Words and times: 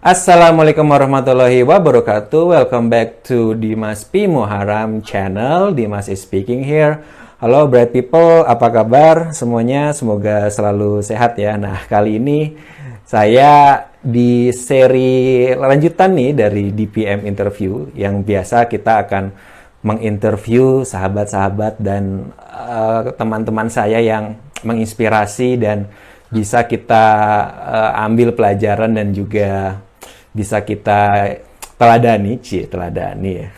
Assalamualaikum 0.00 0.88
warahmatullahi 0.88 1.60
wabarakatuh. 1.60 2.56
Welcome 2.56 2.88
back 2.88 3.20
to 3.20 3.52
Dimas 3.52 4.00
P 4.00 4.24
Muharam 4.24 5.04
channel. 5.04 5.76
Dimas 5.76 6.08
is 6.08 6.24
speaking 6.24 6.64
here. 6.64 7.04
Halo 7.36 7.68
bright 7.68 7.92
people, 7.92 8.48
apa 8.48 8.72
kabar 8.72 9.36
semuanya? 9.36 9.92
Semoga 9.92 10.48
selalu 10.48 11.04
sehat 11.04 11.36
ya. 11.36 11.60
Nah, 11.60 11.84
kali 11.84 12.16
ini 12.16 12.56
saya 13.04 13.92
di 14.00 14.48
seri 14.56 15.52
lanjutan 15.52 16.16
nih 16.16 16.32
dari 16.32 16.72
DPM 16.72 17.28
interview 17.28 17.92
yang 17.92 18.24
biasa 18.24 18.72
kita 18.72 19.04
akan 19.04 19.36
menginterview 19.84 20.80
sahabat-sahabat 20.80 21.76
dan 21.76 22.32
uh, 22.48 23.12
teman-teman 23.20 23.68
saya 23.68 24.00
yang 24.00 24.40
menginspirasi 24.64 25.60
dan 25.60 25.92
bisa 26.32 26.64
kita 26.64 27.04
uh, 27.52 28.04
ambil 28.08 28.32
pelajaran 28.32 28.96
dan 28.96 29.12
juga 29.12 29.84
bisa 30.30 30.62
kita 30.62 31.34
teladani, 31.80 32.38
cie 32.38 32.68
teladani 32.68 33.32
ya. 33.32 33.48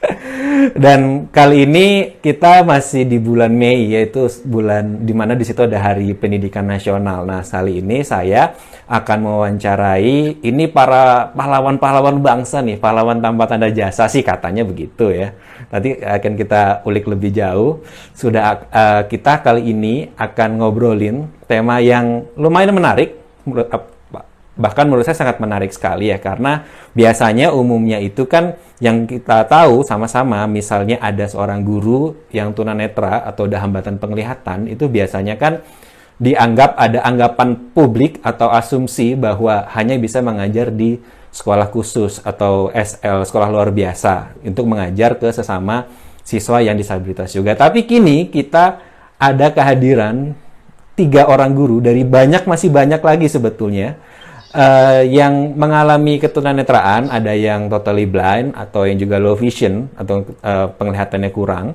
Dan 0.84 1.28
kali 1.28 1.68
ini 1.68 2.16
kita 2.24 2.64
masih 2.64 3.04
di 3.04 3.20
bulan 3.20 3.52
Mei 3.52 3.92
yaitu 3.92 4.28
bulan 4.48 5.04
di 5.04 5.12
mana 5.12 5.36
di 5.36 5.44
situ 5.44 5.64
ada 5.64 5.76
Hari 5.76 6.16
Pendidikan 6.16 6.64
Nasional. 6.64 7.28
Nah, 7.28 7.44
kali 7.44 7.84
ini 7.84 8.00
saya 8.00 8.56
akan 8.88 9.18
mewawancarai 9.22 10.42
ini 10.42 10.64
para 10.72 11.30
pahlawan-pahlawan 11.36 12.18
bangsa 12.24 12.64
nih, 12.64 12.80
pahlawan 12.80 13.20
tanpa 13.20 13.46
tanda 13.46 13.68
jasa 13.70 14.08
sih 14.08 14.24
katanya 14.24 14.64
begitu 14.64 15.12
ya. 15.12 15.36
Nanti 15.68 16.00
akan 16.00 16.32
kita 16.34 16.62
ulik 16.88 17.04
lebih 17.06 17.30
jauh. 17.36 17.84
Sudah 18.16 18.66
uh, 18.72 19.02
kita 19.04 19.44
kali 19.44 19.70
ini 19.70 20.10
akan 20.16 20.64
ngobrolin 20.64 21.28
tema 21.44 21.78
yang 21.78 22.24
lumayan 22.40 22.72
menarik 22.72 23.20
bahkan 24.60 24.84
menurut 24.84 25.08
saya 25.08 25.16
sangat 25.16 25.40
menarik 25.40 25.72
sekali 25.72 26.12
ya 26.12 26.20
karena 26.20 26.68
biasanya 26.92 27.56
umumnya 27.56 27.96
itu 27.96 28.28
kan 28.28 28.60
yang 28.78 29.08
kita 29.08 29.48
tahu 29.48 29.80
sama-sama 29.82 30.44
misalnya 30.44 31.00
ada 31.00 31.24
seorang 31.24 31.64
guru 31.64 32.12
yang 32.28 32.52
tunanetra 32.52 33.24
atau 33.24 33.48
ada 33.48 33.64
hambatan 33.64 33.96
penglihatan 33.96 34.68
itu 34.68 34.84
biasanya 34.92 35.40
kan 35.40 35.64
dianggap 36.20 36.76
ada 36.76 37.00
anggapan 37.00 37.72
publik 37.72 38.20
atau 38.20 38.52
asumsi 38.52 39.16
bahwa 39.16 39.64
hanya 39.72 39.96
bisa 39.96 40.20
mengajar 40.20 40.68
di 40.68 41.00
sekolah 41.32 41.72
khusus 41.72 42.20
atau 42.20 42.68
SL 42.76 43.24
sekolah 43.24 43.48
luar 43.48 43.72
biasa 43.72 44.36
untuk 44.44 44.68
mengajar 44.68 45.16
ke 45.16 45.32
sesama 45.32 45.88
siswa 46.20 46.60
yang 46.60 46.76
disabilitas 46.76 47.32
juga. 47.32 47.56
Tapi 47.56 47.88
kini 47.88 48.28
kita 48.28 48.82
ada 49.16 49.48
kehadiran 49.48 50.36
tiga 50.92 51.24
orang 51.32 51.56
guru 51.56 51.80
dari 51.80 52.04
banyak 52.04 52.44
masih 52.44 52.68
banyak 52.68 53.00
lagi 53.00 53.26
sebetulnya 53.32 53.96
uh, 54.54 55.02
yang 55.06 55.54
mengalami 55.54 56.18
ketunanetraan, 56.18 57.10
ada 57.10 57.32
yang 57.34 57.70
totally 57.70 58.06
blind 58.06 58.54
atau 58.54 58.86
yang 58.86 58.98
juga 58.98 59.16
low 59.22 59.38
vision 59.38 59.90
atau 59.94 60.26
uh, 60.42 60.70
penglihatannya 60.74 61.30
kurang, 61.30 61.74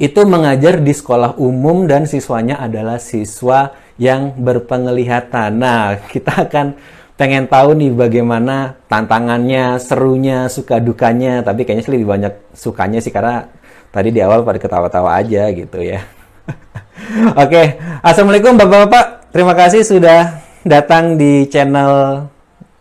itu 0.00 0.20
mengajar 0.24 0.80
di 0.80 0.92
sekolah 0.92 1.36
umum 1.36 1.84
dan 1.84 2.08
siswanya 2.08 2.60
adalah 2.60 2.96
siswa 2.96 3.76
yang 4.00 4.32
berpenglihatan. 4.40 5.60
Nah, 5.60 6.00
kita 6.12 6.48
akan 6.48 6.76
pengen 7.16 7.44
tahu 7.46 7.76
nih 7.76 7.92
bagaimana 7.92 8.80
tantangannya, 8.88 9.76
serunya, 9.76 10.48
suka 10.48 10.80
dukanya, 10.80 11.44
tapi 11.44 11.68
kayaknya 11.68 11.92
lebih 11.92 12.08
banyak 12.08 12.34
sukanya 12.56 12.98
sih 13.04 13.12
karena 13.12 13.46
tadi 13.92 14.08
di 14.08 14.24
awal 14.24 14.42
pada 14.42 14.56
ketawa-tawa 14.56 15.20
aja 15.20 15.52
gitu 15.52 15.78
ya. 15.84 16.00
Oke, 17.36 17.46
okay. 17.46 17.66
Assalamualaikum 18.00 18.56
Bapak-Bapak. 18.56 19.30
Terima 19.32 19.52
kasih 19.52 19.84
sudah 19.84 20.41
datang 20.62 21.18
di 21.18 21.46
channel 21.50 22.26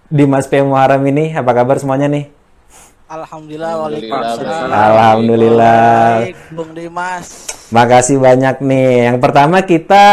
Dimas 0.08 0.46
P. 0.46 0.62
Muharam 0.62 1.02
ini. 1.06 1.34
Apa 1.34 1.52
kabar 1.52 1.82
semuanya 1.82 2.08
nih? 2.08 2.30
Alhamdulillah, 3.12 3.74
Waalaikumsalam. 3.76 4.68
Alhamdulillah. 4.72 5.82
Baik, 6.24 6.38
Bung 6.56 6.72
Dimas. 6.72 7.28
Makasih 7.72 8.18
banyak 8.24 8.64
nih. 8.64 9.12
Yang 9.12 9.18
pertama 9.20 9.58
kita 9.68 10.04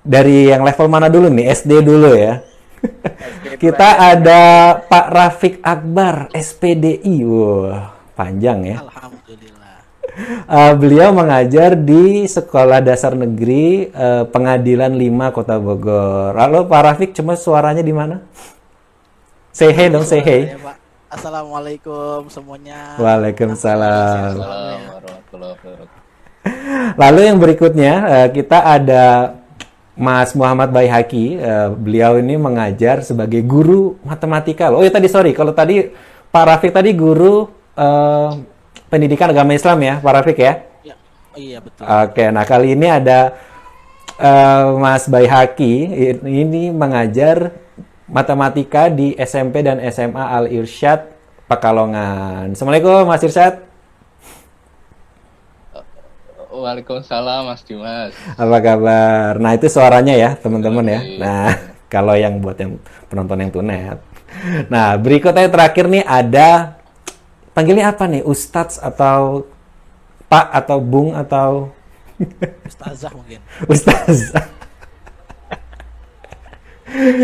dari 0.00 0.48
yang 0.48 0.64
level 0.64 0.88
mana 0.88 1.12
dulu 1.12 1.28
nih? 1.28 1.52
SD 1.52 1.84
dulu 1.84 2.16
ya. 2.16 2.40
kita 3.62 4.16
ada 4.16 4.40
Pak 4.88 5.06
Rafiq 5.12 5.54
Akbar, 5.60 6.32
SPDI. 6.32 7.16
Wah, 7.28 7.92
panjang 8.16 8.64
ya. 8.64 8.76
Alhamdulillah. 8.80 9.49
Uh, 10.50 10.74
beliau 10.74 11.14
mengajar 11.14 11.78
di 11.78 12.26
Sekolah 12.26 12.82
Dasar 12.82 13.14
Negeri 13.14 13.88
uh, 13.94 14.26
Pengadilan 14.26 14.90
5 14.90 15.36
Kota 15.36 15.56
Bogor. 15.62 16.34
Halo 16.34 16.66
Pak 16.66 16.80
Rafiq, 16.82 17.10
cuma 17.14 17.38
suaranya 17.38 17.82
di 17.82 17.94
mana? 17.94 18.26
Say 19.54 19.70
hey 19.70 19.90
dong, 19.90 20.06
say 20.06 20.22
hey. 20.22 20.54
Assalamualaikum 21.10 22.30
semuanya. 22.30 22.94
Waalaikumsalam. 22.98 24.38
Lalu 26.94 27.20
yang 27.26 27.38
berikutnya 27.38 27.92
uh, 28.06 28.28
kita 28.30 28.62
ada 28.62 29.04
Mas 29.98 30.34
Muhammad 30.38 30.70
Baihaki. 30.70 31.38
Uh, 31.38 31.74
beliau 31.74 32.18
ini 32.18 32.38
mengajar 32.38 33.02
sebagai 33.02 33.42
guru 33.42 33.98
matematika. 34.06 34.70
Oh 34.70 34.82
ya 34.82 34.90
tadi 34.90 35.06
sorry, 35.10 35.34
kalau 35.34 35.50
tadi 35.50 35.90
Pak 36.30 36.44
Rafiq 36.46 36.70
tadi 36.70 36.94
guru 36.94 37.50
uh, 37.74 38.30
pendidikan 38.90 39.30
agama 39.30 39.54
Islam 39.54 39.78
ya, 39.80 39.94
Pak 40.02 40.12
Rafiq 40.12 40.38
ya? 40.42 40.54
ya 40.82 40.94
iya 41.38 41.58
betul. 41.62 41.86
Oke, 41.86 42.24
nah 42.34 42.42
kali 42.42 42.74
ini 42.74 42.90
ada 42.90 43.38
uh, 44.18 44.76
Mas 44.76 45.06
Baihaki 45.06 45.88
ini 46.26 46.74
mengajar 46.74 47.54
matematika 48.10 48.90
di 48.90 49.14
SMP 49.16 49.62
dan 49.62 49.78
SMA 49.88 50.20
Al 50.20 50.50
Irsyad 50.50 51.06
Pekalongan. 51.46 52.52
Assalamualaikum 52.52 53.06
Mas 53.06 53.22
Irsyad. 53.22 53.70
Waalaikumsalam 56.50 57.46
Mas 57.46 57.62
Dimas. 57.62 58.12
Apa 58.36 58.58
kabar? 58.60 59.38
Nah 59.38 59.54
itu 59.54 59.70
suaranya 59.70 60.12
ya 60.18 60.30
teman-teman 60.36 60.84
ya. 60.84 61.00
Nah 61.16 61.48
kalau 61.94 62.18
yang 62.18 62.42
buat 62.42 62.58
yang 62.58 62.76
penonton 63.06 63.38
yang 63.40 63.50
tunet. 63.54 63.98
Nah 64.68 64.94
berikutnya 64.98 65.48
terakhir 65.48 65.86
nih 65.90 66.04
ada 66.04 66.79
panggilnya 67.60 67.92
apa 67.92 68.08
nih? 68.08 68.24
Ustadz 68.24 68.80
atau 68.80 69.44
Pak 70.32 70.48
atau 70.48 70.80
Bung 70.80 71.12
atau 71.12 71.68
Ustazah 72.72 73.12
mungkin. 73.12 73.44
Ustazah. 73.68 74.48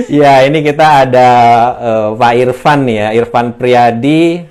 ya, 0.21 0.45
ini 0.45 0.61
kita 0.61 1.09
ada 1.09 1.29
uh, 1.81 2.09
Pak 2.21 2.33
Irfan 2.37 2.85
ya, 2.85 3.17
Irfan 3.17 3.57
Priyadi. 3.57 4.45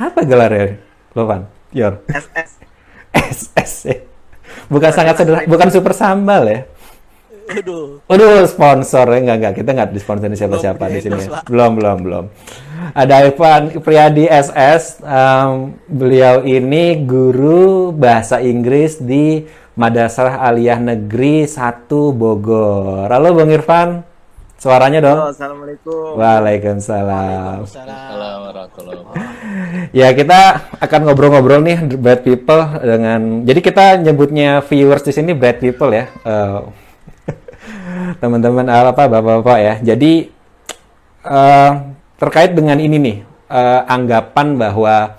Apa 0.00 0.24
gelarnya? 0.24 0.80
Lovan, 1.12 1.44
Yor. 1.76 2.00
SS. 2.08 2.50
SS. 3.12 3.72
Ya. 3.88 4.00
Bukan 4.72 4.90
sangat 4.92 5.20
sederhana, 5.20 5.44
bukan 5.44 5.68
super 5.68 5.92
sambal 5.92 6.48
ya. 6.48 6.64
Aduh. 7.48 8.04
Aduh, 8.12 8.44
sponsor 8.44 9.08
ya 9.16 9.18
enggak 9.24 9.36
enggak 9.40 9.54
kita 9.64 9.70
enggak 9.72 9.90
disponsori 9.96 10.36
siapa-siapa 10.36 10.84
di 10.92 11.00
sini. 11.00 11.20
Ya. 11.24 11.40
Belum, 11.48 11.80
belum, 11.80 11.98
belum. 12.04 12.24
Ada 12.92 13.28
Irfan 13.28 13.72
Priyadi 13.80 14.28
SS. 14.28 15.00
Um, 15.00 15.76
beliau 15.88 16.44
ini 16.44 17.00
guru 17.08 17.90
bahasa 17.96 18.44
Inggris 18.44 19.00
di 19.00 19.48
Madrasah 19.78 20.44
Aliyah 20.44 20.82
Negeri 20.82 21.48
1 21.48 21.88
Bogor. 22.12 23.08
Halo 23.08 23.32
Bang 23.32 23.50
Irfan. 23.50 24.04
Suaranya 24.58 24.98
dong. 24.98 25.18
Halo, 25.22 25.30
Assalamualaikum. 25.30 26.18
Waalaikumsalam. 26.18 27.62
Waalaikumsalam. 27.62 28.58
Ya 29.94 30.10
kita 30.12 30.66
akan 30.82 31.00
ngobrol-ngobrol 31.06 31.62
nih 31.62 31.78
bad 31.94 32.26
people 32.26 32.66
dengan. 32.82 33.46
Jadi 33.46 33.60
kita 33.62 34.02
nyebutnya 34.02 34.58
viewers 34.66 35.06
di 35.06 35.14
sini 35.14 35.30
bad 35.30 35.62
people 35.62 35.94
ya. 35.94 36.10
Uh, 36.26 36.74
teman-teman 38.18 38.66
apa 38.68 39.06
bapak-bapak 39.06 39.58
ya. 39.58 39.74
Jadi 39.94 40.30
uh, 41.24 41.72
terkait 42.18 42.52
dengan 42.52 42.76
ini 42.80 42.96
nih 42.98 43.16
uh, 43.50 43.84
anggapan 43.88 44.58
bahwa 44.58 45.16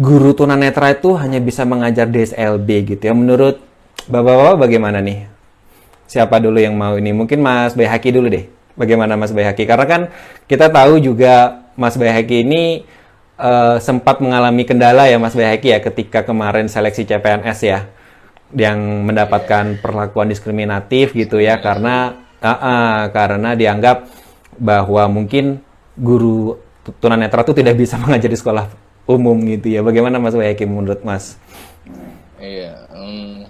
guru 0.00 0.32
tunanetra 0.32 0.96
itu 0.96 1.12
hanya 1.18 1.42
bisa 1.42 1.66
mengajar 1.68 2.08
DSLB 2.08 2.96
gitu 2.96 3.02
ya. 3.10 3.14
Menurut 3.14 3.60
bapak-bapak 4.08 4.68
bagaimana 4.68 4.98
nih? 5.04 5.28
Siapa 6.10 6.42
dulu 6.42 6.58
yang 6.58 6.74
mau 6.74 6.98
ini? 6.98 7.14
Mungkin 7.14 7.38
Mas 7.38 7.78
Bayhaki 7.78 8.10
dulu 8.10 8.26
deh. 8.26 8.50
Bagaimana 8.74 9.14
Mas 9.14 9.30
Bayhaki? 9.30 9.68
Karena 9.68 9.86
kan 9.86 10.02
kita 10.50 10.72
tahu 10.72 10.98
juga 10.98 11.62
Mas 11.78 11.94
Bayhaki 11.94 12.42
ini 12.42 12.82
uh, 13.38 13.76
sempat 13.78 14.18
mengalami 14.18 14.66
kendala 14.66 15.06
ya 15.06 15.16
Mas 15.16 15.34
Bayhaki 15.38 15.70
ya 15.70 15.78
ketika 15.78 16.26
kemarin 16.26 16.66
seleksi 16.66 17.06
CPNS 17.06 17.58
ya 17.62 17.86
yang 18.54 19.06
mendapatkan 19.06 19.78
perlakuan 19.78 20.26
diskriminatif 20.30 21.14
gitu 21.14 21.38
ya 21.38 21.62
karena 21.62 22.18
uh, 22.42 22.50
uh, 22.50 22.98
karena 23.14 23.54
dianggap 23.54 24.10
bahwa 24.58 25.06
mungkin 25.06 25.62
guru 25.94 26.58
tunanetra 26.98 27.46
itu 27.46 27.54
tidak 27.54 27.78
bisa 27.78 27.96
mengajar 28.02 28.30
di 28.30 28.38
sekolah 28.38 28.66
umum 29.06 29.38
gitu 29.46 29.70
ya. 29.70 29.80
Bagaimana 29.82 30.18
Mas 30.22 30.34
Wayaki 30.34 30.66
menurut 30.66 31.02
Mas? 31.02 31.38
Iya, 32.40 32.88
um, 32.94 33.44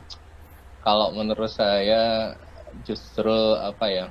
kalau 0.83 1.13
menurut 1.15 1.49
saya 1.53 2.35
justru 2.83 3.33
apa 3.61 3.87
ya 3.91 4.07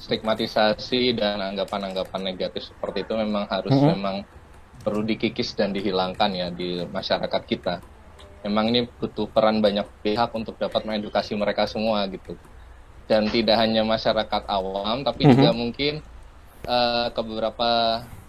stigmatisasi 0.00 1.12
dan 1.12 1.38
anggapan-anggapan 1.40 2.20
negatif 2.24 2.72
seperti 2.72 3.04
itu 3.04 3.14
memang 3.14 3.44
harus 3.46 3.84
Mhm. 3.84 3.88
memang 3.94 4.16
perlu 4.80 5.04
dikikis 5.04 5.52
dan 5.52 5.76
dihilangkan 5.76 6.30
ya 6.32 6.48
di 6.48 6.88
masyarakat 6.88 7.42
kita. 7.44 7.74
Memang 8.46 8.64
ini 8.72 8.80
butuh 8.98 9.28
peran 9.34 9.60
banyak 9.64 9.86
pihak 10.04 10.30
untuk 10.38 10.56
dapat 10.56 10.82
mengedukasi 10.88 11.32
mereka 11.36 11.64
semua 11.68 12.08
gitu. 12.14 12.40
Dan 13.10 13.28
tidak 13.34 13.56
hanya 13.62 13.82
masyarakat 13.84 14.42
awam, 14.48 15.02
tapi 15.06 15.22
Mhm. 15.22 15.32
juga 15.32 15.52
mungkin 15.56 16.02
eh, 16.68 17.06
ke 17.14 17.20
beberapa 17.28 17.64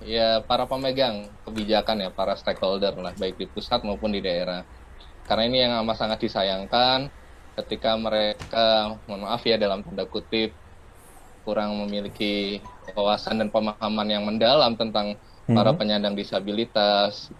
ya 0.03 0.41
para 0.49 0.65
pemegang 0.71 1.17
kebijakan 1.45 1.97
ya, 2.05 2.09
para 2.17 2.33
stakeholder 2.39 2.93
lah, 2.97 3.13
baik 3.21 3.35
di 3.41 3.47
pusat 3.53 3.81
maupun 3.87 4.11
di 4.15 4.21
daerah. 4.23 4.65
Karena 5.27 5.43
ini 5.49 5.57
yang 5.63 5.73
amat 5.85 5.97
sangat 6.01 6.19
disayangkan 6.25 6.99
ketika 7.57 7.89
mereka, 7.99 8.97
mohon 9.07 9.21
maaf 9.27 9.41
ya 9.47 9.55
dalam 9.61 9.81
tanda 9.85 10.05
kutip, 10.09 10.57
kurang 11.45 11.71
memiliki 11.81 12.25
wawasan 12.97 13.41
dan 13.41 13.49
pemahaman 13.55 14.07
yang 14.09 14.23
mendalam 14.27 14.73
tentang 14.77 15.17
para 15.55 15.71
Mhm. 15.71 15.77
penyandang 15.77 16.13
disabilitas 16.17 17.33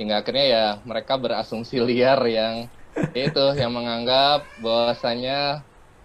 hingga 0.00 0.16
akhirnya 0.20 0.44
ya 0.56 0.60
mereka 0.90 1.14
berasumsi 1.24 1.76
liar 1.88 2.20
yang 2.38 2.56
itu 3.20 3.40
yang 3.62 3.72
menganggap 3.78 4.36
bahwasanya 4.64 5.32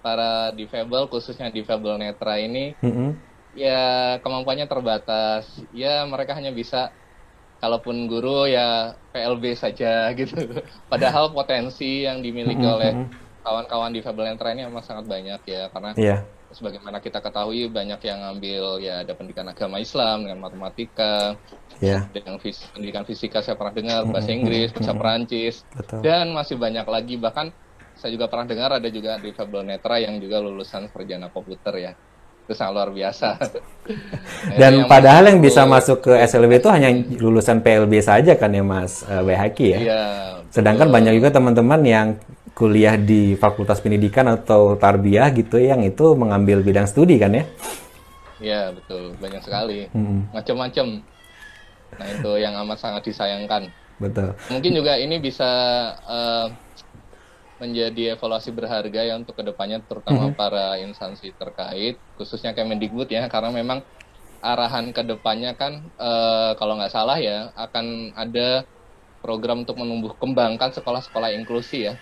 para 0.03 0.23
difabel 0.59 1.03
khususnya 1.11 1.47
difabel 1.57 1.93
netra 2.03 2.31
ini 2.45 2.59
Mm-mm. 2.83 3.25
ya 3.61 3.69
kemampuannya 4.23 4.67
terbatas 4.71 5.43
ya 5.81 5.87
mereka 6.11 6.31
hanya 6.37 6.51
bisa 6.59 6.77
kalaupun 7.61 7.97
guru 8.11 8.29
ya 8.55 8.61
PLB 9.11 9.45
saja 9.63 9.87
gitu 10.19 10.35
padahal 10.91 11.25
potensi 11.37 11.83
yang 12.07 12.17
dimiliki 12.25 12.63
Mhm, 12.63 12.73
oleh 12.75 12.89
mhm. 12.89 13.35
kawan-kawan 13.43 13.91
difabel 13.97 14.25
netra 14.29 14.47
ini 14.53 14.61
memang 14.69 14.85
sangat 14.89 15.05
banyak 15.13 15.39
ya 15.53 15.59
karena 15.73 15.89
Iya. 15.95 16.34
Sebagaimana 16.55 16.97
kita 16.97 17.19
ketahui 17.19 17.67
banyak 17.67 17.99
yang 17.99 18.19
ngambil 18.21 18.63
ya 18.79 19.03
ada 19.03 19.11
pendidikan 19.11 19.45
agama 19.45 19.77
Islam 19.77 20.23
dengan 20.23 20.39
matematika 20.39 21.35
Iya. 21.77 22.07
dengan 22.09 22.39
fis- 22.39 22.63
pendidikan 22.71 23.03
fisika 23.03 23.43
saya 23.43 23.53
pernah 23.53 23.75
dengar 23.75 23.99
Mm-mm, 24.01 24.13
bahasa 24.15 24.31
Inggris 24.31 24.71
bahasa 24.71 24.89
mm-mm. 24.89 25.01
Perancis 25.01 25.55
Betul. 25.69 25.99
dan 25.99 26.31
masih 26.31 26.55
banyak 26.55 26.85
lagi 26.85 27.15
bahkan 27.15 27.51
saya 27.93 28.11
juga 28.11 28.25
pernah 28.25 28.43
dengar 28.45 28.69
ada 28.73 28.87
juga 28.87 29.15
difabel 29.17 29.61
netra 29.65 29.95
yang 29.97 30.15
juga 30.17 30.39
lulusan 30.39 30.87
sarjana 30.87 31.27
komputer 31.27 31.73
ya 31.77 31.91
itu 32.41 32.53
sangat 32.53 32.73
luar 32.73 32.89
biasa 32.89 33.29
Dan 34.59 34.71
yang 34.75 34.87
padahal 34.87 35.23
yang 35.27 35.39
bisa 35.39 35.65
masuk- 35.65 36.01
ke 36.01 36.13
SLB 36.15 36.59
itu 36.59 36.69
hanya 36.69 36.89
lulusan 37.17 37.59
PLB 37.59 37.99
saja 37.99 38.33
kan 38.33 38.49
ya 38.49 38.61
Mas 38.61 39.03
eh, 39.03 39.19
WHQ 39.19 39.57
ya. 39.65 39.79
iya 39.81 40.01
Sedangkan 40.47 40.87
betul. 40.87 40.95
banyak 40.95 41.13
juga 41.17 41.29
teman-teman 41.29 41.81
yang 41.83 42.07
kuliah 42.55 42.95
di 42.95 43.35
Fakultas 43.35 43.79
Pendidikan 43.83 44.25
atau 44.31 44.79
Tarbiyah 44.79 45.27
gitu 45.35 45.59
yang 45.59 45.83
itu 45.83 46.15
mengambil 46.15 46.63
bidang 46.63 46.87
studi 46.87 47.19
kan 47.19 47.31
ya. 47.35 47.43
iya 48.43 48.55
betul 48.75 49.03
banyak 49.21 49.41
sekali 49.45 49.73
Mm-mm. 49.95 50.19
macam-macam 50.35 50.87
nah 51.99 52.07
itu 52.11 52.27
yang 52.43 52.53
amat 52.63 52.77
sangat 52.83 53.03
disayangkan 53.07 53.63
Betul. 53.95 54.35
mungkin 54.51 54.71
juga 54.75 54.99
ini 54.99 55.15
bisa 55.23 55.47
eh, 56.03 56.47
menjadi 57.61 58.01
evaluasi 58.19 58.51
berharga 58.51 58.99
ya 59.07 59.13
untuk 59.15 59.39
ke 59.39 59.43
depannya 59.49 59.79
terutama 59.87 60.27
Mhm. 60.27 60.35
para 60.35 60.75
instansi 60.83 61.31
terkait 61.39 62.03
khususnya 62.19 62.51
Kemendikbud 62.51 63.07
ya 63.07 63.31
karena 63.31 63.49
memang 63.55 63.79
arahan 64.43 64.91
ke 64.95 65.01
depannya 65.11 65.51
kan 65.61 65.73
eh, 65.95 66.51
kalau 66.59 66.73
nggak 66.79 66.93
salah 66.95 67.17
ya 67.19 67.51
akan 67.55 67.85
ada 68.23 68.67
program 69.23 69.63
untuk 69.63 69.77
menumbuh 69.81 70.13
kembangkan 70.21 70.71
sekolah-sekolah 70.77 71.31
inklusi 71.39 71.77
ya 71.89 71.93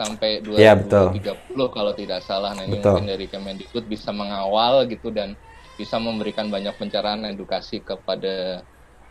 sampai 0.00 0.40
Iya, 0.56 0.72
betul. 0.80 1.12
2030 1.12 1.76
kalau 1.76 1.92
tidak 1.92 2.20
salah 2.24 2.56
nah 2.56 2.64
ini 2.64 2.80
Betul. 2.80 2.96
mungkin 2.96 3.08
dari 3.12 3.26
Kemendikbud 3.28 3.84
bisa 3.84 4.08
mengawal 4.10 4.88
gitu 4.88 5.12
dan 5.12 5.36
bisa 5.76 6.00
memberikan 6.00 6.48
banyak 6.48 6.72
pencerahan 6.76 7.20
edukasi 7.28 7.84
kepada 7.84 8.64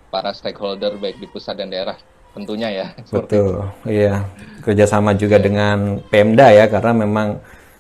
para 0.10 0.34
stakeholder 0.34 0.98
baik 0.98 1.22
di 1.22 1.30
pusat 1.30 1.62
dan 1.62 1.70
daerah 1.70 1.98
tentunya 2.34 2.70
ya 2.74 2.88
Betul. 3.14 3.70
Iya. 3.86 4.26
Kerjasama 4.66 5.14
juga 5.14 5.38
dengan 5.38 6.02
Pemda 6.10 6.50
ya 6.50 6.66
karena 6.66 6.94
memang 6.98 7.38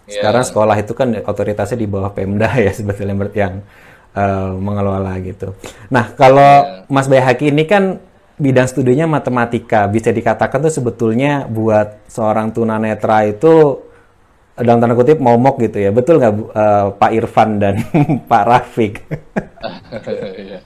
Iya. 0.09 0.25
sekarang 0.25 0.41
sekolah 0.41 0.75
itu 0.81 0.94
kan 0.97 1.13
otoritasnya 1.21 1.77
di 1.77 1.85
bawah 1.85 2.09
Pemda 2.09 2.50
ya 2.65 2.73
sebetulnya 2.73 3.13
yang 3.33 3.61
eh, 4.17 4.51
mengelola 4.57 5.13
gitu. 5.21 5.53
Nah, 5.94 6.17
kalau 6.17 6.65
Iya. 6.65 6.89
Mas 6.89 7.06
Bayhaki 7.06 7.53
ini 7.53 7.69
kan 7.69 8.01
bidang 8.39 8.65
studinya 8.65 9.06
matematika, 9.06 9.86
bisa 9.86 10.09
dikatakan 10.09 10.63
tuh 10.63 10.74
sebetulnya 10.74 11.44
buat 11.45 12.07
seorang 12.07 12.56
tunanetra 12.56 13.27
itu 13.27 13.83
dalam 14.56 14.80
tanda 14.80 14.95
kutip 14.95 15.19
momok 15.19 15.59
gitu 15.59 15.77
ya. 15.80 15.91
Betul 15.91 16.24
nggak 16.24 16.33
eh, 16.56 16.86
Pak 16.95 17.12
Irfan 17.13 17.50
dan 17.59 17.83
Pak 18.31 18.44
Rafiq? 18.47 18.94
Iya. 20.39 20.59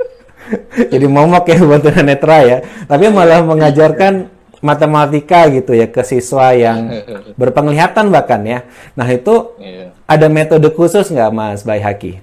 Jadi 0.92 1.06
momok 1.10 1.50
ya 1.50 1.58
buat 1.60 1.82
tunanetra 1.82 2.38
ya. 2.46 2.58
Tapi 2.86 3.06
malah 3.10 3.42
mengajarkan 3.42 4.30
matematika 4.64 5.52
gitu 5.52 5.76
ya 5.76 5.92
ke 5.92 6.02
siswa 6.08 6.56
yang 6.56 7.04
berpenglihatan 7.40 8.08
bahkan 8.14 8.42
ya. 8.46 8.60
Nah 8.96 9.08
itu 9.10 9.58
Iya. 9.60 9.92
ada 10.06 10.28
metode 10.30 10.70
khusus 10.72 11.10
nggak 11.10 11.32
Mas 11.34 11.62
Bayhaki? 11.66 12.22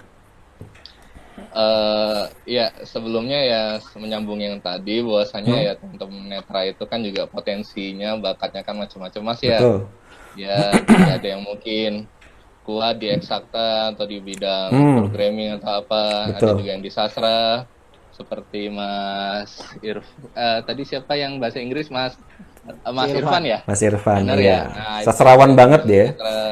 Eh, 1.61 2.23
ya 2.57 2.67
sebelumnya 2.89 3.39
ya 3.53 3.63
menyambung 3.99 4.41
yang 4.41 4.57
tadi 4.65 5.03
bahwasanya 5.05 5.53
Hmm. 5.53 5.67
ya 5.67 5.73
teman-teman 5.81 6.25
netra 6.33 6.61
itu 6.71 6.85
kan 6.89 7.01
juga 7.05 7.23
potensinya 7.29 8.09
bakatnya 8.17 8.63
kan 8.65 8.77
macam-macam 8.81 9.23
mas 9.29 9.41
ya 9.45 9.59
Betul. 9.61 9.79
ya 10.39 10.57
tidak 10.89 11.13
ada 11.21 11.27
yang 11.37 11.43
mungkin 11.45 11.91
kuat 12.65 12.95
di 13.03 13.07
eksakta 13.13 13.93
atau 13.93 14.05
di 14.09 14.19
bidang 14.23 14.71
Hmm. 14.73 14.95
programming 14.97 15.51
atau 15.59 15.71
apa 15.85 16.01
ada 16.39 16.39
Betul. 16.39 16.57
juga 16.63 16.71
yang 16.77 16.85
di 16.87 16.91
sastra 16.93 17.67
seperti 18.11 18.71
Mas 18.73 19.51
Irf 19.83 20.07
eh, 20.37 20.61
tadi 20.65 20.83
siapa 20.87 21.13
yang 21.19 21.33
bahasa 21.43 21.59
Inggris 21.61 21.89
Mas 21.93 22.15
Mas 22.93 23.11
Irfan. 23.11 23.43
Ya 23.43 23.59
Mas 23.65 23.81
Irfan 23.81 24.21
Benar 24.25 24.39
ya. 24.39 24.59
Nah, 24.69 25.01
Sastrawan 25.03 25.53
banget 25.57 25.81
di 25.85 25.91
dia. 25.91 26.05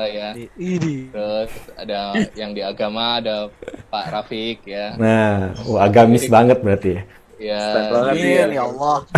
ya 0.09 0.29
Ini. 0.57 1.13
Terus 1.13 1.51
ada 1.77 2.01
yang 2.35 2.51
di 2.57 2.63
agama 2.65 3.21
ada 3.21 3.53
Pak 3.93 4.05
Rafiq 4.09 4.59
ya. 4.65 4.97
Nah, 4.97 5.53
wah, 5.69 5.85
agamis 5.85 6.27
banget 6.27 6.59
berarti 6.65 6.91
ya. 6.99 7.03
Ya. 7.39 7.63
Amin 7.95 8.51
ya 8.51 8.67
Allah. 8.67 8.99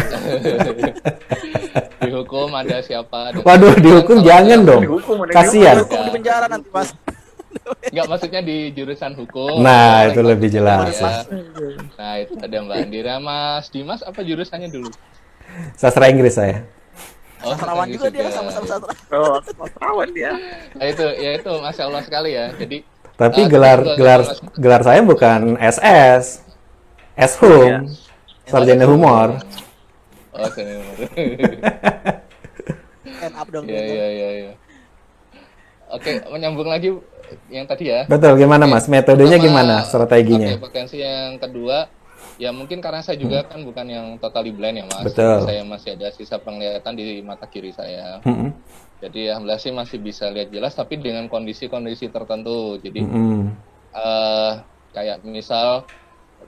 Di 2.00 2.10
hukum 2.12 2.52
ada 2.52 2.80
siapa? 2.84 3.32
Ada 3.32 3.40
Waduh, 3.44 3.76
dihukum 3.80 4.20
jangan 4.20 4.60
dong. 4.64 4.82
Dihukum, 4.84 5.24
Kasihan. 5.28 5.84
Hukum 5.84 6.00
di 6.04 6.10
penjara 6.20 6.48
nanti 6.48 6.68
mas. 6.72 6.92
Enggak 7.92 8.06
maksudnya 8.08 8.40
di 8.44 8.72
jurusan 8.76 9.12
hukum. 9.16 9.60
Nah, 9.60 10.08
itu 10.08 10.20
lebih 10.20 10.48
masuk 10.48 10.56
jelas. 10.60 10.96
ya. 10.96 11.12
Nah, 11.96 12.14
itu 12.20 12.32
ada 12.40 12.56
Mbak 12.62 12.76
Andira, 12.76 13.14
Mas 13.20 13.68
Dimas 13.68 14.00
apa 14.04 14.20
jurusannya 14.24 14.68
dulu? 14.72 14.88
Sastra 15.76 16.08
Inggris 16.08 16.36
saya. 16.36 16.64
Oh, 17.40 17.56
Sastrawan 17.56 17.88
Inggris 17.88 18.04
juga 18.04 18.10
dia 18.12 18.28
sama-sama 18.28 18.66
sastra. 18.68 18.92
Oh, 19.16 19.40
sastrawan 19.40 20.08
dia. 20.12 20.32
Nah, 20.76 20.86
itu 20.86 21.04
ya 21.16 21.30
itu 21.40 21.50
Masya 21.50 21.82
Allah 21.88 22.02
sekali 22.04 22.30
ya. 22.36 22.52
Jadi 22.52 22.84
Tapi 23.16 23.40
Ah, 23.44 23.48
gelar 23.52 23.78
betul, 23.84 23.96
gelar 24.00 24.20
Mas. 24.24 24.40
gelar 24.56 24.82
saya 24.84 25.00
bukan 25.04 25.40
SS, 25.60 26.24
S 27.16 27.32
Hum, 27.40 27.84
sarjana 28.48 28.84
humor. 28.88 29.28
Oh, 30.32 30.48
senior. 30.48 30.80
End 33.24 33.34
up 33.36 33.48
dong. 33.52 33.64
Iya, 33.68 33.80
gitu. 33.84 33.92
iya, 33.92 34.06
iya, 34.08 34.28
iya. 34.32 34.52
Oke, 35.90 36.10
menyambung 36.32 36.68
lagi 36.70 36.88
yang 37.50 37.66
tadi 37.68 37.90
ya. 37.92 38.06
Betul, 38.08 38.38
gimana 38.40 38.64
Oke, 38.64 38.72
Mas? 38.72 38.86
Metodenya 38.88 39.36
pertama, 39.36 39.46
gimana? 39.46 39.74
Strateginya? 39.84 40.48
Oke, 40.54 40.60
potensi 40.64 40.96
yang 41.02 41.36
kedua, 41.36 41.90
ya 42.40 42.56
mungkin 42.56 42.80
karena 42.80 43.04
saya 43.04 43.20
juga 43.20 43.44
kan 43.44 43.60
bukan 43.60 43.84
yang 43.84 44.06
totally 44.16 44.48
blind 44.56 44.80
ya 44.80 44.86
mas. 44.88 45.12
Betul. 45.12 45.44
Saya 45.44 45.60
masih 45.68 46.00
ada 46.00 46.08
sisa 46.08 46.40
penglihatan 46.40 46.96
di 46.96 47.20
mata 47.20 47.44
kiri 47.44 47.76
saya. 47.76 48.24
Mm-mm. 48.24 48.56
Jadi 49.00 49.28
alhamdulillah 49.28 49.60
sih 49.60 49.72
masih 49.76 50.00
bisa 50.00 50.32
lihat 50.32 50.48
jelas, 50.48 50.72
tapi 50.72 50.96
dengan 50.96 51.28
kondisi-kondisi 51.28 52.08
tertentu. 52.08 52.80
Jadi 52.80 53.04
Mm-mm. 53.04 53.52
eh 53.92 54.52
kayak 54.96 55.20
misal 55.22 55.84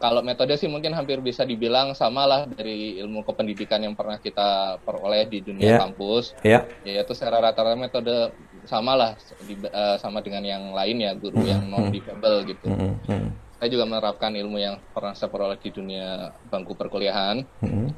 kalau 0.00 0.24
metode 0.24 0.56
sih 0.56 0.72
mungkin 0.72 0.96
hampir 0.96 1.20
bisa 1.20 1.44
dibilang 1.44 1.92
sama 1.92 2.24
lah 2.24 2.48
dari 2.48 2.96
ilmu 2.96 3.28
kependidikan 3.28 3.76
yang 3.84 3.92
pernah 3.92 4.16
kita 4.16 4.80
peroleh 4.80 5.28
di 5.28 5.44
dunia 5.44 5.76
Iya. 5.76 5.78
kampus 5.84 6.32
Ya, 6.40 6.64
yaitu 6.80 7.12
secara 7.12 7.44
rata-rata 7.44 7.76
metode 7.76 8.32
sama 8.64 8.96
lah 8.96 9.20
di- 9.44 9.60
eh, 9.60 9.96
sama 10.00 10.24
dengan 10.24 10.48
yang 10.48 10.72
lain 10.72 10.96
ya 11.04 11.12
guru 11.12 11.44
yang 11.44 11.68
non 11.68 11.92
difabel 11.92 12.40
gitu. 12.48 12.72
Mm-mm. 12.72 13.04
Mm-mm. 13.04 13.30
Saya 13.62 13.78
juga 13.78 13.86
menerapkan 13.86 14.34
ilmu 14.34 14.58
yang 14.58 14.82
pernah 14.90 15.14
saya 15.14 15.30
peroleh 15.30 15.54
di 15.54 15.70
dunia 15.70 16.34
bangku 16.50 16.74
perkuliahan. 16.74 17.46
Mm-mm. 17.62 17.94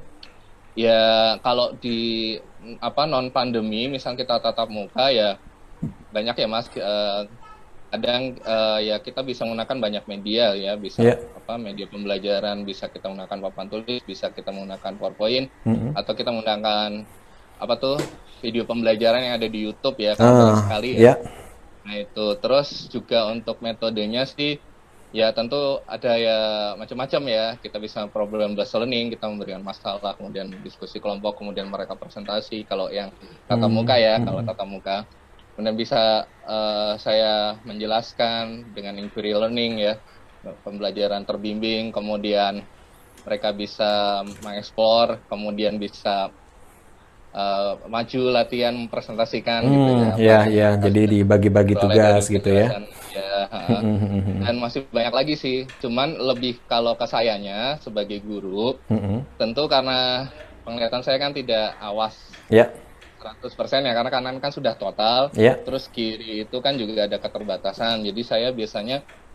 Ya 0.77 1.41
kalau 1.41 1.73
di 1.81 2.37
mm, 2.37 2.85
apa 2.85 3.09
non 3.09 3.33
pandemi, 3.33 3.89
misal 3.89 4.13
kita 4.13 4.45
tatap 4.45 4.69
muka 4.69 5.09
ya 5.09 5.41
banyak 6.13 6.37
ya 6.37 6.49
mas. 6.53 6.69
eh, 6.69 7.21
kadang 7.89 8.37
eh, 8.37 8.79
ya 8.93 9.01
kita 9.01 9.25
bisa 9.25 9.49
menggunakan 9.49 9.77
banyak 9.81 10.05
media 10.05 10.53
ya, 10.53 10.77
bisa 10.77 11.01
Iya. 11.01 11.17
apa 11.33 11.57
media 11.57 11.89
pembelajaran, 11.89 12.69
bisa 12.69 12.93
kita 12.93 13.09
menggunakan 13.09 13.39
papan 13.49 13.67
tulis, 13.73 14.05
bisa 14.05 14.29
kita 14.37 14.53
menggunakan 14.53 14.93
PowerPoint, 15.01 15.49
Mm-mm. 15.65 15.97
atau 15.97 16.13
kita 16.13 16.29
menggunakan 16.29 17.09
apa 17.57 17.75
tuh 17.81 17.97
video 18.45 18.69
pembelajaran 18.69 19.33
yang 19.33 19.41
ada 19.41 19.49
di 19.49 19.65
YouTube 19.65 19.97
ya 19.97 20.13
banyak 20.13 20.61
sekali 20.69 20.91
ya. 21.01 21.01
ya. 21.01 21.15
Nah 21.89 21.95
itu 22.05 22.27
terus 22.37 22.69
juga 22.93 23.33
untuk 23.33 23.65
metodenya 23.65 24.29
sih 24.29 24.61
Ya 25.15 25.31
tentu 25.31 25.79
ada 25.87 26.13
ya 26.19 26.39
macam-macam 26.75 27.23
ya. 27.31 27.45
Kita 27.63 27.79
bisa 27.79 28.11
problem 28.11 28.59
based 28.59 28.75
learning, 28.75 29.15
kita 29.15 29.31
memberikan 29.31 29.63
masalah, 29.63 30.19
kemudian 30.19 30.51
diskusi 30.67 30.99
kelompok, 30.99 31.39
kemudian 31.39 31.71
mereka 31.71 31.95
presentasi. 31.95 32.67
Kalau 32.67 32.91
yang 32.91 33.15
tatap 33.47 33.71
Hmm, 33.71 33.77
muka 33.79 33.95
ya, 33.95 34.19
hmm. 34.19 34.27
kalau 34.27 34.41
tatap 34.43 34.67
muka. 34.67 34.97
Kemudian 35.55 35.77
bisa 35.79 36.03
eh, 36.27 36.93
saya 36.99 37.63
menjelaskan 37.63 38.75
dengan 38.75 38.99
inquiry 38.99 39.39
learning 39.39 39.73
ya, 39.87 39.95
pembelajaran 40.67 41.23
terbimbing, 41.23 41.95
kemudian 41.95 42.67
mereka 43.23 43.55
bisa 43.55 44.21
mengeksplor, 44.43 45.23
kemudian 45.31 45.79
bisa 45.79 46.35
eh, 47.35 47.73
maju 47.87 48.21
latihan 48.35 48.75
mempresentasikan 48.75 49.63
gitu 49.63 49.91
Hmm, 49.95 50.19
ya. 50.19 50.19
ya, 50.19 50.39
apa- 50.43 50.51
ya. 50.51 50.69
Jadi 50.91 51.01
dibagi-bagi 51.23 51.75
tugas 51.79 52.23
gitu 52.27 52.51
ya. 52.51 52.69
Ha. 53.53 53.59
Dan 54.43 54.55
masih 54.65 54.81
banyak 54.97 55.15
lagi 55.19 55.33
sih. 55.45 55.57
Cuman 55.83 56.09
lebih 56.29 56.53
kalau 56.71 56.93
ke 57.01 57.07
sayanya 57.15 57.53
sebagai 57.85 58.19
guru, 58.29 58.51
tentu 59.39 59.61
karena 59.75 59.93
penglihatan 60.65 61.03
saya 61.07 61.19
kan 61.25 61.33
tidak 61.39 61.61
awas 61.87 62.17
Ya, 62.51 62.73
100% 63.21 63.81
ya 63.89 63.93
karena 63.97 64.11
kanan 64.17 64.37
kan 64.45 64.53
sudah 64.59 64.75
total. 64.81 65.23
ya. 65.37 65.59
Terus 65.65 65.85
kiri 65.95 66.25
itu 66.45 66.57
kan 66.65 66.75
juga 66.81 67.01
ada 67.09 67.19
keterbatasan. 67.25 67.97
Jadi 68.09 68.21
saya 68.33 68.49
biasanya 68.59 68.95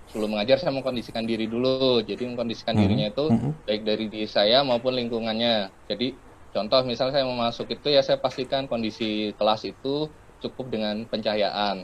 sebelum 0.09 0.29
mengajar 0.38 0.57
saya 0.62 0.74
mengkondisikan 0.77 1.25
diri 1.31 1.45
dulu. 1.53 1.67
Jadi 2.09 2.21
mengkondisikan 2.29 2.75
Mhm, 2.75 2.81
dirinya 2.81 3.05
itu 3.12 3.21
mhm. 3.33 3.51
baik 3.67 3.81
dari 3.89 4.03
diri 4.13 4.27
saya 4.29 4.55
maupun 4.69 4.93
lingkungannya. 5.00 5.50
Jadi 5.89 6.05
contoh 6.53 6.79
misalnya 6.89 7.13
saya 7.21 7.25
mau 7.29 7.38
masuk 7.45 7.67
itu 7.75 7.88
ya 7.95 8.01
saya 8.07 8.17
pastikan 8.25 8.63
kondisi 8.71 9.33
kelas 9.38 9.62
itu 9.71 10.13
cukup 10.43 10.65
dengan 10.74 10.95
pencahayaan. 11.12 11.77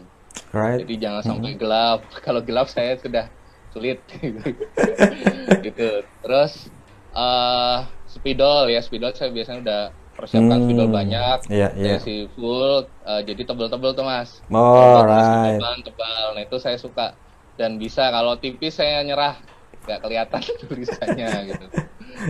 Right. 0.52 0.82
Jadi 0.84 0.96
jangan 1.00 1.22
sampai 1.24 1.56
gelap. 1.60 2.00
Kalau 2.26 2.42
gelap 2.44 2.68
saya 2.72 2.96
sudah 3.00 3.28
sulit. 3.72 4.00
gitu. 5.66 5.90
Terus 6.24 6.54
eh 7.16 7.78
spidol 8.12 8.68
ya 8.72 8.80
spidol 8.84 9.12
saya 9.16 9.32
biasanya 9.32 9.60
udah 9.64 9.82
persiapkan 10.16 10.58
Hmm, 10.60 10.66
spidol 10.68 10.88
banyak. 10.92 11.38
Iya. 11.52 11.68
Saya 11.76 12.00
si 12.00 12.28
full. 12.36 12.88
eh, 12.88 13.22
jadi 13.28 13.42
tebel-tebel 13.44 13.92
tuh 13.96 14.06
mas. 14.08 14.40
Oh, 14.48 15.04
right. 15.04 15.60
tebal, 15.60 15.76
tebal. 15.84 16.26
Nah 16.40 16.44
itu 16.44 16.58
saya 16.60 16.78
suka. 16.80 17.16
Dan 17.56 17.80
bisa 17.80 18.12
kalau 18.12 18.36
tipis 18.36 18.76
saya 18.76 19.00
nyerah 19.04 19.40
nggak 19.86 20.00
kelihatan 20.02 20.42
tulisannya 20.68 21.30
gitu. 21.52 21.66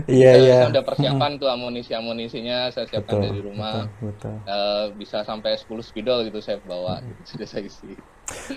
Iya, 0.07 0.31
iya. 0.35 0.59
udah 0.65 0.81
persiapan 0.81 1.31
tuh 1.37 1.47
amunisi-amunisinya 1.47 2.69
saya 2.69 2.85
siapkan 2.85 3.17
Betul, 3.17 3.25
dari 3.27 3.39
rumah. 3.41 3.85
betul, 3.85 4.09
betul. 4.09 4.35
Eh, 4.43 4.85
bisa 4.95 5.17
sampai 5.21 5.55
10 5.55 5.81
spidol 5.81 6.25
gitu 6.25 6.39
saya 6.39 6.57
bawa 6.61 6.99
Hmm. 6.99 7.13
sudah 7.29 7.45
saya 7.45 7.63
isi. 7.63 7.93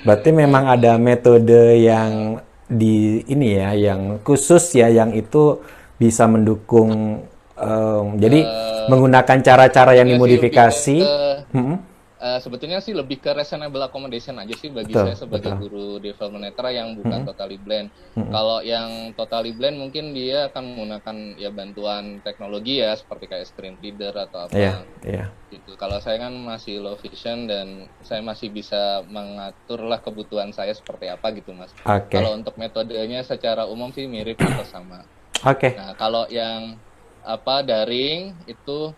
Berarti 0.02 0.30
memang 0.32 0.64
ada 0.66 0.96
metode 0.96 1.76
yang 1.78 2.40
di 2.64 3.24
ini 3.24 3.56
ya, 3.56 3.72
yang 3.72 4.20
khusus 4.20 4.72
ya, 4.72 4.88
yang 4.88 5.12
itu 5.12 5.60
bisa 5.96 6.24
mendukung. 6.24 7.24
em, 7.58 8.06
jadi 8.16 8.40
menggunakan 8.86 9.38
cara-cara 9.42 9.90
yang 9.92 10.06
Ya 10.06 10.14
sih, 10.14 10.16
dimodifikasi. 10.16 10.96
ke- 11.02 11.58
Mm-mm. 11.58 11.76
Eh, 12.18 12.38
sebetulnya 12.42 12.78
sih 12.82 12.92
lebih 12.92 13.22
ke 13.22 13.30
reasonable 13.30 13.80
accommodation 13.80 14.36
aja 14.36 14.52
sih 14.52 14.68
bagi 14.68 14.92
Betul, 14.92 15.04
saya 15.10 15.16
sebagai 15.16 15.52
betul. 15.54 15.62
guru 15.66 15.86
development 16.02 16.44
netra 16.50 16.68
yang 16.70 16.98
bukan 16.98 17.22
totally 17.24 17.58
blend. 17.58 17.88
Kalau 18.12 18.58
yang 18.60 19.14
totally 19.14 19.52
blend 19.54 19.78
mungkin 19.78 20.12
dia 20.12 20.50
akan 20.50 20.62
menggunakan 20.74 21.16
ya 21.38 21.50
bantuan 21.50 22.18
teknologi 22.20 22.82
ya 22.82 22.92
seperti 22.92 23.24
kayak 23.30 23.46
screen 23.46 23.76
reader 23.78 24.12
atau 24.12 24.50
apa 24.50 24.52
Iya, 24.52 24.74
iya. 25.06 25.24
gitu. 25.48 25.78
Kalau 25.78 25.96
saya 26.02 26.18
kan 26.20 26.34
masih 26.34 26.82
low 26.82 26.98
vision 26.98 27.46
dan 27.46 27.88
saya 28.02 28.20
masih 28.20 28.50
bisa 28.50 29.00
mengatur 29.06 29.86
lah 29.86 30.02
kebutuhan 30.02 30.50
saya 30.52 30.74
seperti 30.74 31.08
apa 31.08 31.30
gitu 31.32 31.54
mas. 31.54 31.72
Oke, 31.86 32.12
Kalau 32.12 32.34
untuk 32.34 32.58
metodenya 32.58 33.22
secara 33.22 33.64
umum 33.64 33.94
sih 33.94 34.04
mirip 34.10 34.36
atau 34.36 34.66
sama. 34.66 35.06
oke. 35.46 35.70
Nah, 35.78 35.94
kalau 35.94 36.26
yang 36.28 36.76
apa 37.22 37.60
daring 37.62 38.34
itu 38.46 38.92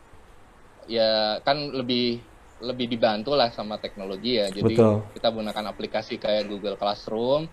ya 0.89 1.39
kan 1.45 1.71
lebih 1.71 2.30
lebih 2.61 2.87
dibantu 2.93 3.33
lah 3.35 3.49
sama 3.51 3.81
teknologi 3.81 4.37
ya. 4.37 4.53
Jadi 4.53 4.77
Betul. 4.77 5.09
kita 5.17 5.29
gunakan 5.33 5.65
aplikasi 5.73 6.21
kayak 6.21 6.47
Google 6.47 6.77
Classroom. 6.77 7.49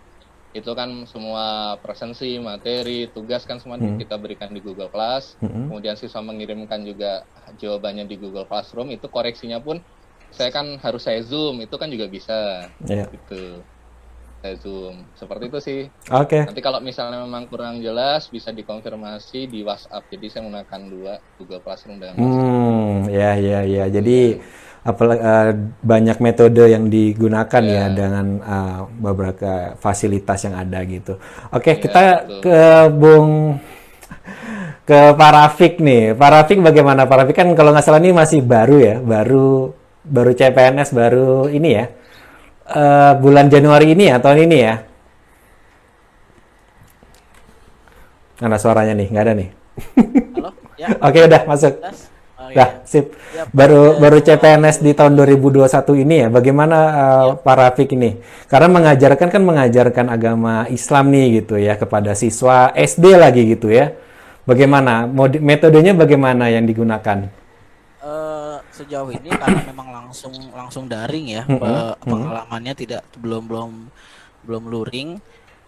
Itu 0.48 0.72
kan 0.72 1.04
semua 1.04 1.76
presensi, 1.84 2.40
materi, 2.40 3.12
tugas 3.12 3.44
kan 3.44 3.60
semua 3.60 3.76
Hmm. 3.76 4.00
kita 4.00 4.16
berikan 4.16 4.48
di 4.48 4.64
Google 4.64 4.88
Class. 4.88 5.36
Mm-mm. 5.44 5.68
Kemudian 5.68 5.96
siswa 5.96 6.24
mengirimkan 6.24 6.80
juga 6.88 7.24
jawabannya 7.60 8.08
di 8.08 8.16
Google 8.16 8.48
Classroom. 8.48 8.88
Itu 8.92 9.12
koreksinya 9.12 9.60
pun 9.60 9.80
saya 10.32 10.48
kan 10.52 10.80
harus 10.80 11.04
saya 11.04 11.20
zoom, 11.24 11.60
itu 11.64 11.76
kan 11.76 11.88
juga 11.92 12.08
bisa 12.08 12.68
Iya. 12.84 13.08
gitu. 13.12 13.64
Saya 14.38 14.54
zoom. 14.56 15.10
Seperti 15.18 15.44
itu 15.50 15.58
sih. 15.58 15.80
Oke. 16.14 16.46
Nanti 16.46 16.62
kalau 16.62 16.78
misalnya 16.78 17.26
memang 17.26 17.50
kurang 17.50 17.82
jelas 17.82 18.30
bisa 18.30 18.54
dikonfirmasi 18.54 19.50
di 19.50 19.66
WhatsApp. 19.66 20.06
Jadi 20.08 20.26
saya 20.30 20.46
menggunakan 20.46 20.80
dua 20.86 21.12
Google 21.36 21.60
Classroom 21.60 21.98
dan 21.98 22.14
WhatsApp. 22.14 22.46
Hmm, 22.46 22.96
ya, 23.10 23.34
ya, 23.34 23.60
ya. 23.66 23.84
Jadi 23.90 24.38
apalagi 24.88 25.20
eh, 25.20 25.50
banyak 25.84 26.16
metode 26.24 26.64
yang 26.64 26.88
digunakan 26.88 27.62
ya 27.62 27.92
dengan 27.92 28.26
eh, 28.40 28.80
beberapa 28.96 29.76
fasilitas 29.76 30.48
yang 30.48 30.56
ada 30.56 30.80
gitu. 30.88 31.20
Oke, 31.52 31.76
kita 31.76 32.24
betul. 32.24 32.40
ke 32.48 32.60
Bung 32.96 33.60
ke 34.88 35.00
Pak 35.12 35.30
Rafiq 35.36 35.84
nih. 35.84 36.16
Pak 36.16 36.30
Rafiq 36.32 36.58
bagaimana? 36.64 37.04
Pak 37.04 37.16
Rafiq 37.20 37.36
kan 37.36 37.52
kalau 37.52 37.76
nggak 37.76 37.84
salah 37.84 38.00
ini 38.00 38.16
masih 38.16 38.40
baru 38.40 38.76
ya, 38.80 38.96
baru 38.96 39.76
baru 40.08 40.32
CPNS 40.32 40.96
baru 40.96 41.52
ini 41.52 41.68
ya. 41.76 41.84
Eh, 42.68 43.12
bulan 43.20 43.52
Januari 43.52 43.92
ini 43.92 44.08
ya, 44.08 44.16
tahun 44.16 44.48
ini 44.48 44.56
ya. 44.56 44.74
Mana 48.40 48.56
suaranya 48.56 48.96
nih? 48.96 49.08
Nggak 49.12 49.24
ada 49.28 49.34
nih. 49.36 49.48
Halo? 50.38 50.50
Ya, 50.80 50.88
Oke, 51.06 51.18
udah 51.26 51.42
masuk. 51.44 51.74
Oh, 52.48 52.52
iya. 52.56 52.80
sip. 52.88 53.12
Ya, 53.36 53.44
Baru 53.52 54.00
baru 54.00 54.24
CPNS 54.24 54.80
di 54.80 54.96
tahun 54.96 55.12
2021 55.20 55.68
ini 56.00 56.14
ya. 56.24 56.28
Bagaimana 56.32 56.78
uh, 56.96 57.28
Pak 57.36 57.54
Rafiq 57.60 57.92
ini? 57.92 58.16
Karena 58.48 58.68
mengajarkan 58.72 59.28
kan 59.28 59.42
mengajarkan 59.44 60.06
agama 60.08 60.64
Islam 60.72 61.12
nih 61.12 61.44
gitu 61.44 61.60
ya 61.60 61.76
kepada 61.76 62.16
siswa 62.16 62.72
SD 62.72 63.04
lagi 63.20 63.44
gitu 63.52 63.68
ya. 63.68 63.92
Bagaimana 64.48 65.04
Mod- 65.04 65.44
metodenya 65.44 65.92
bagaimana 65.92 66.48
yang 66.48 66.64
digunakan? 66.64 67.28
Eh, 67.98 68.56
sejauh 68.72 69.10
ini 69.10 69.28
karena 69.34 69.60
memang 69.68 69.88
langsung 69.90 70.32
langsung 70.54 70.86
daring 70.86 71.26
ya 71.34 71.42
pe- 71.58 71.98
mm-mm. 71.98 72.06
pengalamannya 72.06 72.72
tidak 72.78 73.02
belum 73.18 73.50
belum 73.50 73.70
belum 74.46 74.64
luring 74.70 75.18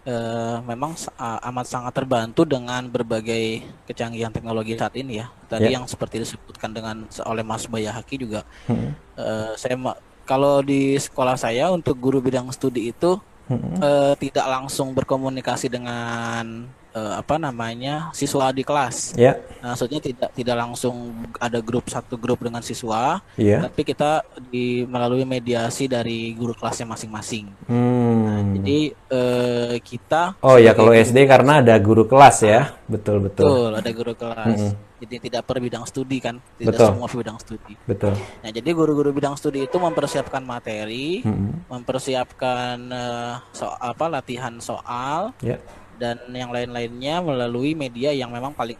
eh, 0.04 0.56
memang 0.64 0.96
a- 1.16 1.40
amat 1.52 1.66
sangat 1.68 1.92
terbantu 1.92 2.48
dengan 2.48 2.88
berbagai 2.88 3.60
kecanggihan 3.84 4.32
teknologi 4.32 4.76
saat 4.76 4.96
ini 4.96 5.20
ya. 5.20 5.26
Tadi 5.46 5.68
Ya. 5.68 5.76
yang 5.78 5.84
seperti 5.84 6.22
disebutkan 6.22 6.72
dengan 6.72 7.04
oleh 7.26 7.44
Mas 7.44 7.68
Bayahaki 7.68 8.16
juga. 8.16 8.42
Hmm, 8.64 8.96
eh, 9.16 9.52
saya 9.56 9.76
kalau 10.24 10.62
di 10.62 10.94
sekolah 10.96 11.34
saya 11.34 11.68
untuk 11.74 11.98
guru 11.98 12.22
bidang 12.22 12.48
studi 12.54 12.94
itu 12.94 13.18
hmm, 13.50 13.82
eh, 13.82 14.14
tidak 14.16 14.46
langsung 14.46 14.94
berkomunikasi 14.94 15.68
dengan 15.68 16.70
eh, 16.90 17.14
apa 17.16 17.34
namanya 17.36 18.10
siswa 18.10 18.50
di 18.50 18.60
kelas 18.60 19.14
Ya, 19.14 19.38
Nah, 19.60 19.76
maksudnya 19.76 20.00
tidak 20.00 20.32
tidak 20.32 20.56
langsung 20.56 20.96
ada 21.36 21.60
grup 21.60 21.86
satu 21.86 22.16
grup 22.16 22.40
dengan 22.40 22.60
siswa, 22.60 23.20
iya. 23.36 23.60
tapi 23.60 23.84
kita 23.84 24.24
di 24.48 24.82
melalui 24.84 25.22
mediasi 25.22 25.84
dari 25.84 26.32
guru 26.32 26.52
kelasnya 26.52 26.88
masing-masing. 26.88 27.52
Hmm. 27.68 28.56
Jadi 28.56 28.78
eh, 28.90 29.76
kita 29.78 30.40
Oh 30.40 30.56
ya 30.56 30.72
kalau 30.72 30.90
guru- 30.90 31.04
SD 31.04 31.28
karena 31.28 31.60
ada 31.60 31.76
guru 31.76 32.08
kelas 32.08 32.40
ya. 32.40 32.72
Betul 32.88 33.20
betul. 33.20 33.44
betul 33.44 33.70
ada 33.76 33.90
guru 33.92 34.12
kelas. 34.14 34.60
Mm-mm. 34.60 34.88
Jadi 35.00 35.16
tidak 35.18 35.48
per 35.48 35.56
bidang 35.56 35.88
studi 35.88 36.20
kan, 36.20 36.36
tidak 36.60 36.76
Betul. 36.76 36.88
semua 36.92 37.08
bidang 37.08 37.38
studi. 37.40 37.72
Betul. 37.88 38.12
Nah, 38.44 38.50
jadi 38.52 38.68
guru-guru 38.68 39.08
bidang 39.10 39.32
studi 39.32 39.64
itu 39.64 39.80
mempersiapkan 39.80 40.44
materi, 40.44 41.24
Hmm, 41.24 41.64
mempersiapkan 41.72 42.76
eh, 42.84 43.34
so 43.50 43.64
apa 43.70 44.08
latihan 44.08 44.56
soal 44.58 45.32
Ya. 45.40 45.56
Dan 46.00 46.16
yang 46.32 46.50
lain-lainnya 46.50 47.20
melalui 47.20 47.76
media 47.76 48.10
yang 48.16 48.32
memang 48.32 48.52
paling 48.56 48.78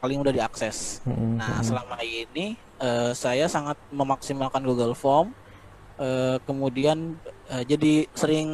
paling 0.00 0.16
mudah 0.20 0.34
diakses. 0.34 1.02
Hmm, 1.06 1.38
Nah, 1.38 1.62
selama 1.62 1.96
ini 2.02 2.46
eh, 2.78 3.10
saya 3.14 3.46
sangat 3.46 3.78
memaksimalkan 3.90 4.62
Google 4.66 4.94
Form. 4.94 5.30
eh, 5.98 6.38
kemudian 6.46 7.18
eh, 7.50 7.62
jadi 7.66 8.06
sering 8.14 8.48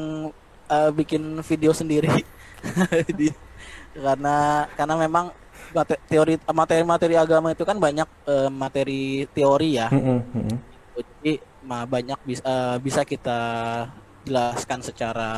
eh, 0.69 0.91
bikin 0.93 1.45
video 1.45 1.73
sendiri 1.77 2.09
Di- 3.19 3.37
karena 3.95 4.37
karena 4.75 4.95
memang 4.97 5.27
teori 6.09 6.35
materi-materi 6.51 7.15
agama 7.19 7.53
itu 7.53 7.65
kan 7.69 7.77
banyak 7.77 8.09
eh, 8.27 8.49
materi 8.53 9.29
teori 9.37 9.71
ya. 9.81 9.89
hmm, 9.93 10.03
hmm, 10.03 10.21
hmm. 10.33 10.57
Jadi 10.95 11.33
banyak 11.65 12.19
bisa 12.25 12.43
eh, 12.45 12.77
bisa 12.81 13.01
kita 13.05 13.41
jelaskan 14.25 14.81
secara 14.81 15.31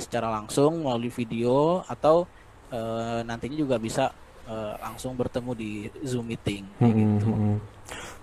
secara 0.00 0.32
langsung 0.32 0.82
melalui 0.82 1.12
video 1.12 1.84
atau 1.86 2.24
eh, 2.72 3.20
nantinya 3.22 3.56
juga 3.56 3.76
bisa 3.76 4.10
eh, 4.48 4.74
langsung 4.80 5.14
bertemu 5.14 5.50
di 5.54 5.70
Zoom 6.02 6.32
meeting. 6.32 6.64
Hmm, 6.80 6.90
gitu. 6.90 7.28
hmm, 7.28 7.36
hmm. 7.36 7.56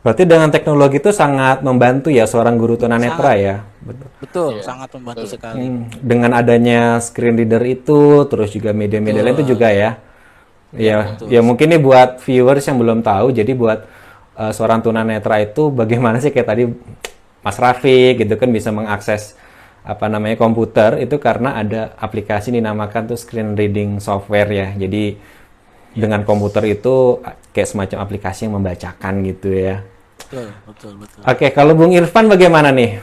Berarti 0.02 0.24
dengan 0.24 0.48
teknologi 0.48 1.04
itu 1.04 1.12
sangat 1.12 1.60
membantu 1.66 2.08
ya 2.08 2.24
seorang 2.24 2.56
guru 2.56 2.80
tunanetra 2.80 3.34
ya. 3.36 3.56
Betul. 3.84 4.08
Betul, 4.24 4.54
Iya, 4.62 4.64
sangat 4.64 4.90
membantu 4.96 5.26
betul. 5.28 5.34
sekali. 5.36 5.60
Hmm, 5.68 5.82
dengan 6.00 6.32
adanya 6.38 6.82
screen 7.04 7.36
reader 7.36 7.64
itu, 7.68 8.24
terus 8.32 8.50
juga 8.56 8.72
media-media 8.72 9.20
lain 9.26 9.36
itu 9.36 9.56
juga 9.58 9.68
ya. 9.74 10.00
Ya, 10.76 11.16
ya 11.32 11.40
mungkin 11.40 11.72
nih 11.72 11.80
buat 11.80 12.20
viewers 12.24 12.68
yang 12.68 12.76
belum 12.76 13.00
tahu, 13.00 13.32
jadi 13.32 13.52
buat 13.56 13.88
uh, 14.36 14.52
seorang 14.54 14.84
tunanetra 14.84 15.42
itu 15.42 15.74
bagaimana 15.74 16.20
sih 16.20 16.30
kayak 16.30 16.48
tadi 16.48 16.64
Mas 17.42 17.58
Rafiq 17.58 18.20
gitu 18.22 18.36
kan 18.36 18.52
bisa 18.52 18.70
mengakses 18.70 19.34
apa 19.88 20.12
namanya 20.12 20.36
komputer 20.36 21.00
itu 21.00 21.15
karena 21.15 21.56
ada 21.56 21.96
aplikasi 21.96 22.51
dinamakan 22.51 23.08
tuh 23.08 23.15
screen 23.15 23.56
reading 23.56 24.03
software 24.03 24.51
ya. 24.51 24.67
Jadi 24.75 25.15
dengan 25.96 26.27
komputer 26.27 26.75
itu 26.75 27.24
kayak 27.56 27.72
semacam 27.72 27.98
aplikasi 28.03 28.51
yang 28.51 28.60
membacakan 28.60 29.24
gitu 29.24 29.56
ya. 29.56 29.88
Betul, 30.20 30.51
betul, 30.67 30.91
betul. 31.00 31.20
Oke, 31.24 31.48
kalau 31.56 31.72
Bung 31.72 31.96
Irfan 31.96 32.27
bagaimana 32.27 32.75
nih? 32.75 33.00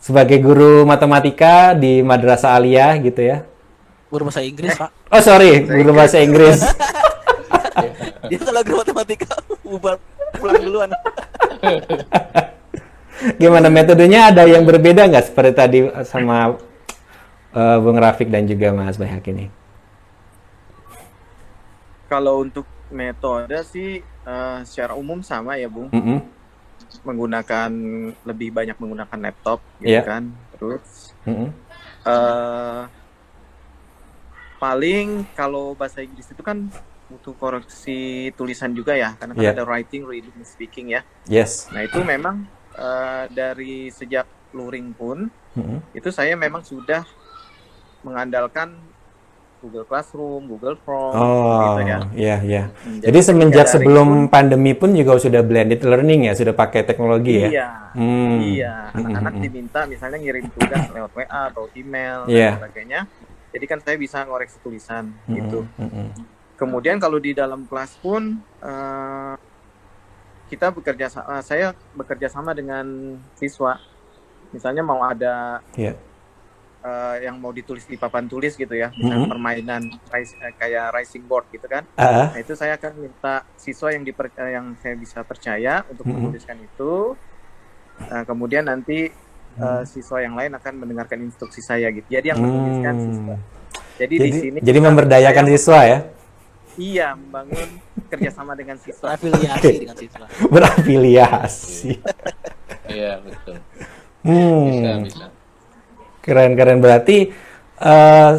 Sebagai 0.00 0.40
guru 0.40 0.88
matematika 0.88 1.76
di 1.76 2.00
Madrasah 2.00 2.56
Aliyah 2.56 2.96
gitu 3.04 3.20
ya. 3.20 3.44
Guru 4.08 4.32
bahasa 4.32 4.40
Inggris, 4.40 4.72
Pak. 4.80 4.90
Oh, 5.12 5.20
sorry, 5.20 5.60
guru 5.68 5.92
bahasa 5.92 6.24
Inggris. 6.24 6.64
Dia 8.32 8.38
kalau 8.40 8.64
guru 8.64 8.76
matematika 8.80 9.36
bubar 9.60 10.00
pulang 10.40 10.56
duluan. 10.56 10.90
Gimana 13.40 13.72
metodenya 13.72 14.28
ada 14.28 14.44
yang 14.44 14.68
berbeda 14.68 15.08
nggak 15.08 15.32
seperti 15.32 15.52
tadi 15.56 15.78
sama 16.04 16.60
eh, 17.56 17.76
Bung 17.80 17.96
Rafiq 17.96 18.28
dan 18.28 18.44
juga 18.44 18.68
Mas 18.76 19.00
Bayhak 19.00 19.24
ini? 19.32 19.48
Kalau 22.04 22.44
untuk 22.44 22.68
metode 22.92 23.56
sih 23.64 24.04
eh, 24.04 24.58
secara 24.68 24.92
umum 24.92 25.24
sama 25.24 25.56
ya, 25.56 25.72
Bung. 25.72 25.88
Mm-mm. 25.88 26.20
Menggunakan 27.00 27.70
lebih 28.28 28.52
banyak 28.52 28.76
menggunakan 28.76 29.18
laptop 29.22 29.64
gitu 29.80 29.88
Iya. 29.88 30.02
kan. 30.04 30.28
Terus 30.60 31.16
Mm-mm. 31.24 31.48
eh 32.04 32.82
paling 34.60 35.24
kalau 35.32 35.72
bahasa 35.72 36.04
Inggris 36.04 36.28
itu 36.28 36.44
kan 36.44 36.68
butuh 37.08 37.32
koreksi 37.40 38.28
tulisan 38.36 38.76
juga 38.76 38.92
ya, 38.92 39.16
karena 39.16 39.32
kan 39.32 39.40
Iya. 39.48 39.52
ada 39.56 39.64
writing, 39.64 40.04
reading, 40.04 40.36
speaking 40.44 40.92
ya. 40.92 41.00
Yes. 41.24 41.72
Nah, 41.72 41.80
itu 41.82 41.96
memang 42.04 42.44
eh, 42.72 43.24
dari 43.28 43.88
sejak 43.88 44.26
luring 44.50 44.90
pun 44.92 45.30
Mm-mm. 45.54 45.78
itu 45.92 46.10
saya 46.10 46.34
memang 46.34 46.60
sudah 46.60 47.02
mengandalkan 48.00 48.74
Google 49.60 49.84
Classroom, 49.84 50.48
Google 50.48 50.72
Form 50.80 51.12
Oh, 51.12 51.76
gitu 51.76 51.80
ya. 51.84 51.98
iya 52.16 52.36
iya. 52.40 52.62
Hmm, 52.80 52.96
Jadi 52.96 53.18
semenjak 53.20 53.68
daring 53.68 53.74
sebelum 53.76 54.08
pun- 54.08 54.28
pandemi 54.32 54.72
pun 54.72 54.90
juga 54.90 55.20
sudah 55.20 55.44
blended 55.44 55.84
learning 55.84 56.26
ya, 56.26 56.32
sudah 56.32 56.56
pakai 56.56 56.80
teknologi 56.80 57.44
ya. 57.44 57.48
Iya. 57.52 57.68
Hmm. 57.92 58.40
Iya, 58.40 58.74
anak-anak 58.90 59.32
Mm-mm. 59.34 59.44
diminta 59.44 59.80
misalnya 59.84 60.16
ngirim 60.16 60.48
tugas 60.48 60.80
lewat 60.88 61.12
WA 61.12 61.40
atau 61.46 61.68
email 61.74 62.24
Iya. 62.24 62.56
dan 62.56 62.58
sebagainya. 62.58 63.00
Jadi 63.50 63.64
kan 63.66 63.78
saya 63.84 63.96
bisa 63.98 64.18
ngoreksi 64.24 64.56
tulisan 64.58 65.12
Mm-mm. 65.28 65.36
gitu. 65.36 65.58
Mm-mm. 65.76 66.08
Kemudian 66.56 66.96
kalau 66.96 67.20
di 67.20 67.36
dalam 67.36 67.68
kelas 67.68 68.00
pun 68.00 68.40
eh, 68.64 69.34
kita 70.50 70.74
bekerja 70.74 71.06
sa- 71.06 71.26
eh, 71.30 71.42
saya 71.46 71.66
bekerja 71.94 72.26
sama 72.26 72.50
dengan 72.50 72.82
siswa. 73.38 73.78
Misalnya 74.50 74.82
mau 74.82 74.98
ada 75.06 75.62
Iya. 75.78 75.94
eh, 76.80 77.16
yang 77.28 77.36
mau 77.36 77.52
ditulis 77.52 77.84
di 77.84 77.94
papan 77.94 78.24
tulis 78.24 78.56
gitu 78.56 78.72
ya, 78.72 78.88
misalnya 78.96 79.28
Mhm. 79.28 79.32
permainan 79.36 79.82
ris- 80.10 80.32
eh, 80.34 80.54
kayak 80.56 80.96
rising 80.96 81.28
board 81.28 81.44
gitu 81.52 81.68
kan. 81.68 81.84
Ah, 81.94 82.32
Nah 82.32 82.40
itu 82.40 82.56
saya 82.56 82.80
akan 82.80 82.96
minta 82.96 83.44
siswa 83.54 83.92
yang 83.92 84.00
diper, 84.00 84.32
eh, 84.32 84.56
yang 84.56 84.74
saya 84.80 84.96
bisa 84.96 85.20
percaya 85.22 85.84
untuk 85.86 86.08
Mhm. 86.08 86.14
menuliskan 86.16 86.56
itu. 86.56 87.14
Nah, 88.00 88.24
kemudian 88.24 88.64
nanti 88.64 89.12
Hmm. 89.54 89.60
eh, 89.60 89.82
siswa 89.84 90.24
yang 90.24 90.32
lain 90.32 90.56
akan 90.56 90.72
mendengarkan 90.80 91.20
instruksi 91.20 91.60
saya 91.60 91.92
gitu. 91.92 92.08
Jadi 92.08 92.32
yang 92.32 92.40
menuliskan 92.40 92.96
Hmm. 92.96 93.04
siswa. 93.06 93.36
Jadi, 94.00 94.14
di 94.16 94.20
Jadi, 94.24 94.38
sini 94.40 94.58
jadi 94.64 94.80
memberdayakan 94.80 95.44
siswa 95.52 95.80
ya, 95.84 95.98
Iya, 96.80 97.12
membangun 97.12 97.68
kerjasama 98.08 98.56
dengan 98.56 98.80
siswa. 98.80 99.12
Afiliasi 99.12 99.84
dengan 99.84 99.96
siswa. 100.00 100.24
berafiliasi. 100.48 102.00
Iya, 102.88 103.20
betul. 103.20 103.56
Hmm. 104.24 104.64
Bisa, 104.72 104.90
bisa. 105.04 105.26
Keren-keren 106.24 106.80
berarti 106.80 107.28
eh 107.80 108.32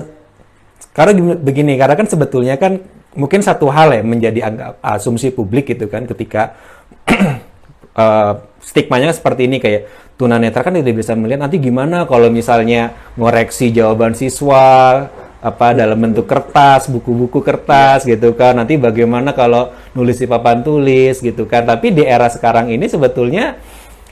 karena 0.92 1.12
gini- 1.16 1.40
begini, 1.40 1.74
karena 1.78 1.96
kan 1.96 2.08
sebetulnya 2.10 2.58
kan 2.58 2.82
mungkin 3.14 3.46
satu 3.46 3.70
hal 3.70 3.94
ya 3.94 4.02
menjadi 4.02 4.40
anggap 4.50 4.74
asumsi 4.82 5.30
publik 5.32 5.72
gitu 5.72 5.86
kan 5.88 6.10
ketika 6.10 6.58
eh, 8.02 8.34
stigmanya 8.62 9.14
seperti 9.14 9.46
ini 9.46 9.58
kayak 9.62 9.88
tunanetra 10.16 10.62
kan 10.62 10.78
tidak 10.78 10.96
bisa 11.02 11.18
melihat 11.18 11.50
nanti 11.50 11.58
gimana 11.58 12.06
kalau 12.06 12.30
misalnya 12.30 12.94
ngoreksi 13.18 13.74
jawaban 13.74 14.14
siswa 14.14 15.08
apa 15.42 15.74
dalam 15.74 15.98
bentuk 15.98 16.30
kertas, 16.30 16.86
buku-buku 16.86 17.42
kertas 17.42 18.06
gitu 18.06 18.32
kan. 18.32 18.54
Nanti 18.56 18.78
bagaimana 18.78 19.34
kalau 19.34 19.74
nulis 19.92 20.22
di 20.22 20.30
papan 20.30 20.62
tulis 20.62 21.18
gitu 21.18 21.50
kan. 21.50 21.66
Tapi 21.66 21.90
di 21.92 22.06
era 22.06 22.30
sekarang 22.30 22.70
ini 22.70 22.86
sebetulnya 22.86 23.58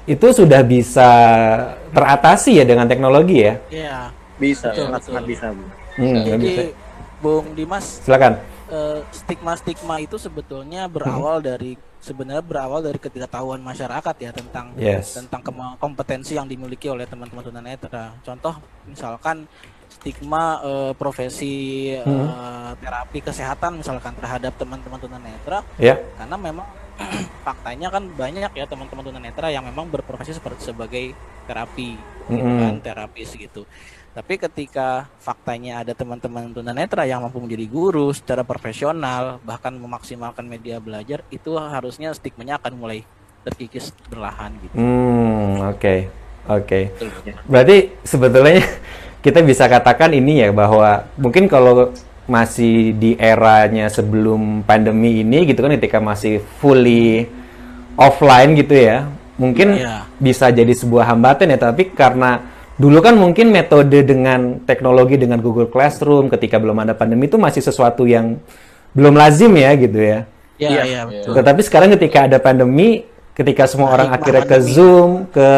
itu 0.04 0.26
sudah 0.34 0.66
bisa 0.66 1.10
teratasi 1.92 2.58
ya 2.58 2.66
dengan 2.66 2.90
teknologi 2.90 3.46
ya. 3.46 3.54
Iya. 3.70 3.98
Bisa, 4.40 4.72
Betul, 4.72 4.88
sangat-sangat 4.88 5.24
betul. 5.24 5.34
bisa, 5.36 5.46
Bu. 5.52 5.66
Hmm, 6.00 6.16
ya 6.24 6.36
bisa. 6.40 6.62
Jadi 6.64 6.72
Bung 7.20 7.46
Dimas 7.52 7.86
Silakan. 8.02 8.34
eh, 8.72 9.00
stigma-stigma 9.12 9.96
itu 10.00 10.16
sebetulnya 10.16 10.88
berawal 10.88 11.44
dari 11.44 11.76
sebenarnya 12.00 12.40
berawal 12.40 12.80
dari 12.80 12.96
ketidaktahuan 12.96 13.60
masyarakat 13.60 14.16
ya 14.16 14.32
tentang 14.32 14.72
Yes. 14.80 15.20
tentang 15.20 15.44
kompetensi 15.76 16.40
yang 16.40 16.48
dimiliki 16.48 16.88
oleh 16.88 17.04
teman-teman 17.04 17.44
tunanetra. 17.44 18.16
Contoh 18.24 18.56
misalkan 18.88 19.44
stigma 20.00 20.64
eh, 20.64 20.92
profesi 20.96 21.56
Hmm. 22.00 22.32
terapi 22.80 23.20
kesehatan 23.20 23.84
misalkan 23.84 24.16
terhadap 24.16 24.56
teman-teman 24.56 24.98
tunanetra 24.98 25.60
Ya. 25.76 26.00
karena 26.16 26.36
memang 26.40 26.68
faktanya 27.48 27.92
kan 27.92 28.04
banyak 28.08 28.52
ya 28.54 28.66
teman-teman 28.68 29.04
tunanetra 29.04 29.52
yang 29.52 29.64
memang 29.68 29.88
berprofesi 29.88 30.36
seperti 30.36 30.72
sebagai 30.72 31.12
terapi 31.48 31.98
gitu 32.30 32.46
Mm-mm. 32.46 32.62
kan 32.62 32.76
terapis 32.80 33.34
gitu 33.34 33.66
tapi 34.10 34.38
ketika 34.38 35.08
faktanya 35.18 35.82
ada 35.82 35.94
teman-teman 35.94 36.52
tunanetra 36.52 37.06
yang 37.06 37.24
mampu 37.24 37.40
menjadi 37.42 37.66
guru 37.66 38.14
secara 38.14 38.44
profesional 38.44 39.40
bahkan 39.42 39.74
memaksimalkan 39.74 40.46
media 40.46 40.78
belajar 40.78 41.24
itu 41.30 41.56
harusnya 41.58 42.14
stigmanya 42.14 42.62
akan 42.62 42.74
mulai 42.78 43.02
terkikis 43.42 43.92
berlahan 44.08 44.52
gitu 44.62 44.76
Hmm, 44.76 45.72
oke. 45.72 45.96
Oke. 46.50 46.90
Betul, 46.98 47.10
betul. 47.14 47.34
Berarti 47.46 47.78
sebetulnya 48.02 48.58
kita 49.20 49.44
bisa 49.44 49.68
katakan 49.68 50.16
ini 50.16 50.44
ya 50.44 50.50
bahwa 50.56 51.08
mungkin 51.20 51.52
kalau 51.52 51.92
masih 52.30 52.94
di 52.94 53.18
eranya 53.18 53.90
sebelum 53.90 54.62
pandemi 54.64 55.26
ini 55.26 55.50
gitu 55.50 55.66
kan 55.66 55.74
ketika 55.76 55.98
masih 55.98 56.40
fully 56.62 57.26
offline 57.98 58.54
gitu 58.56 58.78
ya. 58.78 59.10
Mungkin 59.40 59.80
Iya. 59.80 60.04
bisa 60.20 60.52
jadi 60.52 60.72
sebuah 60.76 61.16
hambatan 61.16 61.48
ya, 61.56 61.58
tapi 61.58 61.90
karena 61.96 62.44
dulu 62.76 63.00
kan 63.00 63.16
mungkin 63.16 63.52
metode 63.52 64.04
dengan 64.04 64.60
teknologi 64.68 65.16
dengan 65.16 65.40
Google 65.40 65.72
Classroom 65.72 66.28
ketika 66.28 66.60
belum 66.60 66.76
ada 66.84 66.92
pandemi 66.96 67.28
itu 67.28 67.40
masih 67.40 67.64
sesuatu 67.64 68.04
yang 68.04 68.40
belum 68.96 69.16
lazim 69.16 69.52
ya 69.56 69.72
gitu 69.80 70.00
ya. 70.00 70.20
ya 70.60 70.70
Iya, 70.70 70.84
ya 70.84 71.02
betul 71.08 71.34
Tetapi 71.40 71.62
sekarang 71.64 71.90
ketika 71.96 72.28
ada 72.28 72.38
pandemi, 72.40 73.08
ketika 73.32 73.64
semua 73.64 73.96
orang 73.96 74.12
Hikmah 74.12 74.20
akhirnya 74.20 74.44
ke. 74.44 74.58
Zoom, 74.60 75.10
ke 75.32 75.50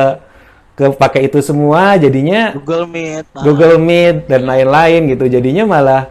ke 0.71 0.86
pakai 0.95 1.27
itu 1.27 1.39
semua, 1.43 1.99
jadinya 1.99 2.55
Google 2.55 2.88
Meet 2.88 3.25
nah, 3.36 3.41
Google 3.43 3.77
Meet 3.77 4.25
dan 4.25 4.41
lain-lain 4.47 5.12
gitu. 5.12 5.25
Jadinya 5.27 5.63
malah 5.67 6.01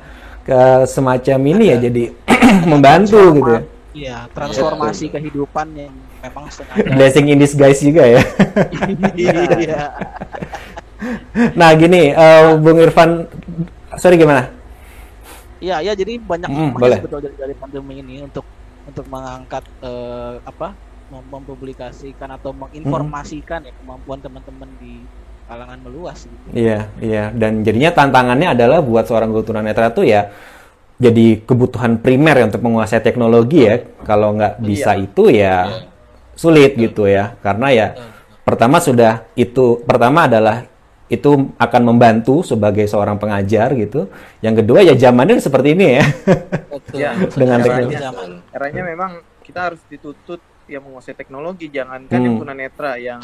ke 0.45 0.85
semacam 0.89 1.39
ini 1.47 1.65
ya 1.73 1.77
jadi 1.81 2.05
membantu 2.71 3.21
gitu 3.37 3.51
ya. 3.51 3.63
Iya, 3.91 4.19
transformasi 4.31 5.11
kehidupan 5.11 5.67
yang 5.75 5.93
memang 6.23 6.47
sengaja. 6.47 6.87
Blessing 6.97 7.27
in 7.27 7.43
disguise 7.43 7.83
juga 7.83 8.07
ya. 8.07 8.23
Iya. 9.19 9.83
nah, 11.57 11.71
gini 11.75 12.13
eh, 12.13 12.43
Bung 12.61 12.79
Irfan 12.79 13.27
sorry 13.97 14.15
gimana? 14.15 14.53
Iya, 15.61 15.83
ya 15.85 15.93
jadi 15.93 16.17
banyak 16.17 16.49
Mm, 16.49 16.57
hikmahnya 16.57 16.81
boleh. 16.81 16.99
sebetulnya 17.03 17.25
dari, 17.29 17.37
dari 17.37 17.55
pandemi 17.59 17.95
ini 18.01 18.15
untuk 18.25 18.47
untuk 18.87 19.05
mengangkat 19.11 19.65
eh, 19.83 20.35
apa 20.41 20.69
mem- 21.11 21.29
mempublikasikan 21.29 22.31
atau 22.39 22.55
menginformasikan 22.55 23.67
ya 23.67 23.73
kemampuan 23.75 24.19
teman-teman 24.23 24.71
di 24.79 25.03
kalangan 25.51 25.79
meluas 25.83 26.31
gitu. 26.31 26.47
Iya, 26.55 26.87
iya. 27.03 27.25
Dan 27.35 27.67
jadinya 27.67 27.91
tantangannya 27.91 28.55
adalah 28.55 28.79
buat 28.79 29.11
seorang 29.11 29.35
guru 29.35 29.51
tunanetra 29.51 29.91
tuh 29.91 30.07
ya 30.07 30.31
jadi 31.01 31.43
kebutuhan 31.43 31.99
primer 31.99 32.39
ya 32.39 32.45
untuk 32.47 32.63
menguasai 32.63 33.03
teknologi 33.03 33.67
ya. 33.67 33.83
Kalau 34.07 34.39
nggak 34.39 34.63
bisa 34.63 34.95
itu 34.95 35.27
ya 35.35 35.83
sulit 36.39 36.79
gitu 36.79 37.11
ya. 37.11 37.35
Karena 37.43 37.75
ya 37.75 37.87
pertama 38.47 38.79
sudah 38.79 39.27
itu 39.35 39.83
pertama 39.83 40.31
adalah 40.31 40.71
itu 41.11 41.51
akan 41.59 41.83
membantu 41.83 42.47
sebagai 42.47 42.87
seorang 42.87 43.19
pengajar 43.19 43.75
gitu. 43.75 44.07
Yang 44.39 44.63
kedua 44.63 44.87
ya 44.87 44.95
zamannya 44.95 45.43
seperti 45.43 45.75
ini 45.75 45.99
ya. 45.99 46.05
Betul. 46.71 46.95
Iya, 46.95 47.11
Dengan 47.35 47.59
teknologi. 47.59 47.97
zaman. 47.99 48.29
Eranya 48.55 48.83
memang 48.87 49.11
kita 49.43 49.61
harus 49.67 49.83
dituntut 49.91 50.39
yang 50.71 50.83
menguasai 50.83 51.13
teknologi 51.13 51.67
jangankan 51.67 52.15
yang 52.17 52.33
Hmm. 52.33 52.41
tunanetra 52.41 52.93
yang 52.97 53.19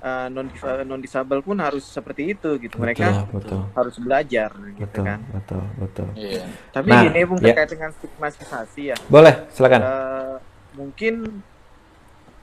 uh, 0.00 0.26
non 0.28 0.46
non 0.84 1.00
disable 1.00 1.40
pun 1.40 1.58
harus 1.58 1.82
seperti 1.82 2.32
itu 2.32 2.56
gitu 2.58 2.78
mereka 2.78 3.26
betul, 3.26 3.40
betul, 3.40 3.60
harus 3.72 3.96
belajar 3.98 4.50
gitu 4.72 4.80
betul, 4.80 5.04
kan 5.04 5.18
betul, 5.28 5.62
betul. 5.76 6.08
Iya. 6.14 6.44
tapi 6.70 6.88
Nah, 6.88 7.02
ini 7.04 7.20
Bung 7.24 7.40
ya. 7.40 7.50
terkait 7.50 7.70
dengan 7.70 7.90
stigmatisasi 7.90 8.82
ya 8.86 8.96
Boleh, 9.06 9.34
silakan. 9.50 9.80
Eh, 9.80 10.36
mungkin 10.74 11.14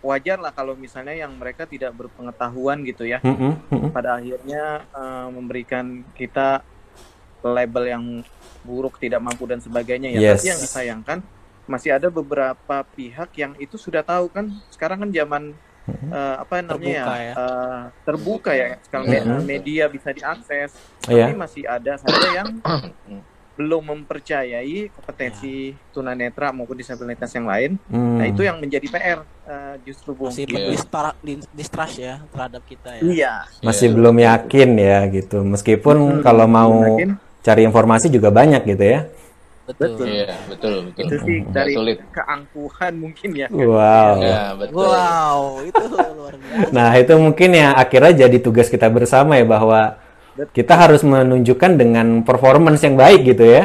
wajar 0.01 0.35
lah 0.35 0.49
kalau 0.49 0.73
misalnya 0.73 1.13
yang 1.13 1.29
mereka 1.31 1.63
tidak 1.63 1.93
berpengetahuan 1.93 2.81
gitu 2.81 3.05
ya 3.05 3.21
Mm-mm, 3.21 3.53
mm-mm. 3.69 3.91
pada 3.91 4.17
akhirnya 4.17 4.63
eh, 4.89 5.27
memberikan 5.29 5.85
kita 6.11 6.65
label 7.41 7.83
yang 7.85 8.03
buruk 8.61 8.97
tidak 8.97 9.17
mampu 9.17 9.45
dan 9.45 9.57
sebagainya 9.57 10.09
ya 10.11 10.19
Yes. 10.21 10.41
tapi 10.41 10.47
yang 10.49 10.59
disayangkan 10.59 11.17
masih 11.71 11.91
ada 11.93 12.07
beberapa 12.09 12.75
pihak 12.89 13.31
yang 13.33 13.55
itu 13.55 13.75
sudah 13.75 14.03
tahu 14.03 14.27
kan 14.27 14.45
sekarang 14.67 14.99
kan 14.99 15.09
zaman 15.09 15.43
eh, 15.87 16.35
apa 16.37 16.61
namanya 16.61 16.77
Terbuka 17.01 17.15
ya, 17.15 17.23
ya. 17.23 17.33
eh, 17.33 17.79
terbuka 18.03 18.51
ya 18.53 18.67
sekarang 18.81 19.05
me- 19.07 19.23
Mhm. 19.23 19.43
media 19.43 19.83
bisa 19.87 20.09
diakses 20.09 20.69
Iya. 21.05 21.25
tapi 21.25 21.33
masih 21.33 21.63
ada 21.65 21.93
saja 21.97 22.27
yang 22.33 22.47
belum 23.51 23.83
mempercayai 23.85 24.89
kompetensi 24.89 25.55
tunanetra 25.91 26.49
maupun 26.49 26.73
disabilitas 26.73 27.29
yang 27.29 27.45
lain 27.45 27.71
Hmm. 27.85 28.17
Nah 28.17 28.25
itu 28.25 28.41
yang 28.41 28.57
menjadi 28.57 28.87
PR 28.87 29.19
eh, 29.43 29.75
justru 29.83 30.13
Bung. 30.13 30.29
masih 30.29 30.45
Gitu. 30.45 30.55
Mendistra- 30.55 31.17
di- 31.19 31.49
distrust 31.51 31.97
ya 31.97 32.21
terhadap 32.25 32.63
kita 32.63 32.89
ya. 32.95 33.01
Iya. 33.03 33.33
Masih 33.61 33.87
Iya. 33.87 33.95
belum 33.95 34.15
yakin 34.17 34.69
ya 34.77 34.99
gitu. 35.09 35.37
Meskipun 35.43 35.97
Hmm, 35.97 36.21
kalau 36.21 36.45
mau 36.47 36.73
yakin. 36.95 37.17
cari 37.39 37.61
informasi 37.63 38.07
juga 38.07 38.29
banyak 38.29 38.61
gitu 38.65 38.85
ya. 38.87 38.99
Betul. 39.71 39.95
Betul. 39.95 40.07
Iya, 40.11 40.35
betul, 40.51 40.75
betul. 40.91 41.01
Itu 41.07 41.15
sih 41.23 41.39
dari 41.47 41.73
sulit. 41.73 41.97
keangkuhan 42.11 42.93
mungkin 42.99 43.29
ya. 43.35 43.47
Wow. 43.51 44.13
Ya, 44.19 44.43
betul. 44.59 44.75
Wow, 44.83 45.39
itu 45.63 45.83
luar 45.91 46.35
biasa. 46.35 46.69
Nah, 46.75 46.89
itu 46.99 47.13
mungkin 47.15 47.49
yang 47.55 47.71
akhirnya 47.79 48.13
jadi 48.27 48.37
tugas 48.43 48.67
kita 48.67 48.87
bersama 48.91 49.39
ya 49.39 49.45
bahwa 49.47 49.95
Betul. 50.35 50.53
kita 50.63 50.73
harus 50.75 51.01
menunjukkan 51.03 51.71
dengan 51.79 52.07
performance 52.27 52.81
yang 52.83 52.95
baik 52.99 53.21
gitu 53.23 53.43
ya. 53.47 53.63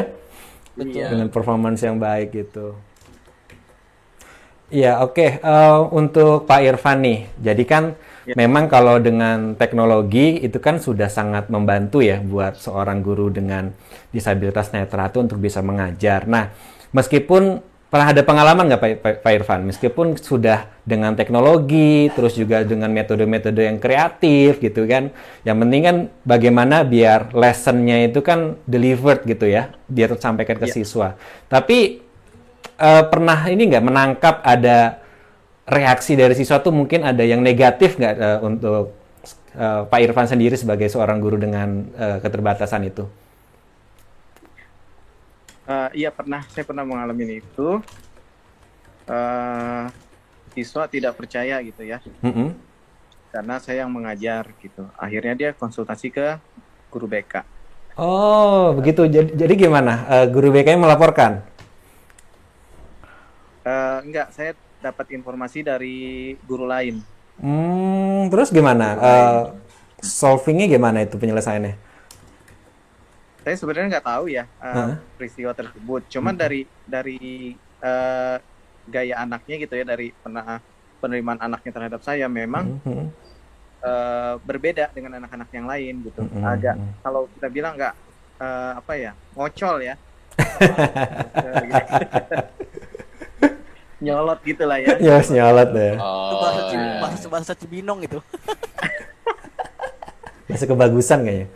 Betul. 0.77 0.95
Iya. 0.95 1.07
Dengan 1.11 1.27
performance 1.27 1.81
yang 1.83 1.97
baik 1.99 2.29
gitu. 2.31 2.77
Iya, 4.67 4.99
oke. 4.99 5.39
Eh, 5.39 5.79
untuk 5.95 6.43
Pak 6.43 6.59
Irfan 6.59 6.99
nih, 6.99 7.19
jadi 7.39 7.63
kan 7.63 7.83
Ya. 8.27 8.35
memang 8.35 8.67
kalau 8.67 8.99
dengan 8.99 9.55
teknologi 9.55 10.43
itu 10.43 10.59
kan 10.59 10.83
sudah 10.83 11.07
sangat 11.07 11.47
membantu 11.47 12.03
ya 12.03 12.19
buat 12.19 12.59
seorang 12.59 12.99
guru 12.99 13.31
dengan 13.31 13.71
disabilitas 14.11 14.75
netra 14.75 15.07
itu 15.07 15.23
untuk 15.23 15.39
bisa 15.39 15.63
mengajar. 15.63 16.27
Nah, 16.27 16.51
meskipun 16.91 17.63
pernah 17.87 18.11
ada 18.11 18.19
pengalaman 18.27 18.67
nggak 18.67 18.81
Pak, 18.83 19.23
Pak, 19.23 19.31
Irfan? 19.31 19.63
Meskipun 19.63 20.19
sudah 20.19 20.67
dengan 20.83 21.15
teknologi, 21.15 22.11
terus 22.11 22.35
juga 22.35 22.67
dengan 22.67 22.91
metode-metode 22.91 23.63
yang 23.63 23.79
kreatif 23.79 24.59
gitu 24.59 24.83
kan, 24.83 25.07
yang 25.47 25.55
penting 25.63 25.81
kan 25.87 25.95
bagaimana 26.27 26.83
biar 26.83 27.31
lessonnya 27.31 28.11
itu 28.11 28.19
kan 28.19 28.59
delivered 28.67 29.23
gitu 29.23 29.47
ya, 29.47 29.71
dia 29.87 30.11
tersampaikan 30.11 30.59
ke 30.59 30.67
Ya. 30.67 30.75
siswa. 30.75 31.15
Tapi 31.47 32.03
eh, 32.77 33.03
pernah 33.07 33.47
ini 33.47 33.71
nggak 33.71 33.85
menangkap 33.87 34.35
ada 34.43 34.99
reaksi 35.67 36.15
dari 36.15 36.31
siswa 36.31 36.63
tuh 36.63 36.71
mungkin 36.71 37.03
ada 37.03 37.21
yang 37.27 37.43
negatif 37.43 37.99
nggak 37.99 38.15
eh, 38.15 38.39
untuk 38.39 38.95
eh, 39.53 39.81
Pak 39.83 39.99
Irfan 39.99 40.27
sendiri 40.31 40.55
sebagai 40.55 40.87
seorang 40.87 41.19
guru 41.19 41.35
dengan 41.35 41.83
eh, 41.93 42.17
keterbatasan 42.23 42.87
itu? 42.87 43.03
Eh, 45.67 46.07
iya 46.07 46.09
pernah, 46.15 46.47
saya 46.47 46.63
pernah 46.63 46.87
mengalami 46.87 47.43
itu. 47.43 47.69
Eh, 49.07 49.85
siswa 50.55 50.87
tidak 50.89 51.13
percaya 51.13 51.61
gitu 51.61 51.85
ya, 51.85 52.01
Mm-mm. 52.25 52.49
karena 53.29 53.55
saya 53.61 53.85
yang 53.85 53.91
mengajar 53.93 54.49
gitu. 54.57 54.89
Akhirnya 54.97 55.35
dia 55.37 55.49
konsultasi 55.53 56.09
ke 56.09 56.39
guru 56.89 57.05
BK. 57.05 57.43
Oh 57.99 58.71
begitu. 58.73 59.05
Jadi, 59.05 59.35
jadi 59.35 59.53
gimana? 59.53 60.07
Eh, 60.07 60.25
guru 60.31 60.49
BK 60.49 60.79
melaporkan? 60.79 61.43
Eh, 63.67 63.97
enggak, 64.07 64.31
saya 64.31 64.55
dapat 64.87 65.11
informasi 65.11 65.61
dari 65.61 65.95
guru 66.47 66.63
lain. 66.63 67.03
Hmm, 67.37 68.31
terus 68.31 68.49
gimana? 68.49 68.97
Eh, 68.97 69.41
solvingnya 70.01 70.65
gimana 70.65 71.03
itu 71.03 71.19
penyelesaiannya? 71.19 71.75
Saya 73.43 73.55
sebenarnya 73.55 73.87
nggak 73.97 74.07
tahu 74.07 74.25
ya 74.27 74.43
eh, 74.43 74.73
Hah? 74.75 74.95
peristiwa 75.15 75.51
tersebut. 75.55 76.01
Cuman 76.11 76.35
dari 76.35 76.63
dari 76.83 77.53
eh, 77.79 78.37
gaya 78.87 79.15
anaknya 79.21 79.55
gitu 79.61 79.73
ya, 79.75 79.85
dari 79.85 80.11
penerimaan 80.97 81.39
anaknya 81.39 81.71
terhadap 81.71 82.01
saya 82.01 82.25
memang 82.31 82.79
Mhm. 82.83 83.05
eh, 83.77 84.35
berbeda 84.41 84.89
dengan 84.91 85.21
anak-anak 85.21 85.49
yang 85.53 85.67
lain 85.69 85.95
gitu. 86.07 86.21
Mhm. 86.25 86.41
Agak 86.43 86.75
kalau 87.03 87.29
kita 87.37 87.47
bilang 87.47 87.77
nggak 87.77 87.93
eh, 88.37 88.71
apa 88.77 88.93
ya 88.97 89.11
ngocol 89.33 89.81
ya, 89.81 89.95
gitu. 91.69 91.93
Nyolot 93.97 94.39
gitu 94.41 94.63
lah 94.63 94.77
ya. 94.77 94.93
Ya, 94.99 95.17
nyolot 95.23 95.69
ya. 95.71 95.93
Itu 95.93 96.01
Oh, 96.01 96.37
bahasa, 96.39 96.61
iya. 96.69 96.85
bahasa, 97.01 97.25
bahasa 97.27 97.51
Cibinong 97.53 97.99
itu. 98.01 98.17
Masih 100.47 100.65
kebagusan 100.65 101.21
kayaknya. 101.21 101.47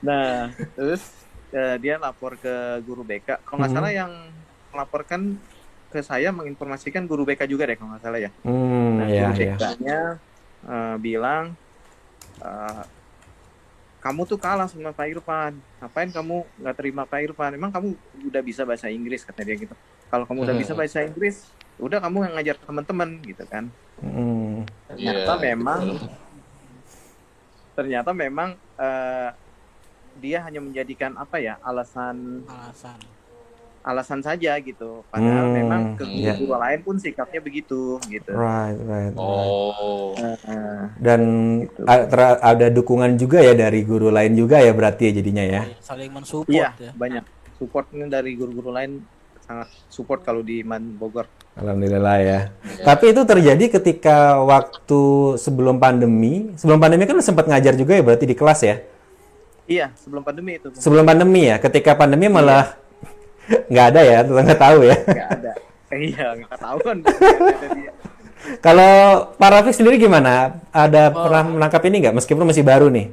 Nah 0.00 0.50
terus 0.74 1.00
eh, 1.48 1.74
dia 1.78 1.94
lapor 1.96 2.34
ke 2.34 2.50
guru 2.82 3.00
BK. 3.02 3.40
Kalau 3.40 3.56
nggak 3.58 3.70
Mhm. 3.70 3.76
salah 3.78 3.90
yang 3.92 4.10
melaporkan 4.68 5.20
ke 5.88 6.02
saya 6.02 6.28
menginformasikan 6.28 7.06
guru 7.06 7.22
BK 7.22 7.46
juga 7.46 7.64
deh 7.64 7.78
kalau 7.78 7.94
nggak 7.94 8.02
salah 8.02 8.18
ya. 8.18 8.30
Hmm, 8.42 8.98
Nah, 8.98 9.06
ya, 9.06 9.30
guru 9.30 9.40
ya. 9.40 9.54
BK-nya 9.54 9.98
eh, 10.64 10.94
bilang 10.98 11.44
eh, 12.40 12.82
kamu 14.04 14.28
tuh 14.28 14.36
kalah 14.36 14.68
sama 14.68 14.92
Pak 14.92 15.08
Irfan. 15.08 15.56
Ngapain 15.80 16.12
kamu 16.12 16.44
nggak 16.60 16.76
terima 16.76 17.02
Pak 17.08 17.20
Irfan? 17.24 17.56
Emang 17.56 17.72
kamu 17.72 17.96
udah 18.28 18.42
bisa 18.44 18.68
bahasa 18.68 18.92
Inggris 18.92 19.24
kata 19.24 19.40
dia 19.40 19.56
gitu. 19.56 19.72
Kalau 20.12 20.28
kamu 20.28 20.44
udah 20.44 20.52
Hmm. 20.52 20.60
bisa 20.60 20.72
bahasa 20.76 21.00
Inggris, 21.00 21.48
udah 21.80 21.98
kamu 22.04 22.28
yang 22.28 22.34
ngajar 22.36 22.56
teman-teman 22.60 23.08
gitu 23.24 23.44
kan. 23.48 23.64
Hmm. 24.04 24.68
Ternyata 24.92 25.32
Iya, 25.34 25.44
memang 25.48 25.80
betul. 25.96 26.12
ternyata 27.74 28.10
memang 28.12 28.48
eh, 28.76 29.30
dia 30.14 30.38
hanya 30.44 30.60
menjadikan 30.60 31.16
apa 31.16 31.40
ya 31.40 31.56
alasan 31.64 32.44
Alasan. 32.44 33.00
Alasan 33.84 34.24
saja 34.24 34.56
gitu. 34.58 35.04
Padahal 35.12 35.44
Hmm, 35.44 35.54
memang 35.54 35.82
ke 35.94 36.08
iya. 36.08 36.32
guru 36.34 36.56
lain 36.56 36.80
pun 36.80 36.96
sikapnya 36.96 37.38
begitu 37.38 38.00
gitu. 38.08 38.32
Right, 38.32 38.80
right, 38.80 39.12
right. 39.12 39.20
Oh, 39.20 40.16
Eh, 40.16 40.82
Dan 40.96 41.20
Gitu. 41.68 41.84
ada 42.40 42.66
dukungan 42.72 43.20
juga 43.20 43.44
ya 43.44 43.52
dari 43.52 43.84
guru 43.84 44.08
lain 44.08 44.32
juga 44.32 44.56
ya 44.58 44.72
berarti 44.72 45.12
ya 45.12 45.20
jadinya 45.20 45.44
ya. 45.44 45.62
Saling 45.84 46.08
mensupport 46.10 46.48
Iya, 46.48 46.72
ya. 46.80 46.92
banyak. 46.96 47.24
Supportnya 47.60 48.08
dari 48.08 48.34
guru-guru 48.34 48.72
lain 48.72 49.04
sangat 49.44 49.68
support 49.92 50.24
kalau 50.24 50.40
di 50.40 50.64
Man 50.64 50.96
Bogor. 50.96 51.28
Alhamdulillah 51.54 52.16
ya. 52.18 52.40
Tapi 52.82 53.12
itu 53.12 53.22
terjadi 53.22 53.78
ketika 53.78 54.40
waktu 54.42 55.02
sebelum 55.36 55.76
pandemi. 55.76 56.50
Sebelum 56.56 56.80
pandemi 56.80 57.04
kan 57.04 57.20
sempat 57.20 57.46
ngajar 57.46 57.76
juga 57.76 57.94
ya 57.94 58.02
berarti 58.02 58.24
di 58.24 58.34
kelas 58.34 58.60
ya. 58.64 58.76
Iya, 59.64 59.86
sebelum 59.96 60.20
pandemi 60.20 60.60
itu 60.60 60.68
Sebelum 60.76 61.04
pandemi 61.04 61.48
ya. 61.48 61.56
Ketika 61.56 61.96
pandemi 61.96 62.28
malah 62.28 62.76
nggak 63.46 63.86
ada 63.92 64.00
ya, 64.00 64.16
atau 64.24 64.32
nggak 64.36 64.60
tahu 64.60 64.78
ya. 64.84 64.96
nggak 64.96 65.30
ada. 65.40 65.52
Iya, 65.94 66.26
nggak 66.42 66.50
ada 66.58 67.68
dia. 67.76 67.92
Kalau 68.60 68.92
Pak 69.40 69.50
Rafiq 69.50 69.72
sendiri 69.72 69.96
gimana? 69.96 70.60
Ada 70.68 71.08
pernah 71.08 71.42
menangkap 71.48 71.80
ini 71.88 72.04
nggak? 72.04 72.14
Meskipun 72.20 72.44
masih 72.44 72.64
baru 72.64 72.92
nih. 72.92 73.08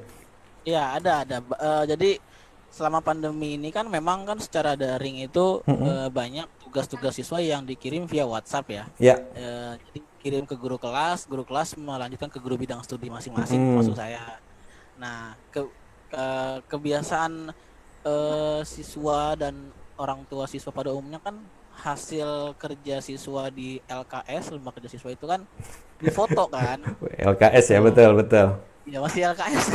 Iya 0.67 1.00
ada 1.00 1.12
ada. 1.24 1.38
Eh, 1.39 1.84
jadi 1.96 2.10
selama 2.72 3.04
pandemi 3.04 3.60
ini 3.60 3.72
kan 3.72 3.88
memang 3.88 4.24
kan 4.24 4.39
secara 4.39 4.76
daring 4.76 5.24
itu 5.24 5.63
eh, 5.67 6.08
banyak 6.12 6.48
tugas-tugas 6.67 7.15
siswa 7.15 7.39
yang 7.39 7.63
dikirim 7.63 8.08
via 8.08 8.28
WhatsApp 8.28 8.65
ya. 8.72 8.84
Ya. 9.00 9.15
Eh, 9.36 9.74
jadi 9.91 10.00
kirim 10.22 10.44
ke 10.46 10.54
guru 10.54 10.78
kelas, 10.78 11.26
guru 11.26 11.48
kelas 11.48 11.74
melanjutkan 11.80 12.30
ke 12.30 12.38
guru 12.38 12.60
bidang 12.60 12.84
studi 12.86 13.10
masing-masing 13.10 13.60
Mm-mm. 13.60 13.76
maksud 13.82 13.96
saya. 13.96 14.39
Nah 15.00 15.36
ke 15.52 15.63
eh, 16.12 16.58
kebiasaan 16.67 17.56
eh, 18.04 18.62
siswa 18.67 19.36
dan 19.39 19.72
orang 20.02 20.20
tua 20.26 20.50
siswa 20.50 20.72
pada 20.74 20.90
umumnya 20.92 21.22
kan 21.22 21.38
hasil 21.86 22.58
kerja 22.58 23.00
siswa 23.00 23.48
di 23.50 23.80
LKS 23.86 24.52
lembaga 24.52 24.82
kerja 24.82 24.90
siswa 24.92 25.10
itu 25.14 25.26
kan 25.30 25.42
difoto 25.98 26.44
kan 26.50 26.82
LKS 27.32 27.66
ya 27.72 27.80
betul 27.80 28.12
betul. 28.18 28.48
Ya 28.84 28.98
masih 28.98 29.22
LKS. 29.30 29.66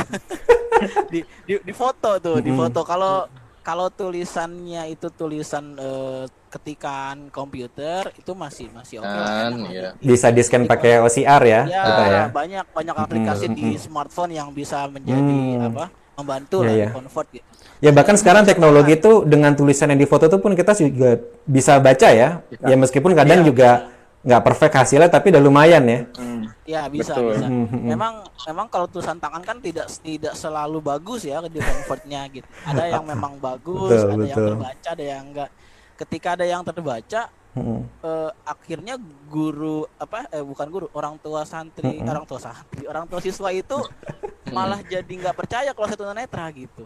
di, 1.13 1.19
di 1.47 1.53
di 1.63 1.73
foto 1.73 2.19
tuh, 2.19 2.37
di 2.43 2.51
foto. 2.51 2.83
Kalau 2.83 3.25
kalau 3.63 3.87
tulisannya 3.91 4.87
itu 4.87 5.07
tulisan 5.11 5.75
eh, 5.75 6.23
ketikan 6.47 7.27
komputer 7.27 8.07
itu 8.15 8.31
masih 8.31 8.71
masih 8.71 9.03
oke 9.03 9.07
lah, 9.07 9.27
kan, 9.47 9.51
enak 9.51 9.59
lah. 9.63 9.71
ya. 9.71 9.89
Bisa 9.99 10.27
di 10.31 10.41
scan 10.43 10.63
pakai 10.63 11.03
OCR 11.03 11.43
ya, 11.43 11.61
Ya, 11.67 11.83
kita 11.83 12.03
ya. 12.07 12.23
banyak 12.31 12.65
banyak 12.71 12.95
aplikasi 12.95 13.45
di 13.51 13.75
smartphone 13.75 14.31
yang 14.31 14.51
bisa 14.51 14.87
menjadi 14.87 15.19
Hmm. 15.59 15.67
apa? 15.71 15.85
membantu 16.17 16.65
Iya, 16.65 16.65
lah 16.65 16.73
iya. 16.73 16.87
di 16.89 16.93
convert 16.97 17.27
gitu. 17.29 17.51
Ya 17.77 17.93
bahkan 17.93 18.17
sekarang 18.17 18.41
teknologi 18.41 18.97
itu 18.97 19.21
dengan 19.21 19.53
tulisan 19.53 19.93
yang 19.93 20.01
di 20.01 20.09
foto 20.09 20.25
itu 20.25 20.37
pun 20.41 20.57
kita 20.57 20.73
juga 20.73 21.21
bisa 21.45 21.77
baca 21.77 22.09
ya. 22.09 22.41
Ya 22.65 22.75
meskipun 22.75 23.13
kadang 23.13 23.45
juga 23.45 23.93
nggak 24.25 24.41
perfect 24.43 24.73
hasilnya 24.75 25.09
tapi 25.13 25.29
udah 25.29 25.41
lumayan 25.43 25.83
ya. 25.85 25.99
Hmm. 26.17 26.43
Ya 26.67 26.81
bisa 26.89 27.15
Betul. 27.15 27.37
bisa. 27.37 27.47
Hmm, 27.47 27.63
hmm, 27.63 27.69
hmm. 27.69 27.87
Memang 27.93 28.13
memang 28.49 28.65
kalau 28.67 28.87
tulisan 28.89 29.21
tangan 29.21 29.39
kan 29.45 29.57
tidak 29.63 29.87
tidak 30.01 30.33
selalu 30.35 30.83
bagus 30.83 31.23
ya 31.23 31.39
di 31.45 31.61
convertnya 31.61 32.27
gitu. 32.33 32.47
Ada 32.65 32.83
yang 32.91 33.05
memang 33.15 33.37
bagus, 33.39 33.93
Betul, 33.93 34.11
ada 34.11 34.25
yang 34.25 34.37
betul. 34.41 34.49
terbaca, 34.51 34.89
ada 34.91 35.05
yang 35.05 35.23
enggak. 35.31 35.49
Ketika 35.97 36.27
ada 36.35 36.45
yang 36.45 36.61
terbaca, 36.61 37.21
Mm-mm. 37.55 37.81
eh, 38.03 38.31
akhirnya 38.45 38.95
guru 39.31 39.87
apa 39.97 40.27
eh 40.29 40.43
bukan 40.43 40.67
guru, 40.69 40.85
orang 40.91 41.15
tua 41.23 41.41
santri, 41.47 41.97
Mm-mm. 42.01 42.11
orang 42.11 42.25
tua 42.27 42.39
santri, 42.41 42.83
orang 42.83 43.05
tua 43.07 43.23
siswa 43.23 43.49
itu 43.53 43.77
malah 44.55 44.83
jadi 44.83 45.07
nggak 45.07 45.35
percaya 45.39 45.71
kalau 45.71 45.87
saya 45.87 45.99
tunanetra 46.03 46.45
gitu. 46.51 46.83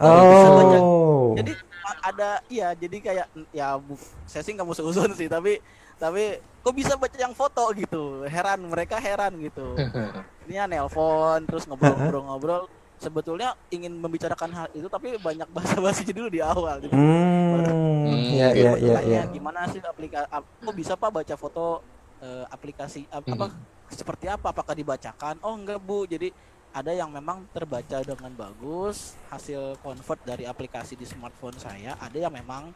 Baca. 0.00 0.78
Oh. 0.80 1.36
Jadi 1.36 1.52
ada 2.00 2.28
iya 2.48 2.68
jadi 2.72 2.96
kayak 3.02 3.26
ya 3.52 3.76
bu, 3.76 3.94
saya 4.24 4.40
sih 4.40 4.52
nggak 4.56 4.66
mau 4.66 4.76
seuzon 4.76 5.12
sih 5.12 5.28
tapi 5.28 5.60
tapi 6.00 6.40
kok 6.64 6.72
bisa 6.72 6.96
baca 6.96 7.16
yang 7.16 7.36
foto 7.36 7.68
gitu? 7.76 8.24
Heran 8.24 8.64
mereka 8.64 8.96
heran 8.96 9.36
gitu. 9.36 9.76
Ini 10.48 10.54
ya 10.56 10.64
nelpon 10.66 11.44
terus 11.46 11.68
ngobrol-ngobrol-ngobrol. 11.68 12.64
Sebetulnya 13.00 13.56
ingin 13.72 13.96
membicarakan 13.96 14.52
hal 14.52 14.66
itu 14.76 14.84
tapi 14.92 15.16
banyak 15.16 15.48
bahasa-basi 15.48 16.12
dulu 16.12 16.28
di 16.28 16.44
awal 16.44 16.84
jadi 16.84 16.92
Hmm, 16.92 18.28
ya 18.36 18.52
ya 18.52 18.76
ya 18.76 18.92
bertanya, 18.92 19.08
ya. 19.08 19.22
gimana 19.32 19.60
sih 19.72 19.80
aplikasi 19.80 20.28
kok 20.36 20.74
bisa 20.76 20.92
pak 21.00 21.08
baca 21.08 21.34
foto 21.40 21.80
eh, 22.20 22.44
aplikasi 22.52 23.08
ap- 23.08 23.24
apa 23.24 23.46
seperti 23.88 24.28
apa? 24.28 24.52
Apakah 24.52 24.76
dibacakan? 24.76 25.40
Oh 25.40 25.56
enggak 25.56 25.80
bu. 25.80 26.04
Jadi 26.04 26.28
ada 26.70 26.92
yang 26.94 27.10
memang 27.10 27.42
terbaca 27.50 27.98
dengan 27.98 28.30
bagus 28.38 29.18
hasil 29.26 29.74
convert 29.82 30.20
dari 30.22 30.46
aplikasi 30.46 30.94
di 30.94 31.02
smartphone 31.02 31.58
saya 31.58 31.98
ada 31.98 32.14
yang 32.14 32.30
memang 32.30 32.70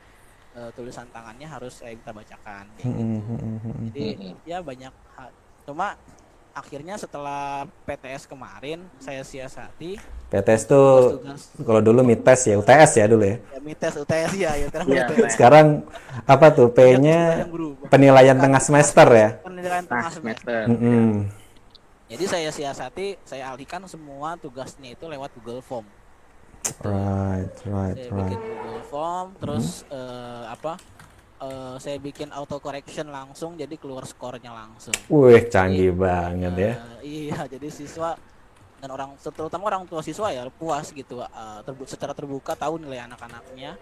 eh, 0.58 0.70
tulisan 0.74 1.06
tangannya 1.14 1.46
harus 1.46 1.78
saya 1.78 1.94
kita 1.94 2.10
bacakan 2.10 2.64
kayak 2.74 2.86
gitu. 2.90 3.02
Hmm, 3.02 3.20
hmm, 3.22 3.38
hmm, 3.38 3.58
hmm. 3.62 3.86
jadi 3.94 4.06
ya 4.42 4.58
banyak 4.60 4.94
hal. 5.14 5.30
cuma 5.64 5.94
akhirnya 6.54 6.94
setelah 6.94 7.66
PTS 7.82 8.30
kemarin 8.30 8.86
saya 9.02 9.26
siasati 9.26 9.98
PTS 10.30 10.62
tuh 10.70 11.18
tugas 11.18 11.50
kalau 11.62 11.82
dulu 11.82 12.06
mites 12.06 12.46
ya, 12.46 12.54
UTS 12.58 12.90
ya 12.98 13.06
dulu 13.10 13.26
ya. 13.26 13.36
ya 13.38 13.60
mites 13.62 13.94
UTS 13.94 14.32
ya 14.38 14.50
ya 14.54 14.66
sekarang 14.70 14.86
Iya, 14.90 15.04
UTS. 15.10 15.30
Sekarang 15.34 15.66
apa 16.26 16.46
tuh 16.54 16.70
P-nya 16.70 17.46
yang 17.46 17.50
berubah. 17.50 17.86
penilaian 17.90 18.38
tengah 18.38 18.62
semester 18.62 19.06
ya? 19.10 19.30
penilaian 19.42 19.86
tengah 19.86 20.10
semester 20.10 20.62
meter. 20.66 20.70
Mm-mm. 20.70 21.10
Jadi 22.14 22.30
saya 22.30 22.50
siasati, 22.54 23.18
saya 23.26 23.50
alihkan 23.50 23.82
semua 23.90 24.38
tugasnya 24.38 24.94
itu 24.94 25.02
lewat 25.10 25.34
Google 25.34 25.58
Form. 25.58 25.82
Gitu. 26.62 26.86
Right, 26.86 27.50
right, 27.66 27.96
Saya 27.98 28.14
right. 28.14 28.22
bikin 28.30 28.38
Google 28.38 28.82
Form, 28.86 29.26
terus 29.42 29.82
eh, 29.90 30.44
apa? 30.46 30.78
eh, 31.42 31.74
saya 31.82 31.98
bikin 31.98 32.30
auto 32.30 32.62
correction 32.62 33.10
langsung, 33.10 33.58
jadi 33.58 33.74
keluar 33.74 34.06
skornya 34.06 34.54
langsung. 34.54 34.94
Wih, 35.10 35.42
canggih 35.50 35.90
banget 35.90 36.54
ya. 36.54 36.72
Eh, 36.78 36.98
iya, 37.02 37.38
jadi 37.58 37.66
siswa 37.66 38.14
dan 38.78 38.88
orang 38.94 39.18
terutama 39.18 39.66
orang 39.66 39.82
tua 39.90 39.98
siswa 39.98 40.30
ya 40.30 40.46
puas 40.54 40.94
gitu, 40.94 41.18
eh, 41.18 41.60
terbu- 41.66 41.90
secara 41.90 42.14
terbuka 42.14 42.54
tahu 42.54 42.78
nilai 42.78 43.10
anak-anaknya. 43.10 43.74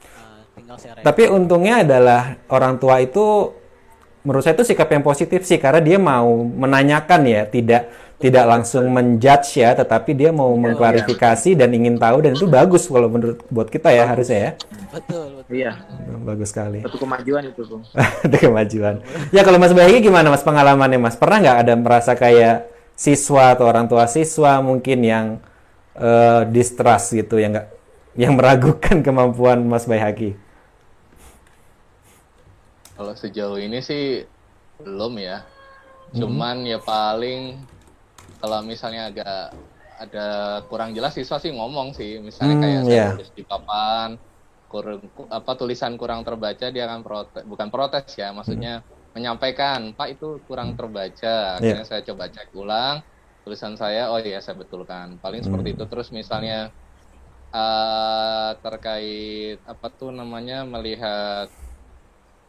Eh, 0.00 0.40
tinggal 0.56 0.80
saya. 0.80 1.04
Tapi 1.04 1.28
untungnya 1.28 1.84
adalah 1.84 2.32
orang 2.48 2.80
tua 2.80 3.04
itu 3.04 3.52
menurut 4.24 4.42
saya 4.42 4.56
itu 4.56 4.64
sikap 4.64 4.88
yang 4.88 5.04
positif 5.04 5.44
sih 5.44 5.60
karena 5.60 5.84
dia 5.84 6.00
mau 6.00 6.42
menanyakan 6.42 7.20
ya, 7.28 7.42
tidak 7.44 7.92
tidak 8.14 8.44
langsung 8.48 8.88
menjudge 8.88 9.60
ya, 9.60 9.76
tetapi 9.76 10.16
dia 10.16 10.32
mau 10.32 10.48
mengklarifikasi 10.56 11.52
dan 11.52 11.68
ingin 11.76 12.00
tahu 12.00 12.24
dan 12.24 12.32
itu 12.32 12.48
bagus 12.48 12.88
kalau 12.88 13.12
menurut 13.12 13.44
buat 13.52 13.68
kita 13.68 13.92
ya 13.92 14.08
harusnya 14.08 14.38
ya. 14.38 14.50
betul, 14.88 15.26
betul. 15.36 15.52
Iya, 15.52 15.72
Bagus 16.24 16.48
sekali. 16.56 16.80
satu 16.80 16.96
kemajuan 16.96 17.42
itu 17.52 17.62
tuh. 17.76 17.84
ada 17.92 18.38
kemajuan. 18.40 19.04
Ya 19.28 19.44
kalau 19.44 19.60
Mas 19.60 19.76
Bayi 19.76 20.00
gimana 20.00 20.32
Mas 20.32 20.40
pengalamannya 20.40 20.96
Mas? 20.96 21.20
Pernah 21.20 21.38
nggak 21.44 21.58
ada 21.68 21.74
merasa 21.76 22.12
kayak 22.16 22.64
siswa 22.96 23.52
atau 23.52 23.68
orang 23.68 23.84
tua 23.90 24.08
siswa 24.08 24.62
mungkin 24.64 25.04
yang 25.04 25.26
eh, 25.98 26.48
distrust 26.48 27.12
gitu 27.12 27.36
yang 27.36 27.52
nggak 27.52 27.68
yang 28.16 28.32
meragukan 28.38 29.04
kemampuan 29.04 29.60
Mas 29.68 29.84
Bayhaki? 29.84 30.32
Kalau 32.96 33.12
sejauh 33.22 33.58
ini 33.64 33.78
sih 33.88 34.02
belum 34.84 35.12
ya. 35.26 35.32
Cuman 36.18 36.56
ya 36.72 36.78
paling 36.88 37.38
kalau 38.40 38.58
misalnya 38.70 39.00
agak 39.10 39.28
ada 40.02 40.20
kurang 40.68 40.90
jelas 40.96 41.12
siswa 41.18 41.36
sih 41.42 41.52
ngomong 41.56 41.88
sih. 41.98 42.10
Misalnya 42.28 42.56
Hmm, 42.56 42.62
kayak 42.62 42.82
saya 42.88 43.00
iya. 43.00 43.04
tulis 43.08 43.28
di 43.36 43.42
papan 43.50 44.08
kurang 44.70 45.00
ku- 45.16 45.30
apa 45.38 45.50
tulisan 45.60 45.94
kurang 46.00 46.20
terbaca 46.26 46.66
dia 46.74 46.82
akan 46.88 47.00
protes 47.06 47.42
bukan 47.52 47.68
protes 47.74 48.04
ya 48.20 48.26
maksudnya 48.36 48.70
menyampaikan 49.14 49.80
Pak 49.98 50.08
itu 50.14 50.26
kurang 50.48 50.70
terbaca. 50.78 51.28
Akhirnya 51.60 51.84
saya 51.90 52.02
coba 52.08 52.24
cek 52.34 52.48
ulang 52.60 52.96
tulisan 53.44 53.74
saya 53.82 54.00
oh 54.12 54.18
iya 54.28 54.38
saya 54.44 54.56
betulkan. 54.62 55.08
Paling 55.22 55.42
seperti 55.46 55.68
itu. 55.78 55.84
Terus 55.90 56.08
misalnya 56.18 56.54
eh, 57.54 58.48
terkait 58.62 59.56
apa 59.72 59.86
tuh 59.98 60.10
namanya 60.18 60.54
melihat 60.74 61.46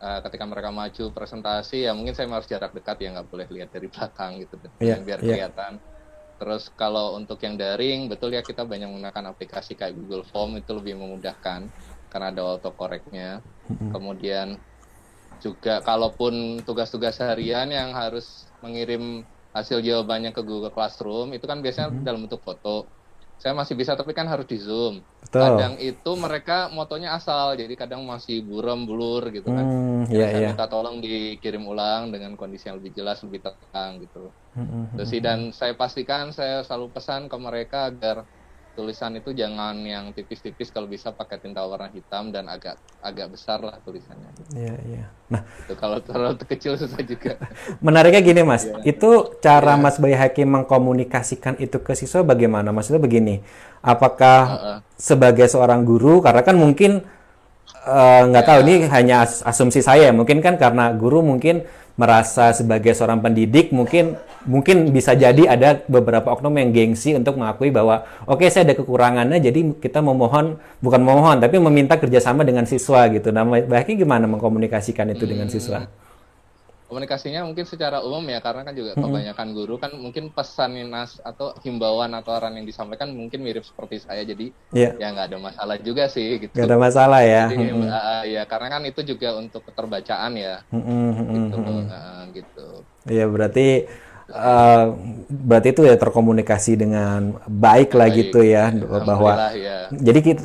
eh, 0.06 0.20
ketika 0.26 0.46
mereka 0.52 0.70
maju 0.82 1.04
presentasi 1.18 1.76
ya 1.86 1.92
mungkin 1.98 2.14
saya 2.16 2.28
harus 2.38 2.50
jarak 2.54 2.72
dekat 2.78 2.98
ya 3.04 3.08
nggak 3.14 3.28
boleh 3.32 3.48
lihat 3.56 3.70
dari 3.76 3.88
belakang 3.94 4.32
gitu 4.42 4.56
Iya, 4.84 4.96
biar 5.08 5.20
iya. 5.26 5.28
kelihatan. 5.28 5.74
Terus 6.40 6.64
kalau 6.82 7.06
untuk 7.20 7.38
yang 7.46 7.56
daring 7.62 8.00
betul 8.12 8.30
ya 8.38 8.42
kita 8.50 8.62
banyak 8.72 8.88
menggunakan 8.92 9.26
aplikasi 9.34 9.72
kayak 9.80 9.94
Google 10.00 10.26
Form 10.32 10.52
itu 10.62 10.72
lebih 10.80 10.96
memudahkan 11.02 11.62
karena 12.12 12.28
ada 12.34 12.42
autocorrectnya. 12.56 13.42
Kemudian 13.94 14.48
juga 15.44 15.72
kalaupun 15.88 16.64
tugas-tugas 16.68 17.16
harian 17.22 17.68
yang 17.78 17.90
harus 18.02 18.26
mengirim 18.64 19.04
hasil 19.56 19.80
jawabannya 19.88 20.32
ke 20.36 20.42
Google 20.44 20.74
Classroom 20.76 21.28
itu 21.36 21.46
kan 21.52 21.60
biasanya 21.64 21.88
dalam 22.08 22.20
bentuk 22.28 22.42
foto 22.48 22.92
saya 23.42 23.54
masih 23.60 23.76
bisa 23.80 23.94
tapi 24.00 24.12
kan 24.18 24.28
harus 24.32 24.48
di 24.52 24.58
zoom 24.68 24.94
Betul. 25.22 25.40
kadang 25.44 25.74
itu 25.88 26.10
mereka 26.26 26.54
motonya 26.78 27.10
asal 27.18 27.46
jadi 27.62 27.74
kadang 27.82 28.02
masih 28.12 28.36
buram 28.50 28.80
blur 28.88 29.24
gitu 29.36 29.50
kan 29.58 29.68
Hmm, 29.68 30.06
iya 30.14 30.26
saya 30.32 30.40
iya. 30.40 30.50
minta 30.50 30.64
tolong 30.72 30.96
dikirim 31.06 31.64
ulang 31.72 32.02
dengan 32.14 32.32
kondisi 32.40 32.64
yang 32.70 32.78
lebih 32.80 32.94
jelas 33.00 33.18
lebih 33.26 33.40
terang 33.46 33.92
gitu 34.04 34.20
Hmm, 34.56 34.88
Terus 34.96 35.08
sih 35.12 35.22
dan 35.28 35.40
saya 35.60 35.74
pastikan 35.82 36.26
saya 36.38 36.64
selalu 36.68 36.88
pesan 36.96 37.22
ke 37.32 37.38
mereka 37.48 37.78
agar 37.92 38.18
tulisan 38.76 39.16
itu 39.16 39.32
jangan 39.32 39.80
yang 39.88 40.12
tipis-tipis 40.12 40.70
kalau 40.70 40.86
bisa 40.92 41.16
pakai 41.16 41.40
tinta 41.40 41.64
warna 41.64 41.88
hitam 41.90 42.30
dan 42.36 42.46
agak 42.52 42.76
agak 43.00 43.32
besar 43.32 43.64
lah 43.64 43.80
tulisannya. 43.82 44.30
Iya 44.54 44.76
iya. 44.86 45.04
Nah, 45.32 45.42
Itu 45.66 45.74
kalau 45.80 45.98
terlalu 46.04 46.38
kecil 46.46 46.78
susah 46.78 47.02
juga. 47.02 47.40
menariknya 47.86 48.22
gini 48.22 48.42
Mas, 48.46 48.68
itu 48.86 49.10
cara 49.42 49.74
Mas 49.80 49.98
Bayhaki 49.98 50.44
mengkomunikasikan 50.46 51.58
itu 51.58 51.82
ke 51.82 51.96
siswa 51.98 52.22
bagaimana? 52.22 52.70
Maksudnya 52.76 53.02
begini, 53.02 53.42
apakah 53.82 54.40
Heeh. 54.54 54.78
sebagai 55.00 55.48
seorang 55.50 55.82
guru 55.88 56.22
karena 56.22 56.44
kan 56.46 56.56
mungkin 56.60 57.02
eh, 57.88 58.22
nggak 58.30 58.46
tahu 58.46 58.60
ini 58.68 58.74
hanya 58.90 59.26
as- 59.26 59.42
asumsi 59.46 59.82
saya 59.82 60.10
mungkin 60.14 60.40
kan 60.46 60.56
karena 60.60 60.94
guru 60.96 61.22
mungkin 61.26 61.66
merasa 61.96 62.52
sebagai 62.52 62.92
seorang 62.92 63.24
pendidik 63.24 63.72
mungkin 63.72 64.20
mungkin 64.44 64.92
bisa 64.92 65.16
jadi 65.16 65.48
ada 65.48 65.80
beberapa 65.88 66.28
oknum 66.36 66.52
yang 66.60 66.76
gengsi 66.76 67.16
untuk 67.16 67.40
mengakui 67.40 67.72
bahwa 67.72 68.04
oke 68.28 68.44
saya 68.52 68.68
ada 68.68 68.76
kekurangannya 68.76 69.40
jadi 69.40 69.60
kita 69.80 70.04
memohon 70.04 70.60
bukan 70.84 71.02
memohon 71.02 71.40
tapi 71.40 71.56
meminta 71.58 71.96
kerjasama 71.96 72.44
dengan 72.44 72.68
siswa 72.68 73.08
gitu. 73.10 73.32
Nah 73.32 73.48
Baki 73.48 73.96
gimana 73.96 74.28
mengkomunikasikan 74.28 75.08
itu 75.16 75.24
dengan 75.24 75.48
siswa 75.48 75.88
Komunikasinya 76.86 77.42
mungkin 77.50 77.66
secara 77.66 78.06
umum 78.06 78.22
ya 78.30 78.38
karena 78.46 78.62
kan 78.62 78.78
juga 78.78 78.94
kebanyakan 78.94 79.48
guru 79.58 79.82
kan 79.82 79.90
mungkin 79.98 80.30
pesan 80.30 80.78
nas 80.86 81.18
atau 81.18 81.58
himbauan 81.66 82.14
atau 82.14 82.30
arahan 82.38 82.62
yang 82.62 82.70
disampaikan 82.70 83.10
mungkin 83.10 83.42
mirip 83.42 83.66
seperti 83.66 84.06
saya 84.06 84.22
jadi 84.22 84.54
Iya 84.70 84.94
ya 85.02 85.08
nggak 85.10 85.34
ada 85.34 85.38
masalah 85.42 85.76
juga 85.82 86.06
sih 86.06 86.38
gitu. 86.46 86.54
nggak 86.54 86.70
ada 86.70 86.78
masalah 86.78 87.26
ya 87.26 87.50
Jadi, 87.50 87.74
uh, 87.74 88.24
ya 88.30 88.44
karena 88.46 88.68
kan 88.70 88.82
itu 88.86 89.02
juga 89.02 89.34
untuk 89.34 89.66
keterbacaan 89.66 90.32
ya 90.38 90.62
Mm-mm, 90.70 91.10
mm-mm. 91.18 91.46
gitu. 91.50 91.58
Uh, 91.90 92.22
gitu. 92.38 92.68
Iya 93.10 93.26
berarti 93.34 93.68
eh, 94.30 94.86
berarti 95.30 95.68
itu 95.74 95.82
ya 95.90 95.96
terkomunikasi 95.98 96.72
dengan 96.78 97.42
baik 97.50 97.98
lah 97.98 98.14
Baik. 98.14 98.30
gitu 98.30 98.46
ya 98.46 98.70
bahwa 99.02 99.34
Alhamdulillah, 99.34 99.54
ya. 99.58 99.78
jadi 99.90 100.20
kita 100.22 100.42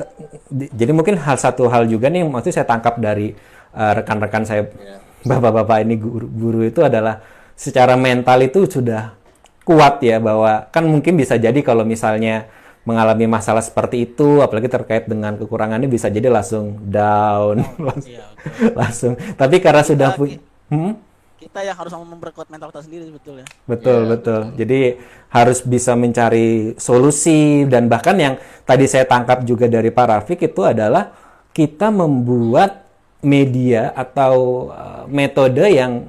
di- 0.49 0.71
jadi 0.73 0.89
mungkin 0.89 1.21
hal 1.21 1.37
satu 1.37 1.69
hal 1.69 1.85
juga 1.85 2.09
nih 2.09 2.25
maksudnya 2.25 2.61
saya 2.61 2.67
tangkap 2.69 2.97
dari 2.97 3.37
rekan-rekan 3.77 4.41
saya 4.41 4.65
Ya. 4.81 4.97
Bapak-bapak 5.23 5.77
ini 5.81 5.95
guru, 5.95 6.27
guru 6.27 6.61
itu 6.63 6.81
adalah 6.81 7.21
secara 7.53 7.93
mental 7.93 8.41
itu 8.41 8.65
sudah 8.65 9.13
kuat 9.61 10.01
ya 10.01 10.17
bahwa 10.17 10.65
kan 10.67 10.83
mungkin 10.83 11.13
bisa 11.13 11.37
jadi 11.37 11.57
kalau 11.61 11.85
misalnya 11.85 12.49
mengalami 12.81 13.29
masalah 13.29 13.61
seperti 13.61 14.09
itu 14.09 14.41
apalagi 14.41 14.65
terkait 14.65 15.05
dengan 15.05 15.37
kekurangannya 15.37 15.85
bisa 15.85 16.09
jadi 16.09 16.33
langsung 16.33 16.81
down 16.81 17.61
langsung, 17.87 18.09
Iya, 18.09 18.25
betul. 18.33 18.73
langsung 18.73 19.13
tapi 19.37 19.55
karena 19.61 19.83
sudah 19.85 20.09
Kita- 20.09 20.17
punya 20.17 20.37
Hmm? 20.71 20.93
kita 21.35 21.59
yang 21.61 21.75
harus 21.75 21.91
memperkuat 21.91 22.47
mental 22.47 22.71
kita 22.71 22.81
sendiri 22.81 23.11
betul 23.11 23.35
ya 23.37 23.45
Betul, 23.67 23.99
Iya, 23.99 24.09
betul. 24.13 24.41
Jadi 24.55 24.79
harus 25.27 25.59
bisa 25.61 25.91
mencari 25.93 26.47
solusi 26.77 27.65
dan 27.65 27.85
bahkan 27.85 28.15
yang 28.15 28.33
tadi 28.63 28.85
saya 28.85 29.03
tangkap 29.03 29.43
juga 29.43 29.67
dari 29.67 29.89
Pak 29.89 30.05
Rafiq 30.07 30.39
itu 30.39 30.61
adalah 30.63 31.11
kita 31.51 31.91
membuat 31.91 32.90
media 33.21 33.93
atau 33.93 34.67
uh, 34.73 35.03
metode 35.07 35.61
yang 35.65 36.05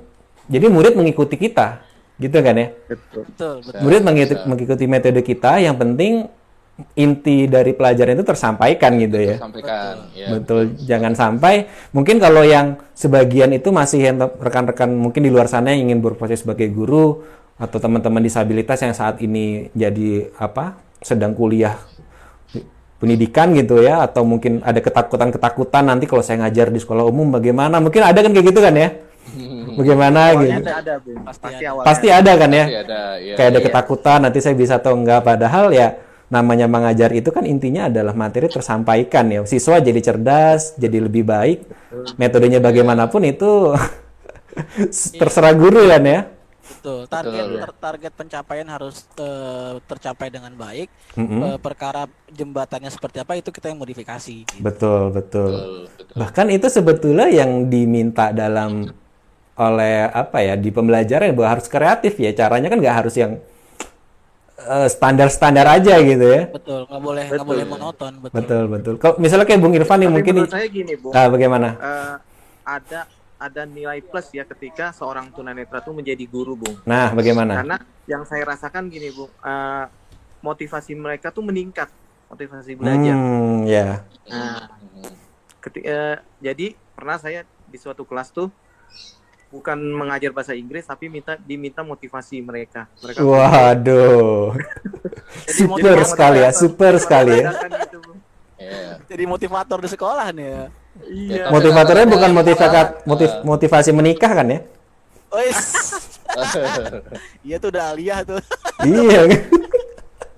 jadi 0.48 0.66
murid 0.68 0.96
mengikuti 0.98 1.36
kita, 1.38 1.80
gitu 2.18 2.36
kan 2.40 2.56
ya? 2.56 2.68
Betul. 2.88 3.22
Betul, 3.30 3.54
betul. 3.64 3.80
Murid 3.80 4.02
mengikuti, 4.04 4.42
mengikuti 4.48 4.84
metode 4.88 5.20
kita, 5.24 5.60
yang 5.60 5.76
penting 5.78 6.28
inti 6.96 7.46
dari 7.46 7.76
pelajaran 7.76 8.16
itu 8.16 8.24
tersampaikan 8.24 8.96
gitu 8.96 9.18
ya. 9.20 9.36
Sampaikan. 9.36 9.94
Ya. 10.16 10.28
Betul, 10.34 10.72
jangan 10.82 11.12
sampai 11.12 11.68
mungkin 11.92 12.16
kalau 12.16 12.42
yang 12.42 12.80
sebagian 12.96 13.52
itu 13.52 13.68
masih 13.70 14.00
yang 14.12 14.16
rekan-rekan 14.18 14.88
mungkin 14.88 15.22
di 15.22 15.30
luar 15.30 15.46
sana 15.52 15.76
yang 15.76 15.92
ingin 15.92 16.00
berproses 16.00 16.42
sebagai 16.42 16.72
guru 16.72 17.22
atau 17.60 17.78
teman-teman 17.78 18.24
disabilitas 18.24 18.80
yang 18.82 18.96
saat 18.96 19.20
ini 19.20 19.68
jadi 19.76 20.32
apa 20.40 20.80
sedang 21.04 21.36
kuliah 21.36 21.76
pendidikan 23.02 23.50
gitu 23.58 23.82
ya 23.82 24.06
atau 24.06 24.22
mungkin 24.22 24.62
ada 24.62 24.78
ketakutan-ketakutan 24.78 25.90
nanti 25.90 26.06
kalau 26.06 26.22
saya 26.22 26.46
ngajar 26.46 26.70
di 26.70 26.78
sekolah 26.78 27.02
umum 27.02 27.34
bagaimana 27.34 27.82
mungkin 27.82 27.98
ada 28.06 28.22
kan 28.22 28.30
kayak 28.30 28.46
gitu 28.54 28.62
kan 28.62 28.78
ya 28.78 28.94
bagaimana 29.74 30.20
Awalnya 30.30 30.46
gitu 30.46 30.62
ada, 30.62 30.74
ada. 30.78 30.94
Pasti 31.02 31.42
Pasti, 31.42 31.50
ada. 31.50 31.66
awalnya. 31.74 31.86
pasti 31.90 32.08
ada 32.14 32.32
kan 32.38 32.50
ya 32.54 32.64
Pasti 32.64 32.78
ada. 32.78 33.00
Ya, 33.18 33.34
kayak 33.34 33.48
ada 33.50 33.58
iya. 33.58 33.66
ketakutan 33.66 34.18
nanti 34.22 34.38
saya 34.38 34.54
bisa 34.54 34.74
atau 34.78 34.92
enggak 34.94 35.20
padahal 35.26 35.66
ya 35.74 35.88
namanya 36.30 36.64
mengajar 36.70 37.10
itu 37.12 37.28
kan 37.28 37.44
intinya 37.44 37.90
adalah 37.90 38.14
materi 38.14 38.46
tersampaikan 38.48 39.28
ya 39.28 39.42
siswa 39.44 39.82
jadi 39.82 40.00
cerdas 40.00 40.78
jadi 40.78 41.02
lebih 41.02 41.26
baik 41.26 41.58
metodenya 42.16 42.62
bagaimanapun 42.62 43.26
itu 43.26 43.74
terserah 45.20 45.52
guru 45.58 45.90
kan 45.90 46.06
ya 46.06 46.20
Betul. 46.74 47.00
Target 47.06 47.44
Betul. 47.44 47.60
ter- 47.60 47.78
target 47.78 48.12
pencapaian 48.12 48.66
harus 48.66 48.96
eh, 49.16 49.74
tercapai 49.82 50.28
dengan 50.28 50.52
baik. 50.54 50.88
Mm-mm. 51.14 51.40
Eh, 51.46 51.58
perkara 51.58 52.02
jembatannya 52.28 52.88
seperti 52.88 53.18
apa 53.18 53.32
itu 53.34 53.48
kita 53.48 53.68
yang 53.68 53.78
modifikasi. 53.78 54.36
gitu. 54.42 54.58
betul 54.58 55.10
betul 55.10 55.50
Betul, 55.50 55.76
betul. 55.92 56.14
bahkan 56.16 56.46
itu 56.48 56.66
sebetulnya 56.66 57.26
yang 57.28 57.66
diminta 57.66 58.32
dalam 58.32 58.88
oleh 59.52 60.08
apa 60.08 60.40
ya 60.40 60.54
di 60.56 60.72
pembelajaran 60.72 61.36
bahwa 61.36 61.48
harus 61.52 61.68
kreatif 61.68 62.16
ya 62.16 62.32
caranya 62.32 62.66
kan 62.66 62.80
nggak 62.80 62.96
harus 63.04 63.14
yang 63.14 63.36
eh, 64.58 64.88
standar-standar 64.88 65.66
aja 65.68 65.94
gitu 66.00 66.24
ya 66.24 66.42
Betul, 66.48 66.80
nggak 66.88 67.02
boleh 67.02 67.24
nggak 67.28 67.46
boleh 67.46 67.64
monoton. 67.66 68.12
Betul. 68.18 68.32
betul 68.32 68.62
betul 68.68 68.94
kalau 68.96 69.16
misalnya 69.18 69.44
kayak 69.44 69.60
Bung 69.60 69.74
Irfan 69.74 69.98
nih 70.00 70.08
Tapi 70.08 70.14
mungkin 70.16 70.32
menurut 70.34 70.52
saya 70.52 70.66
gini, 70.68 70.92
Bung. 70.96 71.12
ah, 71.12 71.28
bagaimana 71.28 71.68
Eh, 71.76 72.14
ada 72.64 73.00
ada 73.42 73.66
nilai 73.66 73.98
plus 73.98 74.30
ya 74.30 74.46
ketika 74.46 74.94
seorang 74.94 75.34
tunanetra 75.34 75.82
itu 75.82 75.90
menjadi 75.90 76.24
guru, 76.30 76.54
Bung. 76.54 76.78
nah 76.86 77.10
bagaimana 77.10 77.58
Karena 77.58 77.76
yang 78.06 78.22
saya 78.22 78.46
rasakan 78.46 78.86
gini, 78.86 79.10
Bung, 79.10 79.30
eh, 79.42 79.86
motivasi 80.38 80.94
mereka 80.94 81.34
tuh 81.34 81.42
meningkat, 81.42 81.90
motivasi 82.30 82.78
belajar. 82.78 83.14
Hmm, 83.18 83.66
ya. 83.66 84.06
Nah, 84.30 84.66
keti- 85.58 85.86
eh, 85.86 86.18
jadi 86.38 86.78
pernah 86.94 87.18
saya 87.18 87.42
di 87.66 87.78
suatu 87.78 88.06
kelas 88.06 88.30
tuh 88.30 88.50
bukan 89.52 89.76
mengajar 89.76 90.32
bahasa 90.32 90.56
Inggris 90.56 90.88
tapi 90.88 91.12
minta 91.12 91.36
diminta 91.36 91.84
motivasi 91.84 92.40
mereka. 92.40 92.88
Mereka 93.04 93.20
Waduh. 93.20 94.56
Jadi 95.46 95.58
super 95.68 95.98
sekali 96.08 96.38
ya, 96.40 96.50
super 96.56 96.94
sekali 96.96 97.32
ya. 97.44 97.50
Gitu. 97.52 98.00
Jadi 99.12 99.24
motivator 99.28 99.78
di 99.82 99.88
sekolah 99.92 100.32
nih 100.32 100.48
ya. 100.48 100.64
Iya. 101.00 101.48
Motivatornya 101.48 102.06
bukan 102.08 102.30
motivasi 102.36 102.78
motiv, 103.08 103.28
eh, 103.28 103.40
motivasi 103.44 103.90
menikah 103.96 104.32
kan 104.32 104.46
ya? 104.48 104.60
Wes. 105.32 105.60
Iya 107.44 107.60
tuh 107.60 107.68
udah 107.68 107.92
aliyah 107.92 108.24
tuh. 108.24 108.40
iya. 108.88 109.28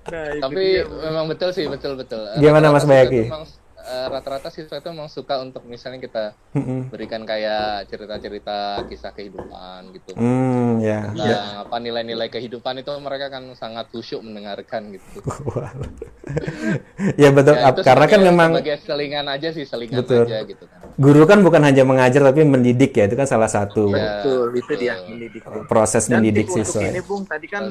Nah, 0.05 0.27
Tapi 0.43 0.83
memang 0.85 1.25
betul 1.31 1.49
sih, 1.55 1.65
betul 1.71 1.95
betul. 1.95 2.19
Gimana, 2.37 2.69
Mas 2.69 2.83
Bayaki? 2.83 3.31
memang, 3.31 3.47
eh, 3.85 4.07
Rata-rata 4.11 4.49
siswa 4.49 4.77
itu 4.81 4.89
memang 4.91 5.09
suka 5.11 5.39
untuk 5.41 5.63
misalnya 5.69 6.01
kita 6.01 6.23
Mm-mm. 6.57 6.89
berikan 6.89 7.21
kayak 7.23 7.85
cerita-cerita 7.89 8.83
kisah 8.89 9.11
kehidupan 9.13 9.93
gitu. 9.93 10.11
Hmm, 10.17 10.81
ya. 10.81 10.99
Tentang 11.13 11.67
apa 11.67 11.75
nilai-nilai 11.79 12.27
kehidupan 12.33 12.81
itu 12.81 12.91
mereka 12.99 13.29
kan 13.29 13.43
sangat 13.53 13.85
khusyuk 13.93 14.21
mendengarkan 14.25 14.89
gitu. 14.95 15.21
Ya 17.21 17.29
betul, 17.31 17.55
Ya, 17.55 17.69
karena 17.85 18.05
kan 18.09 18.19
memang 18.23 18.49
sebagai 18.55 18.77
selingan 18.81 19.25
aja 19.29 19.49
sih, 19.53 19.65
selingan 19.67 19.99
Betul. 20.01 20.23
aja 20.25 20.37
gitu 20.47 20.65
kan. 20.65 20.79
guru 20.95 21.27
kan 21.27 21.43
bukan 21.43 21.59
hanya 21.59 21.83
mengajar 21.83 22.23
tapi 22.23 22.47
mendidik 22.47 22.95
ya, 22.95 23.03
itu 23.11 23.15
kan 23.19 23.27
salah 23.27 23.51
satu 23.51 23.91
Ya, 23.91 24.23
Betul, 24.23 24.45
itu 24.55 24.63
betul. 24.63 24.79
dia 24.79 24.93
mendidik. 25.05 25.41
Bung. 25.45 25.65
proses 25.67 26.03
Dan 26.07 26.23
mendidik 26.23 26.47
siswa. 26.47 26.79
untuk 26.79 26.87
ini, 26.87 27.01
Bung, 27.03 27.23
tadi 27.27 27.47
kan 27.51 27.63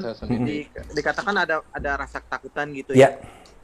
di- 0.45 0.69
dikatakan 0.93 1.35
ada 1.41 1.57
ada 1.73 1.91
rasa 2.05 2.19
ketakutan 2.21 2.67
gitu 2.77 2.93
Ya. 2.95 3.09
ya. 3.09 3.09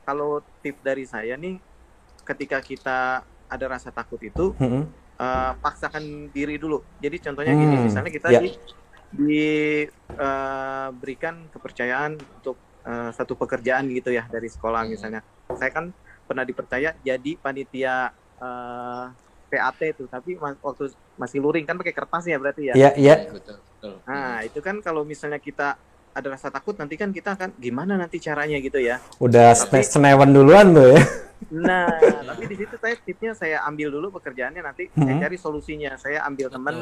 Kalau 0.02 0.42
tip 0.64 0.80
dari 0.82 1.04
saya 1.06 1.36
nih, 1.38 1.60
ketika 2.30 2.62
kita 2.62 2.98
ada 3.26 3.66
rasa 3.66 3.90
takut 3.90 4.22
itu, 4.22 4.54
Mm-mm. 4.56 4.86
eh, 5.18 5.52
paksakan 5.58 6.02
diri 6.30 6.54
dulu. 6.56 6.78
Jadi 6.98 7.16
contohnya 7.20 7.52
gini, 7.52 7.74
Hmm, 7.76 7.84
misalnya 7.86 8.10
kita 8.10 8.28
ya. 8.30 8.40
di 8.40 8.54
diberikan 10.10 11.50
kepercayaan 11.50 12.14
untuk 12.38 12.56
eh, 12.80 13.10
satu 13.12 13.36
pekerjaan 13.36 13.90
gitu 13.92 14.08
ya 14.08 14.24
dari 14.24 14.48
sekolah 14.48 14.86
Hmm. 14.86 14.92
misalnya. 14.94 15.20
Saya 15.52 15.68
kan 15.68 15.92
pernah 16.24 16.46
dipercaya 16.46 16.94
jadi 16.96 17.32
panitia 17.36 18.08
eh, 18.40 19.04
PAT 19.50 19.80
itu, 19.84 20.06
tapi 20.06 20.38
waktu 20.38 20.88
masih 21.18 21.42
luring 21.42 21.66
kan 21.66 21.74
pakai 21.74 21.92
kertas 21.92 22.24
ya 22.24 22.38
berarti 22.38 22.70
ya. 22.70 22.74
Ya, 22.78 22.90
ya. 22.96 23.14
Betul, 23.28 23.58
betul. 23.58 23.94
Nah, 24.06 24.40
itu 24.40 24.62
kan 24.62 24.78
kalau 24.78 25.02
misalnya 25.02 25.36
kita 25.36 25.74
ada 26.10 26.28
rasa 26.30 26.48
takut 26.48 26.72
nanti 26.74 26.94
kan 26.94 27.10
kita 27.10 27.34
akan 27.34 27.58
gimana 27.58 27.98
nanti 27.98 28.16
caranya 28.16 28.56
gitu 28.58 28.78
ya. 28.78 29.02
Udah 29.18 29.52
Tapi- 29.52 29.82
senewan 29.84 30.30
duluan 30.30 30.70
tuh 30.72 30.94
ya. 30.94 31.02
Nah, 31.48 31.88
tapi 32.28 32.44
di 32.52 32.56
situ 32.60 32.76
saya 32.76 32.94
tipnya 33.00 33.32
saya 33.32 33.64
ambil 33.64 33.88
dulu 33.88 34.20
pekerjaannya 34.20 34.60
nanti 34.60 34.92
saya 34.92 35.16
Mhm. 35.16 35.22
cari 35.24 35.36
solusinya. 35.40 35.92
Saya 35.96 36.20
ambil 36.28 36.52
teman 36.52 36.74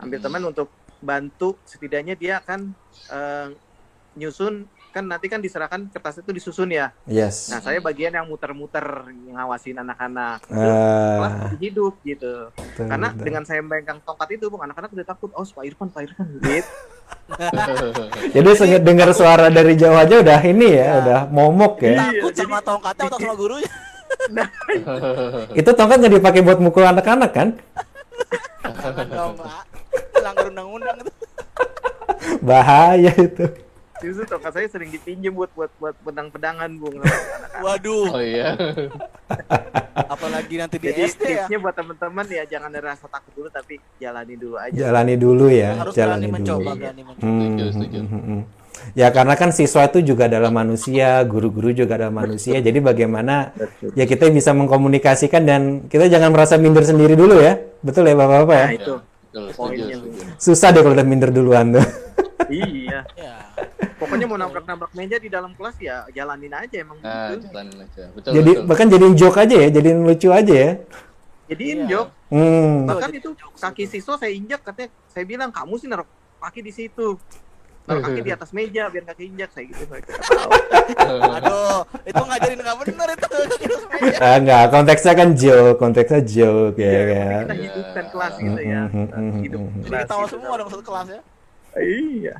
ambil 0.00 0.18
Hmm. 0.18 0.24
teman 0.24 0.42
untuk 0.48 0.68
bantu 1.00 1.60
setidaknya 1.68 2.16
dia 2.16 2.40
akan 2.40 2.72
eh, 3.10 3.48
nyusun 4.16 4.70
kan 4.90 5.06
nanti 5.06 5.30
kan 5.30 5.38
diserahkan 5.38 5.86
kertas 5.94 6.18
itu 6.18 6.30
disusun 6.34 6.70
ya. 6.74 6.90
Yes. 7.06 7.48
Nah, 7.54 7.62
saya 7.62 7.78
bagian 7.78 8.10
yang 8.10 8.26
muter-muter 8.26 8.82
ngawasin 9.30 9.78
anak-anak. 9.78 10.42
Lebih 10.50 11.58
hidup 11.62 11.94
gitu. 12.02 12.50
betul, 12.50 12.86
Karena 12.90 13.08
betul. 13.14 13.24
dengan 13.30 13.42
saya 13.46 13.62
memegang 13.62 14.02
tongkat 14.02 14.28
itu, 14.34 14.50
Bung, 14.50 14.66
anak-anak 14.66 14.90
udah 14.90 15.06
takut. 15.06 15.30
Oh, 15.32 15.46
Pak 15.46 15.64
Irfan, 15.64 15.88
Pak 15.94 16.02
Irfan 16.10 16.26
gitu. 16.42 16.66
Jadi 18.34 18.50
dengar 18.82 19.10
suara 19.14 19.46
dari 19.50 19.78
jauh 19.78 19.94
aja 19.94 20.18
udah 20.18 20.40
ini 20.42 20.68
ya, 20.74 20.98
udah 21.02 21.20
momok 21.30 21.86
ya. 21.86 22.10
Takut 22.10 22.32
jadi- 22.34 22.42
sama 22.50 22.58
tongkatnya 22.60 23.04
atau 23.06 23.18
sama 23.22 23.34
gurunya? 23.38 23.72
Itu 25.60 25.70
tongkat 25.70 25.96
nggak 26.02 26.14
dipakai 26.18 26.42
buat 26.42 26.58
mukul 26.58 26.82
anak-anak 26.82 27.30
kan? 27.30 27.48
Jangan 28.66 29.06
dong, 29.06 29.32
Pak. 29.38 29.62
Langgar 30.20 30.44
undang-undang 30.50 30.96
itu. 31.00 31.12
Bahaya 32.42 33.12
itu. 33.16 33.46
Justru 34.00 34.24
tongkat 34.24 34.52
saya 34.52 34.66
sering 34.66 34.88
dipinjem 34.88 35.30
buat 35.30 35.52
buat 35.52 35.68
buat 35.76 35.94
pedang-pedangan, 36.00 36.68
Bung. 36.76 36.96
Waduh, 37.60 38.08
Oh 38.10 38.22
iya. 38.22 38.56
apalagi 40.12 40.54
nanti 40.56 40.76
di 40.80 40.88
Jadi 40.88 41.00
SD 41.06 41.22
ya. 41.46 41.58
buat 41.60 41.76
teman-teman 41.76 42.24
ya 42.26 42.42
jangan 42.44 42.72
ada 42.72 42.94
rasa 42.94 43.06
takut 43.06 43.30
dulu 43.32 43.48
tapi 43.48 43.78
jalani 43.96 44.34
dulu 44.34 44.56
aja. 44.56 44.74
Jalani 44.74 45.14
dulu 45.14 45.46
ya, 45.46 45.70
Harus 45.76 45.94
jalani 45.94 46.26
dulu. 46.26 46.34
mencoba, 46.40 46.70
berani 46.74 47.02
mencoba. 47.04 47.26
Hmm, 47.26 47.40
Setuju, 47.40 47.64
setuju. 47.70 47.98
hmm, 48.00 48.22
hmm. 48.24 48.40
Ya 48.96 49.08
karena 49.12 49.34
kan 49.36 49.52
siswa 49.52 49.84
itu 49.84 50.00
juga 50.02 50.24
adalah 50.24 50.48
manusia, 50.48 51.20
guru-guru 51.28 51.68
juga 51.70 52.00
adalah 52.00 52.24
manusia. 52.24 52.56
Jadi 52.58 52.80
bagaimana 52.80 53.52
Betul. 53.52 53.92
ya 53.92 54.04
kita 54.08 54.32
bisa 54.32 54.56
mengkomunikasikan 54.56 55.42
dan 55.44 55.60
kita 55.86 56.08
jangan 56.08 56.32
merasa 56.32 56.56
minder 56.56 56.82
sendiri 56.82 57.12
dulu 57.12 57.36
ya. 57.36 57.60
Betul 57.84 58.08
ya 58.08 58.16
Bapak-bapak 58.16 58.56
ya? 58.56 58.64
Nah, 58.64 58.72
itu 58.72 58.94
Betul, 58.96 59.44
setuju, 59.52 59.58
poinnya. 59.60 59.96
Susah 60.40 60.68
deh 60.72 60.80
kalau 60.80 60.96
udah 60.96 61.06
minder 61.06 61.28
duluan 61.30 61.76
tuh. 61.76 61.84
iya. 62.48 63.04
Ya. 63.60 63.86
Pokoknya 63.96 64.24
mau 64.24 64.34
nabrak-nabrak 64.34 64.92
meja 64.92 65.16
di 65.16 65.28
dalam 65.28 65.52
kelas 65.52 65.76
ya 65.76 66.08
jalanin 66.10 66.48
aja 66.50 66.76
emang 66.78 66.96
Nah, 66.98 67.30
gitu. 67.30 67.46
jalanin 67.46 67.76
aja. 67.78 68.04
Betul, 68.10 68.30
jadi 68.32 68.52
betul. 68.54 68.66
bahkan 68.66 68.86
jadiin 68.88 69.14
joke 69.14 69.38
aja 69.38 69.54
ya, 69.54 69.68
jadiin 69.70 69.98
lucu 70.00 70.28
aja 70.30 70.54
ya. 70.56 70.70
Jadiin 71.46 71.78
Iya. 71.78 71.90
jok. 71.90 72.06
Hmm. 72.30 72.74
Bahkan 72.86 73.10
itu 73.12 73.28
kaki 73.56 73.84
siswa 73.84 74.14
saya 74.14 74.30
injak 74.30 74.60
katanya 74.62 74.88
saya 75.06 75.24
bilang 75.24 75.50
kamu 75.50 75.74
sih 75.76 75.86
naruh 75.86 76.06
kaki 76.38 76.60
di 76.60 76.70
situ. 76.70 77.18
Naruh 77.84 78.02
kaki 78.02 78.20
di 78.22 78.30
atas 78.30 78.50
meja 78.50 78.86
biar 78.86 79.04
kaki 79.04 79.22
injak 79.26 79.50
saya 79.50 79.66
gitu. 79.66 79.84
Aduh, 81.36 81.80
itu 82.02 82.22
ngajarin 82.22 82.58
nggak 82.58 82.76
bener 82.80 83.08
itu. 83.10 83.28
Ah, 84.16 84.36
enggak, 84.36 84.64
konteksnya 84.70 85.12
kan 85.12 85.28
joke, 85.34 85.76
konteksnya 85.76 86.20
joke 86.22 86.76
ya 86.76 86.86
Iya, 86.86 87.02
kan. 87.04 87.42
kita 87.42 87.54
hidupkan 87.58 88.04
kelas 88.08 88.34
gitu 88.38 88.60
ya. 88.62 88.80
Hmm, 88.86 88.94
hmm, 88.94 89.08
hmm, 89.10 89.40
Hidup. 89.42 89.60
Jadi 89.82 89.96
ketawa 89.98 90.22
gitu. 90.22 90.32
semua 90.32 90.54
dong 90.56 90.68
satu 90.70 90.82
kelas 90.82 91.06
ya. 91.10 91.20
Iya. 91.76 92.34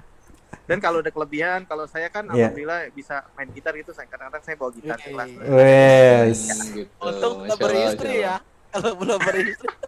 Dan 0.70 0.78
kalau 0.78 1.02
ada 1.02 1.10
kelebihan, 1.10 1.66
kalau 1.66 1.82
saya 1.90 2.06
kan 2.14 2.30
Iya. 2.30 2.54
alhamdulillah 2.54 2.94
bisa 2.94 3.26
main 3.34 3.50
gitar 3.50 3.74
gitu, 3.74 3.90
saya 3.90 4.06
kadang-kadang 4.06 4.46
saya 4.46 4.54
bawa 4.54 4.70
gitar 4.70 5.02
ke 5.02 5.10
kelas. 5.10 5.30
Oke. 5.34 5.50
Wes. 5.50 6.40
Hmm, 6.46 6.62
gitu. 6.78 6.94
Untung 7.02 7.34
Masya 7.42 7.42
belum 7.42 7.58
beristri 7.58 8.14
ya. 8.22 8.38
Kalau 8.70 8.92
belum 8.94 9.18
beristri. 9.18 9.70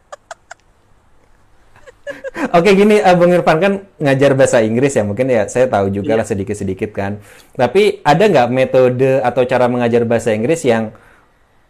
Oke 2.59 2.75
gini, 2.75 2.99
eh, 2.99 3.15
Bung 3.15 3.31
Irfan 3.31 3.63
kan 3.63 3.87
ngajar 4.03 4.35
bahasa 4.35 4.59
Inggris 4.59 4.99
ya, 4.99 5.07
mungkin 5.07 5.31
ya 5.31 5.47
saya 5.47 5.71
tahu 5.71 5.87
juga 5.95 6.19
lah 6.19 6.27
sedikit-sedikit 6.27 6.91
kan. 6.91 7.23
Tapi 7.55 8.03
ada 8.03 8.27
nggak 8.27 8.51
metode 8.51 9.23
atau 9.23 9.47
cara 9.47 9.71
mengajar 9.71 10.03
bahasa 10.03 10.35
Inggris 10.35 10.67
yang 10.67 10.91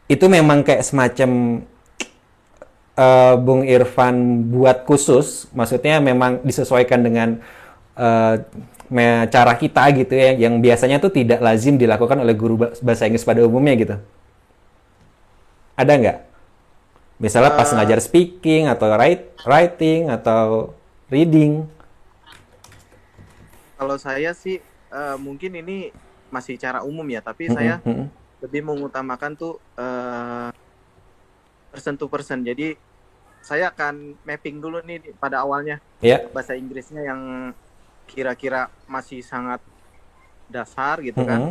itu 0.09 0.25
memang 0.25 0.65
kayak 0.65 0.89
semacam 0.89 1.61
uh, 2.97 3.37
Bung 3.37 3.69
Irfan 3.69 4.49
buat 4.49 4.89
khusus, 4.89 5.53
maksudnya 5.53 6.01
memang 6.01 6.41
disesuaikan 6.41 7.05
dengan 7.05 7.45
uh, 7.97 8.35
cara 9.33 9.57
kita 9.57 9.83
gitu 9.97 10.13
ya, 10.13 10.37
yang 10.37 10.61
biasanya 10.61 11.01
tuh 11.01 11.09
tidak 11.09 11.41
lazim 11.41 11.81
dilakukan 11.81 12.21
oleh 12.21 12.37
guru 12.37 12.61
bahasa 12.61 13.09
Inggris 13.09 13.25
pada 13.25 13.41
umumnya 13.41 13.75
gitu. 13.79 13.97
Ada 15.73 15.93
nggak? 15.97 16.19
Misalnya 17.17 17.57
pas 17.57 17.71
uh, 17.71 17.75
ngajar 17.79 17.99
speaking 18.05 18.69
atau 18.69 18.93
write, 18.93 19.33
writing 19.49 20.13
atau 20.13 20.77
reading. 21.09 21.65
Kalau 23.81 23.97
saya 23.97 24.37
sih 24.37 24.61
uh, 24.93 25.17
mungkin 25.17 25.57
ini 25.57 25.95
masih 26.29 26.61
cara 26.61 26.85
umum 26.85 27.05
ya, 27.09 27.25
tapi 27.25 27.49
mm 27.49 27.51
-hmm. 27.51 27.57
saya 27.57 27.75
lebih 28.43 28.67
mengutamakan 28.67 29.33
tuh 29.39 29.57
uh, 29.79 30.51
person 31.73 31.97
to 31.97 32.11
person. 32.11 32.45
Jadi 32.45 32.77
saya 33.43 33.75
akan 33.75 34.15
mapping 34.23 34.63
dulu 34.63 34.79
nih 34.87 35.15
pada 35.19 35.43
awalnya 35.43 35.83
yeah. 35.99 36.27
bahasa 36.31 36.55
Inggrisnya 36.55 37.03
yang 37.03 37.51
kira-kira 38.09 38.69
masih 38.85 39.25
sangat 39.25 39.61
dasar 40.51 41.01
gitu 41.01 41.23
mm 41.23 41.27
-hmm. 41.27 41.31
kan. 41.31 41.43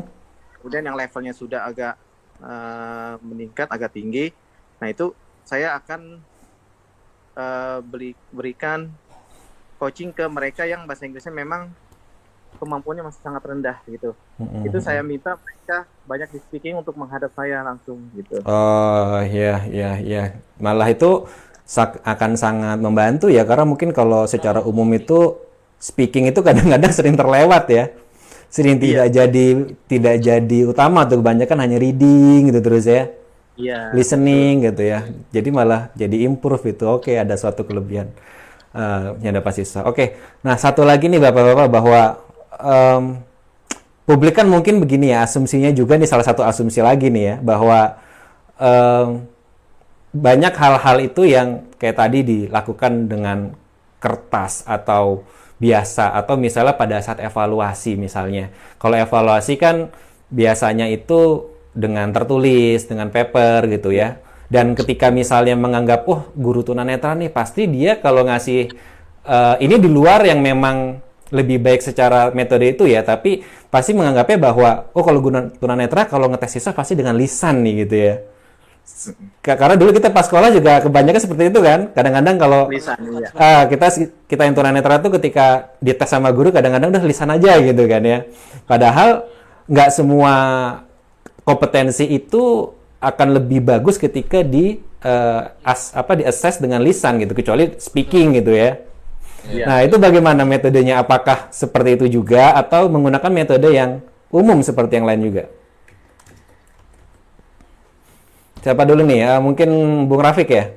Kemudian 0.61 0.83
yang 0.85 0.97
levelnya 0.97 1.33
sudah 1.33 1.65
agak 1.65 1.97
uh, 2.41 3.17
meningkat, 3.25 3.67
agak 3.69 3.97
tinggi. 3.97 4.29
Nah 4.77 4.87
itu 4.93 5.13
saya 5.41 5.73
akan 5.77 6.21
uh, 7.37 7.79
beli 7.81 8.13
berikan 8.29 8.93
coaching 9.81 10.13
ke 10.13 10.25
mereka 10.29 10.69
yang 10.69 10.85
bahasa 10.85 11.09
Inggrisnya 11.09 11.33
memang 11.33 11.73
kemampuannya 12.61 13.09
masih 13.09 13.21
sangat 13.25 13.41
rendah 13.41 13.77
gitu. 13.89 14.13
Mm-hmm. 14.37 14.67
Itu 14.69 14.77
saya 14.77 15.01
minta 15.01 15.33
mereka 15.41 15.89
banyak 16.05 16.29
di 16.29 16.39
speaking 16.45 16.75
untuk 16.77 16.93
menghadap 16.93 17.33
saya 17.33 17.65
langsung 17.65 17.97
gitu. 18.13 18.43
Oh 18.45 19.17
ya 19.25 19.65
ya 19.65 19.97
ya. 19.97 20.37
Malah 20.61 20.93
itu 20.93 21.25
akan 22.03 22.31
sangat 22.35 22.77
membantu 22.77 23.31
ya 23.31 23.47
karena 23.47 23.63
mungkin 23.63 23.95
kalau 23.95 24.27
secara 24.27 24.59
umum 24.61 24.85
itu 24.93 25.39
speaking 25.81 26.29
itu 26.29 26.39
kadang-kadang 26.45 26.93
sering 26.97 27.17
terlewat 27.17 27.65
ya. 27.67 27.89
Sering 28.51 28.77
iya. 28.77 28.83
tidak 28.83 29.07
jadi 29.09 29.45
tidak 29.89 30.15
jadi 30.21 30.59
utama 30.69 31.09
tuh 31.09 31.19
kebanyakan 31.19 31.57
hanya 31.65 31.77
reading 31.81 32.53
gitu 32.53 32.59
terus 32.61 32.85
ya. 32.85 33.09
Iya. 33.57 33.91
Listening 33.97 34.69
gitu 34.69 34.85
ya. 34.85 35.09
Jadi 35.33 35.49
malah 35.49 35.89
jadi 35.97 36.29
improve 36.29 36.77
itu. 36.77 36.85
Oke, 36.85 37.17
ada 37.17 37.33
suatu 37.35 37.65
kelebihan. 37.65 38.13
Uh, 38.71 39.19
yang 39.19 39.35
dapat 39.35 39.51
sisa. 39.59 39.83
Oke. 39.83 40.15
Nah, 40.47 40.55
satu 40.55 40.87
lagi 40.87 41.11
nih 41.11 41.19
Bapak-bapak 41.19 41.67
bahwa 41.67 42.23
um, 42.55 43.19
publik 44.07 44.39
kan 44.39 44.47
mungkin 44.47 44.79
begini 44.79 45.11
ya 45.11 45.27
asumsinya 45.27 45.71
juga 45.75 45.99
nih 45.99 46.09
salah 46.09 46.23
satu 46.23 46.43
asumsi 46.43 46.79
lagi 46.79 47.11
nih 47.11 47.23
ya 47.23 47.35
bahwa 47.43 47.99
um, 48.59 49.27
banyak 50.11 50.53
hal-hal 50.55 50.97
itu 50.99 51.23
yang 51.23 51.63
kayak 51.79 51.95
tadi 51.95 52.19
dilakukan 52.23 53.07
dengan 53.07 53.55
kertas 54.03 54.67
atau 54.67 55.23
biasa 55.61 56.17
atau 56.17 56.41
misalnya 56.41 56.73
pada 56.73 56.97
saat 57.05 57.21
evaluasi 57.21 57.93
misalnya 57.93 58.49
kalau 58.81 58.97
evaluasi 58.97 59.61
kan 59.61 59.93
biasanya 60.33 60.89
itu 60.89 61.53
dengan 61.77 62.09
tertulis 62.09 62.89
dengan 62.89 63.13
paper 63.13 63.69
gitu 63.69 63.93
ya 63.93 64.17
dan 64.49 64.73
ketika 64.73 65.13
misalnya 65.13 65.53
menganggap 65.53 66.09
oh 66.09 66.33
guru 66.33 66.65
tunanetra 66.65 67.13
nih 67.13 67.29
pasti 67.29 67.69
dia 67.69 68.01
kalau 68.01 68.25
ngasih 68.25 68.73
uh, 69.23 69.55
ini 69.61 69.77
di 69.77 69.87
luar 69.87 70.25
yang 70.25 70.41
memang 70.41 70.99
lebih 71.31 71.63
baik 71.63 71.79
secara 71.79 72.29
metode 72.35 72.75
itu 72.75 72.83
ya, 72.85 73.01
tapi 73.07 73.41
pasti 73.71 73.95
menganggapnya 73.95 74.37
bahwa 74.37 74.69
oh 74.91 75.03
kalau 75.03 75.23
guna 75.23 75.47
tunanetra 75.47 76.05
kalau 76.11 76.27
ngetes 76.27 76.59
siswa 76.59 76.75
pasti 76.75 76.99
dengan 76.99 77.15
lisan 77.15 77.63
nih 77.63 77.87
gitu 77.87 77.95
ya. 77.95 78.15
Karena 79.41 79.75
dulu 79.75 79.91
kita 79.97 80.13
pas 80.13 80.25
sekolah 80.29 80.53
juga 80.53 80.81
kebanyakan 80.85 81.21
seperti 81.21 81.43
itu 81.49 81.59
kan. 81.59 81.89
Kadang-kadang 81.91 82.35
kalau 82.37 82.61
lisan, 82.69 82.97
iya. 83.01 83.29
uh, 83.33 83.63
kita 83.65 83.87
kita 84.29 84.41
yang 84.45 84.53
tunanetra 84.53 85.01
tuh 85.01 85.17
ketika 85.17 85.73
dites 85.81 86.09
sama 86.09 86.29
guru 86.29 86.53
kadang-kadang 86.53 86.93
udah 86.93 87.03
lisan 87.03 87.33
aja 87.33 87.57
gitu 87.59 87.83
kan 87.89 88.01
ya. 88.05 88.27
Padahal 88.69 89.25
nggak 89.65 89.89
semua 89.89 90.33
kompetensi 91.41 92.05
itu 92.05 92.69
akan 93.01 93.27
lebih 93.41 93.65
bagus 93.65 93.97
ketika 93.97 94.45
di 94.45 94.77
uh, 95.01 95.41
as, 95.65 95.89
apa 95.97 96.13
di 96.13 96.23
assess 96.23 96.61
dengan 96.61 96.85
lisan 96.85 97.17
gitu 97.17 97.33
kecuali 97.33 97.73
speaking 97.81 98.37
gitu 98.37 98.53
ya. 98.53 98.77
Yeah. 99.49 99.65
Nah, 99.65 99.79
itu 99.81 99.97
bagaimana 99.97 100.45
metodenya? 100.45 101.01
Apakah 101.01 101.49
seperti 101.49 101.97
itu 101.97 102.21
juga 102.21 102.53
atau 102.53 102.85
menggunakan 102.93 103.31
metode 103.33 103.73
yang 103.73 104.05
umum 104.29 104.61
seperti 104.61 105.01
yang 105.01 105.09
lain 105.09 105.21
juga? 105.25 105.43
Siapa 108.61 108.85
dulu 108.85 109.01
nih? 109.05 109.19
Uh, 109.25 109.39
mungkin 109.41 109.69
Bung 110.05 110.21
Rafik 110.21 110.49
ya? 110.53 110.69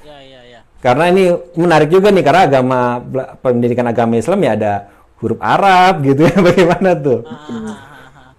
Ya, 0.00 0.18
ya, 0.24 0.40
ya. 0.48 0.60
Karena 0.80 1.12
ini 1.12 1.36
menarik 1.54 1.92
juga 1.92 2.08
nih 2.08 2.24
karena 2.24 2.48
agama 2.48 2.98
pendidikan 3.44 3.86
agama 3.88 4.16
Islam 4.16 4.40
ya 4.40 4.52
ada 4.56 4.72
huruf 5.20 5.38
Arab 5.38 6.00
gitu 6.02 6.24
ya. 6.24 6.36
Bagaimana 6.48 6.96
tuh? 6.96 7.20
Ah, 7.28 7.32
ah, 7.32 7.52
ah, 7.52 8.08
ah. 8.16 8.30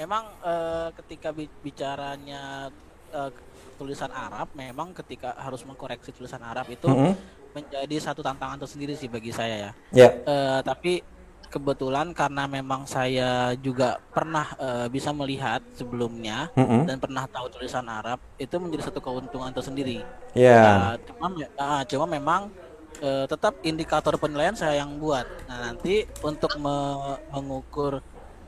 Memang 0.00 0.24
uh, 0.40 0.88
ketika 1.04 1.30
bicaranya 1.36 2.72
uh, 3.12 3.30
tulisan 3.76 4.10
Arab, 4.10 4.48
memang 4.56 4.96
ketika 4.96 5.36
harus 5.36 5.60
mengkoreksi 5.68 6.16
tulisan 6.16 6.40
Arab 6.40 6.66
itu 6.72 6.88
mm 6.88 6.96
-hmm 6.96 7.42
menjadi 7.52 7.96
satu 8.00 8.24
tantangan 8.24 8.64
tersendiri 8.64 8.96
sih 8.96 9.08
bagi 9.12 9.28
saya 9.32 9.70
ya. 9.70 9.70
Yeah. 9.92 10.12
Ya. 10.24 10.28
Uh, 10.28 10.60
tapi 10.64 11.04
kebetulan 11.52 12.16
karena 12.16 12.48
memang 12.48 12.88
saya 12.88 13.52
juga 13.60 14.00
pernah 14.16 14.56
uh, 14.56 14.88
bisa 14.88 15.12
melihat 15.12 15.60
sebelumnya 15.76 16.48
mm 16.56 16.64
-hmm. 16.64 16.82
dan 16.88 16.96
pernah 16.96 17.28
tahu 17.28 17.52
tulisan 17.52 17.84
Arab 17.84 18.16
itu 18.40 18.56
menjadi 18.56 18.88
satu 18.88 19.04
keuntungan 19.04 19.52
tersendiri. 19.52 20.00
Yeah. 20.32 20.96
Uh, 20.96 20.96
cuma 21.04 21.26
uh, 21.60 21.82
cuma 21.84 22.06
memang 22.08 22.48
uh, 23.04 23.28
tetap 23.28 23.60
indikator 23.60 24.16
penilaian 24.16 24.56
saya 24.56 24.80
yang 24.80 24.96
buat. 24.96 25.28
Nah 25.44 25.68
nanti 25.68 26.08
untuk 26.24 26.56
me 26.56 26.76
mengukur 27.28 28.00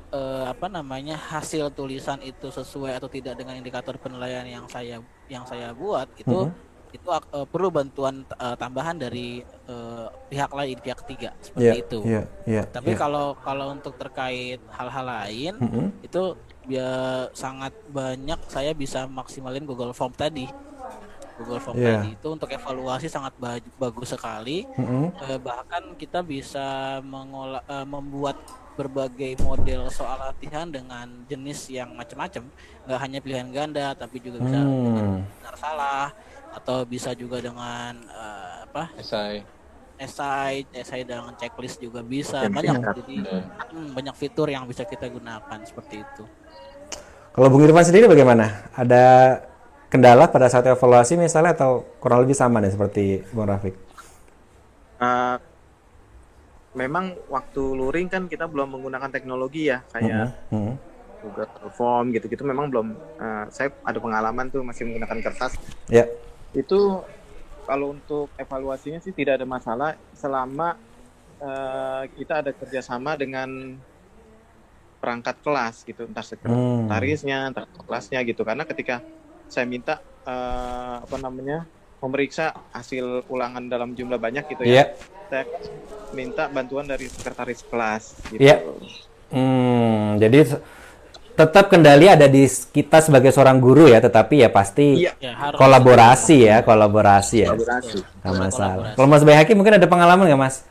uh, 0.08 0.44
apa 0.48 0.72
namanya 0.72 1.20
hasil 1.20 1.68
tulisan 1.76 2.24
itu 2.24 2.48
sesuai 2.48 2.96
atau 2.96 3.12
tidak 3.12 3.36
dengan 3.36 3.60
indikator 3.60 4.00
penilaian 4.00 4.48
yang 4.48 4.64
saya 4.72 5.04
yang 5.28 5.44
saya 5.44 5.76
buat 5.76 6.08
itu. 6.16 6.48
Mm 6.48 6.48
-hmm 6.48 6.73
itu 6.94 7.10
uh, 7.10 7.42
perlu 7.42 7.74
bantuan 7.74 8.22
uh, 8.38 8.54
tambahan 8.54 8.94
dari 8.94 9.42
uh, 9.66 10.06
pihak 10.30 10.46
lain 10.54 10.78
pihak 10.78 10.98
ketiga 11.02 11.34
seperti 11.42 11.66
yeah, 11.66 11.82
itu. 11.82 11.98
Yeah, 12.06 12.24
yeah, 12.46 12.64
Tapi 12.70 12.94
yeah. 12.94 13.00
kalau 13.02 13.34
kalau 13.42 13.74
untuk 13.74 13.98
terkait 13.98 14.62
hal-hal 14.70 15.04
lain 15.04 15.52
mm 15.58 15.68
-hmm. 15.68 15.86
itu 16.06 16.38
ya 16.70 17.26
sangat 17.34 17.74
banyak 17.90 18.38
saya 18.46 18.70
bisa 18.72 19.10
maksimalin 19.10 19.66
Google 19.66 19.90
Form 19.90 20.14
tadi. 20.14 20.46
Google 21.34 21.58
Form 21.58 21.82
yeah. 21.82 21.98
tadi 21.98 22.14
itu 22.14 22.28
untuk 22.30 22.46
evaluasi 22.46 23.10
sangat 23.10 23.34
bagus 23.74 24.14
sekali. 24.14 24.62
Mm 24.78 24.86
-hmm. 24.86 25.04
uh, 25.18 25.38
bahkan 25.42 25.82
kita 25.98 26.22
bisa 26.22 27.02
mengolah 27.02 27.66
uh, 27.66 27.82
membuat 27.82 28.38
berbagai 28.74 29.38
model 29.42 29.86
soal 29.90 30.18
latihan 30.18 30.66
dengan 30.66 31.06
jenis 31.30 31.70
yang 31.70 31.94
macam-macam 31.94 32.42
nggak 32.84 33.00
hanya 33.00 33.18
pilihan 33.22 33.48
ganda 33.54 33.94
tapi 33.94 34.18
juga 34.18 34.42
bisa 34.42 34.58
hmm. 34.58 35.22
benar 35.22 35.54
salah 35.54 36.10
atau 36.54 36.86
bisa 36.86 37.10
juga 37.18 37.42
dengan 37.42 37.98
uh, 38.08 38.64
apa? 38.70 38.94
Esai 38.94 39.42
esai 39.94 40.66
esai 40.74 41.06
dengan 41.06 41.34
checklist 41.38 41.78
juga 41.78 42.02
bisa. 42.02 42.46
Banyak 42.46 42.82
jadi 43.04 43.16
hmm, 43.70 43.94
banyak 43.94 44.14
fitur 44.18 44.50
yang 44.50 44.66
bisa 44.66 44.82
kita 44.82 45.06
gunakan 45.06 45.58
seperti 45.62 46.02
itu. 46.02 46.24
Kalau 47.34 47.50
Bung 47.50 47.66
Irfan 47.66 47.86
sendiri 47.86 48.06
bagaimana? 48.06 48.70
Ada 48.74 49.38
kendala 49.90 50.30
pada 50.30 50.46
saat 50.50 50.66
evaluasi 50.66 51.18
misalnya 51.18 51.54
atau 51.54 51.86
kurang 51.98 52.22
lebih 52.26 52.34
sama 52.34 52.62
nih 52.62 52.74
seperti 52.74 53.22
Bung 53.34 53.50
Rafiq? 53.50 53.74
Uh, 55.02 55.36
memang 56.74 57.18
waktu 57.30 57.62
luring 57.62 58.06
kan 58.06 58.30
kita 58.30 58.46
belum 58.46 58.78
menggunakan 58.78 59.10
teknologi 59.10 59.70
ya 59.70 59.82
kayak 59.90 60.30
uh 60.50 60.54
-huh. 60.54 60.74
Google 61.22 61.70
Form 61.74 62.14
gitu-gitu 62.14 62.46
memang 62.46 62.70
belum 62.70 62.94
uh, 63.18 63.46
saya 63.50 63.74
ada 63.82 63.98
pengalaman 63.98 64.50
tuh 64.50 64.62
masih 64.62 64.86
menggunakan 64.86 65.18
kertas. 65.30 65.58
Ya. 65.90 66.06
Yeah 66.06 66.33
itu 66.54 67.02
kalau 67.64 67.96
untuk 67.96 68.30
evaluasinya 68.38 69.00
sih 69.00 69.10
tidak 69.10 69.42
ada 69.42 69.46
masalah 69.48 69.98
selama 70.14 70.78
uh, 71.40 72.04
kita 72.14 72.44
ada 72.44 72.50
kerjasama 72.54 73.16
dengan 73.18 73.78
perangkat 75.00 75.36
kelas 75.44 75.84
gitu 75.84 76.08
entah 76.08 76.24
sekretarisnya 76.24 77.38
hmm. 77.44 77.50
entah 77.52 77.66
kelasnya 77.68 78.24
gitu 78.24 78.40
karena 78.40 78.64
ketika 78.64 79.04
saya 79.52 79.68
minta 79.68 80.00
uh, 80.24 81.04
apa 81.04 81.16
namanya 81.20 81.68
memeriksa 82.00 82.52
hasil 82.72 83.24
ulangan 83.28 83.64
dalam 83.68 83.92
jumlah 83.92 84.16
banyak 84.16 84.44
gitu 84.56 84.64
ya 84.64 84.72
yeah. 84.72 84.86
saya 85.28 85.44
minta 86.16 86.48
bantuan 86.48 86.88
dari 86.88 87.08
sekretaris 87.08 87.64
kelas 87.68 88.16
gitu 88.32 88.40
yeah. 88.40 88.60
hmm, 89.32 90.20
jadi 90.20 90.60
tetap 91.34 91.66
kendali 91.66 92.06
ada 92.06 92.30
di 92.30 92.46
kita 92.46 93.02
sebagai 93.02 93.34
seorang 93.34 93.58
guru 93.58 93.90
ya, 93.90 93.98
tetapi 93.98 94.46
ya 94.46 94.48
pasti 94.54 95.02
iya, 95.02 95.12
ya, 95.18 95.50
kolaborasi 95.54 96.36
ya, 96.46 96.56
kolaborasi 96.62 97.36
ya. 97.42 97.50
Kolaborasi. 97.50 97.98
Gak 98.22 98.34
masalah. 98.38 98.94
Kalau 98.94 99.08
Mas 99.10 99.26
Bayhaki 99.26 99.52
mungkin 99.58 99.76
ada 99.76 99.86
pengalaman 99.90 100.30
nggak 100.30 100.40
Mas? 100.40 100.62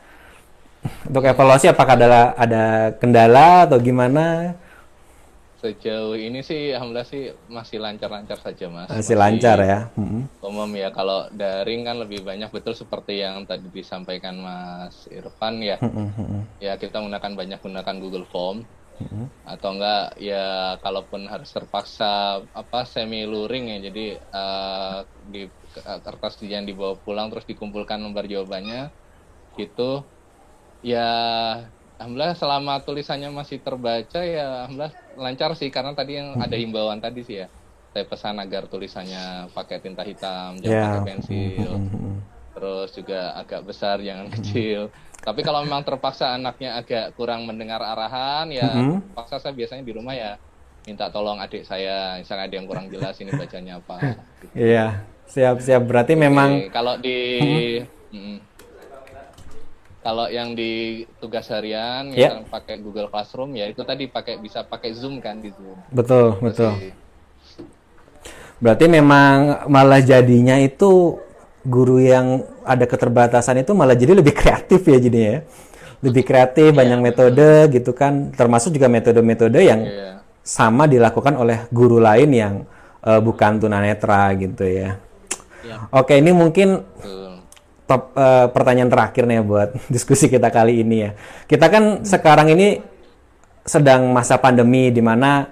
Untuk 1.04 1.24
evaluasi 1.24 1.68
apakah 1.68 1.96
ada 1.96 2.32
ada 2.36 2.64
kendala 2.96 3.68
atau 3.68 3.76
gimana? 3.80 4.56
Sejauh 5.64 6.12
ini 6.12 6.44
sih 6.44 6.76
alhamdulillah 6.76 7.08
sih 7.08 7.32
masih 7.48 7.80
lancar-lancar 7.80 8.36
saja 8.36 8.68
Mas. 8.68 8.88
Masih, 8.92 9.16
lancar 9.16 9.56
ya. 9.64 9.80
Umum 10.44 10.68
ya 10.76 10.92
kalau 10.92 11.28
daring 11.32 11.88
kan 11.88 11.96
lebih 12.04 12.20
banyak 12.20 12.52
betul 12.52 12.76
seperti 12.76 13.24
yang 13.24 13.48
tadi 13.48 13.68
disampaikan 13.72 14.36
Mas 14.40 15.08
Irfan 15.08 15.60
ya. 15.64 15.80
Ya 16.60 16.76
kita 16.76 17.00
menggunakan 17.00 17.32
banyak 17.32 17.60
gunakan 17.64 17.96
Google 18.00 18.28
Form. 18.28 18.64
Atau 19.50 19.68
enggak 19.74 19.96
ya 20.26 20.34
kalaupun 20.84 21.20
harus 21.32 21.48
terpaksa 21.56 22.04
apa 22.60 22.76
semi 22.92 23.16
luring 23.32 23.64
ya 23.72 23.76
jadi 23.86 24.00
eh, 24.36 24.96
di 25.32 25.38
kertas 26.06 26.32
yang 26.54 26.64
dibawa 26.68 26.94
pulang 27.04 27.26
terus 27.30 27.46
dikumpulkan 27.50 27.98
lembar 28.04 28.24
jawabannya 28.32 28.78
gitu. 29.58 29.82
Ya 30.82 30.98
alhamdulillah 31.98 32.36
selama 32.42 32.72
tulisannya 32.86 33.28
masih 33.40 33.58
terbaca 33.66 34.18
ya 34.34 34.40
alhamdulillah 34.66 34.94
lancar 35.24 35.50
sih 35.60 35.68
karena 35.76 35.92
tadi 35.98 36.10
yang 36.20 36.28
ada 36.44 36.56
himbauan 36.62 37.00
tadi 37.04 37.18
sih 37.28 37.36
ya. 37.42 37.46
Saya 37.92 38.04
pesan 38.10 38.36
agar 38.42 38.62
tulisannya 38.72 39.18
pakai 39.56 39.76
tinta 39.84 40.02
hitam 40.10 40.48
jangan 40.62 40.78
Ya. 40.78 40.84
pakai 40.84 41.00
pensil 41.06 41.70
terus 42.64 42.96
juga 42.96 43.36
agak 43.36 43.60
besar 43.68 44.00
jangan 44.00 44.32
kecil 44.32 44.88
tapi 45.20 45.40
kalau 45.40 45.60
memang 45.60 45.84
terpaksa 45.84 46.32
anaknya 46.32 46.80
agak 46.80 47.12
kurang 47.12 47.44
mendengar 47.44 47.84
arahan 47.84 48.48
ya 48.48 48.72
Mhm. 48.72 49.12
paksa 49.12 49.36
saya 49.36 49.52
biasanya 49.52 49.84
di 49.84 49.92
rumah 49.92 50.16
ya 50.16 50.40
minta 50.84 51.08
tolong 51.08 51.36
adik 51.36 51.64
saya 51.64 52.16
misalnya 52.16 52.44
ada 52.44 52.54
yang 52.56 52.64
kurang 52.64 52.88
jelas 52.88 53.16
ini 53.16 53.32
bacanya 53.32 53.80
apa 53.80 54.16
gitu. 54.40 54.52
Iya, 54.52 55.00
siap-siap. 55.26 55.80
Berarti 55.80 56.12
memang 56.12 56.50
Oke, 56.60 56.68
kalau 56.70 56.94
di 56.96 57.18
Mm. 58.12 58.36
kalau 59.98 60.28
yang 60.28 60.52
di 60.52 60.72
tugas 61.16 61.48
harian 61.48 62.12
Ya. 62.12 62.36
misalnya 62.36 62.48
pakai 62.48 62.76
Google 62.78 63.08
Classroom 63.08 63.56
ya 63.56 63.64
itu 63.66 63.80
tadi 63.80 64.04
pakai 64.06 64.36
bisa 64.36 64.60
pakai 64.60 64.92
Zoom 64.92 65.20
kan 65.20 65.40
di 65.40 65.48
Zoom. 65.50 65.76
betul, 65.88 66.36
betul. 66.40 66.72
Masih- 66.72 66.96
Berarti 68.54 68.86
memang 68.86 69.64
malah 69.66 70.00
jadinya 70.00 70.56
itu 70.56 71.16
guru 71.64 71.98
yang 71.98 72.44
ada 72.62 72.84
keterbatasan 72.84 73.64
itu 73.64 73.72
malah 73.72 73.96
jadi 73.96 74.12
lebih 74.14 74.36
kreatif 74.36 74.84
ya 74.84 74.98
jadinya 75.00 75.30
ya. 75.36 75.40
Lebih 76.04 76.22
kreatif, 76.22 76.68
banyak 76.76 77.00
metode 77.00 77.72
gitu 77.72 77.96
kan. 77.96 78.28
Termasuk 78.36 78.76
juga 78.76 78.92
metode-metode 78.92 79.56
yang 79.64 79.80
Iya. 79.80 80.20
sama 80.44 80.84
dilakukan 80.84 81.32
oleh 81.40 81.64
guru 81.72 81.96
lain 81.96 82.30
yang 82.30 82.54
eh, 83.04 83.20
bukan 83.20 83.60
tunanetra 83.60 84.32
gitu 84.36 84.64
ya. 84.64 84.96
Ya. 85.64 85.88
Oke, 85.92 86.20
ini 86.20 86.32
mungkin 86.32 86.84
top 87.84 88.12
eh, 88.16 88.46
pertanyaan 88.52 88.88
terakhir 88.92 89.24
nih 89.28 89.40
ya 89.40 89.42
buat 89.44 89.68
diskusi 89.94 90.28
kita 90.28 90.48
kali 90.52 90.80
ini 90.84 91.08
ya. 91.08 91.10
Kita 91.48 91.68
kan 91.72 92.04
sekarang 92.04 92.52
ini 92.52 92.80
sedang 93.64 94.12
masa 94.12 94.36
pandemi 94.36 94.92
di 94.92 95.00
mana 95.00 95.48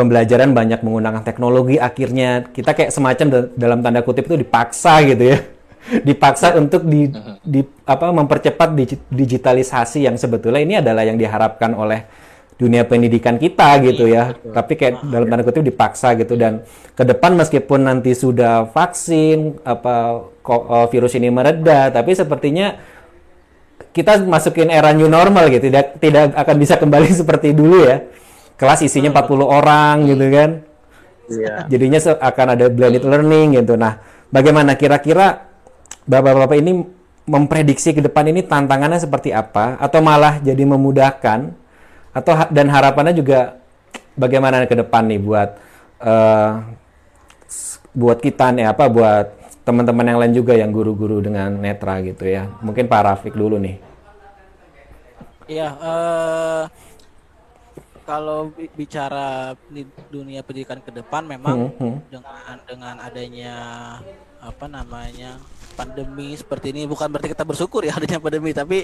pembelajaran 0.00 0.56
banyak 0.56 0.80
menggunakan 0.80 1.20
teknologi 1.20 1.76
akhirnya 1.76 2.48
kita 2.48 2.72
kayak 2.72 2.90
semacam 2.90 3.26
da- 3.28 3.50
dalam 3.52 3.78
tanda 3.84 4.00
kutip 4.00 4.24
itu 4.32 4.40
dipaksa 4.40 5.04
gitu 5.04 5.36
ya. 5.36 5.38
Dipaksa 6.08 6.56
untuk 6.60 6.84
di, 6.84 7.08
di 7.40 7.60
apa 7.88 8.12
mempercepat 8.12 8.72
digi- 8.76 9.00
digitalisasi 9.08 10.04
yang 10.08 10.16
sebetulnya 10.16 10.60
ini 10.60 10.74
adalah 10.80 11.04
yang 11.04 11.16
diharapkan 11.16 11.72
oleh 11.72 12.04
dunia 12.60 12.84
pendidikan 12.84 13.40
kita 13.40 13.80
gitu 13.88 14.04
ya. 14.04 14.36
Tapi 14.36 14.76
kayak 14.76 15.00
dalam 15.08 15.28
tanda 15.32 15.44
kutip 15.44 15.64
dipaksa 15.64 16.12
gitu 16.20 16.36
dan 16.36 16.60
ke 16.92 17.04
depan 17.08 17.32
meskipun 17.32 17.88
nanti 17.88 18.12
sudah 18.12 18.68
vaksin 18.68 19.56
apa 19.64 20.24
eh, 20.44 20.86
virus 20.92 21.16
ini 21.16 21.32
mereda, 21.32 21.88
tapi 21.88 22.12
sepertinya 22.12 22.76
kita 23.90 24.22
masukin 24.22 24.70
era 24.70 24.92
new 24.92 25.08
normal 25.10 25.50
gitu, 25.50 25.72
tidak 25.72 25.96
tidak 25.98 26.36
akan 26.36 26.56
bisa 26.60 26.76
kembali 26.76 27.08
seperti 27.24 27.56
dulu 27.56 27.88
ya. 27.88 28.04
Kelas 28.60 28.84
isinya 28.84 29.08
40 29.16 29.48
orang 29.48 30.04
gitu 30.04 30.26
kan. 30.28 30.50
Iya. 31.30 31.54
Jadinya 31.70 31.98
akan 32.20 32.46
ada 32.58 32.66
blended 32.68 33.04
learning 33.06 33.56
gitu. 33.56 33.80
Nah, 33.80 33.96
bagaimana 34.28 34.76
kira-kira 34.76 35.48
Bapak-bapak 36.04 36.58
ini 36.58 36.82
memprediksi 37.28 37.94
ke 37.94 38.02
depan 38.02 38.26
ini 38.26 38.42
tantangannya 38.42 38.98
seperti 38.98 39.30
apa 39.30 39.78
atau 39.78 40.02
malah 40.02 40.42
jadi 40.42 40.58
memudahkan 40.66 41.54
atau 42.10 42.32
dan 42.50 42.66
harapannya 42.66 43.14
juga 43.14 43.62
bagaimana 44.18 44.66
ke 44.66 44.74
depan 44.74 45.06
nih 45.06 45.20
buat 45.22 45.48
eh, 46.02 46.50
s- 47.46 47.78
buat 47.94 48.18
kita 48.18 48.50
nih 48.58 48.66
apa 48.74 48.90
buat 48.90 49.26
teman-teman 49.62 50.08
yang 50.08 50.18
lain 50.18 50.34
juga 50.34 50.58
yang 50.58 50.74
guru-guru 50.74 51.22
dengan 51.22 51.54
netra 51.54 52.02
gitu 52.02 52.26
ya. 52.26 52.50
Mungkin 52.64 52.90
Pak 52.90 53.02
Rafiq 53.06 53.34
dulu 53.38 53.60
nih. 53.62 53.78
Iya, 55.46 55.68
eh 55.78 56.62
kalau 58.10 58.50
bi- 58.50 58.66
bicara 58.74 59.26
di 59.66 59.82
dunia 60.08 60.42
pendidikan 60.42 60.82
ke 60.82 60.90
depan 60.90 61.22
memang 61.24 61.70
Hmm, 61.70 61.94
hmm. 61.94 61.96
dengan 62.10 62.26
dengan 62.66 62.94
adanya 62.98 63.54
apa 64.40 64.66
namanya 64.66 65.38
pandemi 65.72 66.34
seperti 66.34 66.74
ini 66.74 66.82
bukan 66.84 67.06
berarti 67.06 67.30
kita 67.30 67.44
bersyukur 67.44 67.86
ya 67.86 67.94
adanya 67.98 68.18
pandemi 68.18 68.50
tapi 68.50 68.82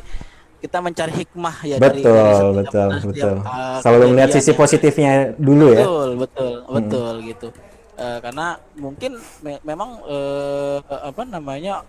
kita 0.57 0.79
mencari 0.79 1.13
hikmah 1.13 1.57
ya 1.65 1.77
dari, 1.77 2.01
betul, 2.01 2.15
dari 2.15 2.33
setiap- 2.33 2.55
betul, 2.57 2.89
setiap, 2.95 3.13
betul. 3.13 3.35
uh, 3.45 3.79
Selalu 3.83 4.05
melihat 4.09 4.31
sisi 4.33 4.47
yang- 4.47 4.59
positifnya 4.59 5.13
dulu 5.37 5.67
ya. 5.69 5.83
Betul, 5.83 6.09
betul, 6.17 6.53
betul 6.71 7.13
gitu. 7.25 7.49
Eh, 7.97 8.19
karena 8.21 8.47
mungkin 8.75 9.11
me- 9.43 9.63
memang 9.63 9.91
eh, 10.07 10.79
apa 10.81 11.23
namanya 11.25 11.85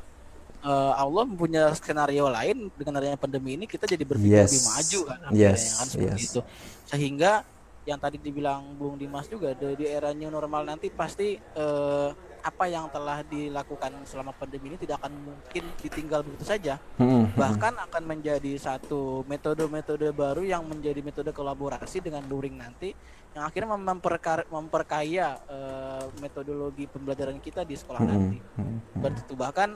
eh, 0.60 0.94
Allah 0.94 1.24
punya 1.30 1.70
skenario 1.72 2.28
lain 2.28 2.68
dengan 2.74 2.98
adanya 2.98 3.16
pandemi 3.16 3.56
ini 3.56 3.66
kita 3.66 3.86
jadi 3.86 4.04
berpikir 4.04 4.36
Yes. 4.36 4.50
lebih 4.50 4.64
maju 4.66 5.00
kan, 5.06 5.18
Yes, 5.32 5.62
kan 5.76 5.86
seperti 5.86 6.16
yes. 6.18 6.28
itu. 6.28 6.42
Sehingga 6.88 7.44
yang 7.84 8.00
tadi 8.00 8.20
dibilang 8.20 8.76
Bung 8.76 9.00
Dimas 9.00 9.28
juga 9.28 9.56
di, 9.56 9.80
di 9.80 9.86
era 9.88 10.12
new 10.12 10.28
normal 10.28 10.68
nanti 10.68 10.92
pasti 10.92 11.36
eh, 11.40 12.10
apa 12.38 12.64
yang 12.68 12.88
telah 12.88 13.24
dilakukan 13.24 14.04
selama 14.04 14.32
pandemi 14.32 14.72
ini 14.72 14.78
tidak 14.80 15.00
akan 15.00 15.12
mungkin 15.16 15.64
ditinggal 15.80 16.24
begitu 16.24 16.44
saja 16.48 16.76
Hmm, 17.00 17.32
bahkan 17.36 17.76
akan 17.78 18.04
menjadi 18.04 18.56
satu 18.56 19.24
metode-metode 19.24 20.12
baru 20.12 20.44
yang 20.44 20.64
menjadi 20.64 21.00
metode 21.00 21.32
kolaborasi 21.32 22.00
dengan 22.00 22.24
luring 22.28 22.60
nanti 22.60 22.92
yang 23.32 23.48
akhirnya 23.48 23.76
mem- 23.76 23.88
memperka- 23.88 24.48
memperkaya 24.48 25.40
eh, 25.48 26.04
metodologi 26.20 26.88
pembelajaran 26.88 27.40
kita 27.40 27.64
di 27.64 27.76
sekolah 27.76 28.04
Hmm, 28.04 28.10
nanti. 28.12 28.38
hmm. 28.40 29.24
Itu 29.24 29.36
bahkan 29.40 29.76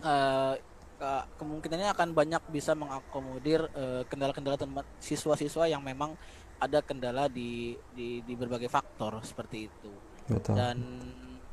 eh, 0.00 0.54
ke- 1.00 1.26
kemungkinannya 1.40 1.96
akan 1.96 2.08
banyak 2.12 2.42
bisa 2.52 2.76
mengakomodir 2.76 3.64
eh, 3.72 4.04
kendala-kendala 4.04 4.60
teman 4.60 4.84
siswa-siswa 5.00 5.64
yang 5.64 5.80
memang 5.80 6.12
ada 6.60 6.84
kendala 6.84 7.24
di, 7.32 7.72
di 7.96 8.20
di 8.20 8.34
berbagai 8.36 8.68
faktor 8.68 9.16
seperti 9.24 9.72
itu 9.72 9.92
Betul. 10.28 10.60
dan 10.60 10.76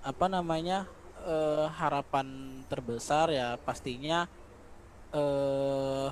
apa 0.03 0.27
namanya 0.27 0.83
eh, 1.23 1.65
harapan 1.71 2.59
terbesar 2.67 3.31
ya 3.31 3.55
pastinya 3.55 4.27
eh 5.15 6.11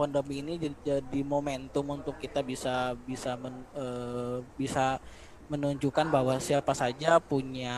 pandemi 0.00 0.40
ini 0.40 0.56
jadi, 0.56 1.20
momentum 1.20 1.84
untuk 1.92 2.16
kita 2.16 2.40
bisa 2.40 2.96
bisa 3.04 3.36
men- 3.36 3.68
eh, 3.76 4.40
bisa 4.56 4.96
menunjukkan 5.52 6.08
bahwa 6.08 6.40
siapa 6.40 6.72
saja 6.72 7.20
punya 7.20 7.76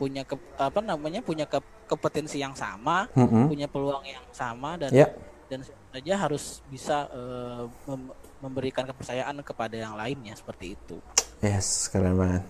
punya 0.00 0.24
ke, 0.24 0.34
apa 0.56 0.80
namanya 0.80 1.20
punya 1.20 1.44
ke, 1.44 1.60
kompetensi 1.92 2.40
yang 2.40 2.56
sama 2.56 3.04
Hmm, 3.12 3.28
hmm. 3.28 3.46
punya 3.52 3.68
peluang 3.68 4.00
yang 4.02 4.24
sama 4.32 4.80
dan 4.80 4.88
Ya. 4.90 5.12
dan 5.52 5.60
saja 5.92 6.14
harus 6.16 6.64
bisa 6.66 7.04
eh, 7.12 7.62
mem- 7.84 8.16
memberikan 8.40 8.88
kepercayaan 8.88 9.36
kepada 9.44 9.76
yang 9.76 9.92
lainnya 9.92 10.32
seperti 10.32 10.72
itu 10.74 10.96
Yes, 11.42 11.90
keren 11.90 12.16
banget. 12.16 12.42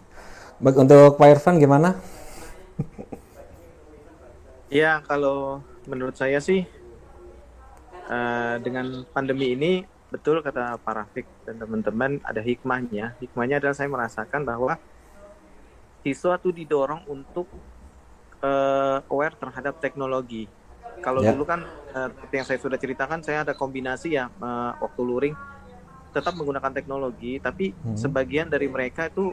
Baik, 0.61 0.77
untuk 0.79 1.17
Pak 1.17 1.29
Irfan 1.33 1.57
gimana? 1.59 1.99
Ya, 4.73 5.05
kalau 5.05 5.61
menurut 5.85 6.17
saya 6.17 6.41
sih 6.41 6.65
eh, 8.09 8.55
dengan 8.65 9.05
pandemi 9.13 9.53
ini 9.53 9.73
betul 10.09 10.41
kata 10.41 10.77
Pak 10.77 10.93
Rafiq 10.93 11.27
dan 11.45 11.57
teman-teman 11.57 12.21
ada 12.25 12.41
hikmahnya. 12.41 13.17
Hikmahnya 13.21 13.61
adalah 13.61 13.77
saya 13.77 13.89
merasakan 13.89 14.45
bahwa 14.45 14.77
siswa 16.01 16.37
tuh 16.37 16.53
didorong 16.53 17.05
untuk 17.07 17.49
eh, 18.43 18.99
aware 19.09 19.37
terhadap 19.39 19.79
teknologi. 19.79 20.51
Kalau 21.03 21.23
Ya. 21.23 21.33
dulu 21.35 21.45
kan 21.47 21.61
seperti 21.93 22.35
yang 22.41 22.47
saya 22.49 22.59
sudah 22.63 22.79
ceritakan, 22.81 23.21
saya 23.27 23.45
ada 23.47 23.55
kombinasi 23.57 24.17
ya 24.19 24.29
eh, 24.31 24.73
waktu 24.81 25.01
luring 25.03 25.35
tetap 26.13 26.37
menggunakan 26.37 26.73
teknologi, 26.77 27.41
tapi 27.41 27.73
Hmm. 27.85 27.97
sebagian 27.97 28.49
dari 28.53 28.69
mereka 28.69 29.09
itu 29.09 29.33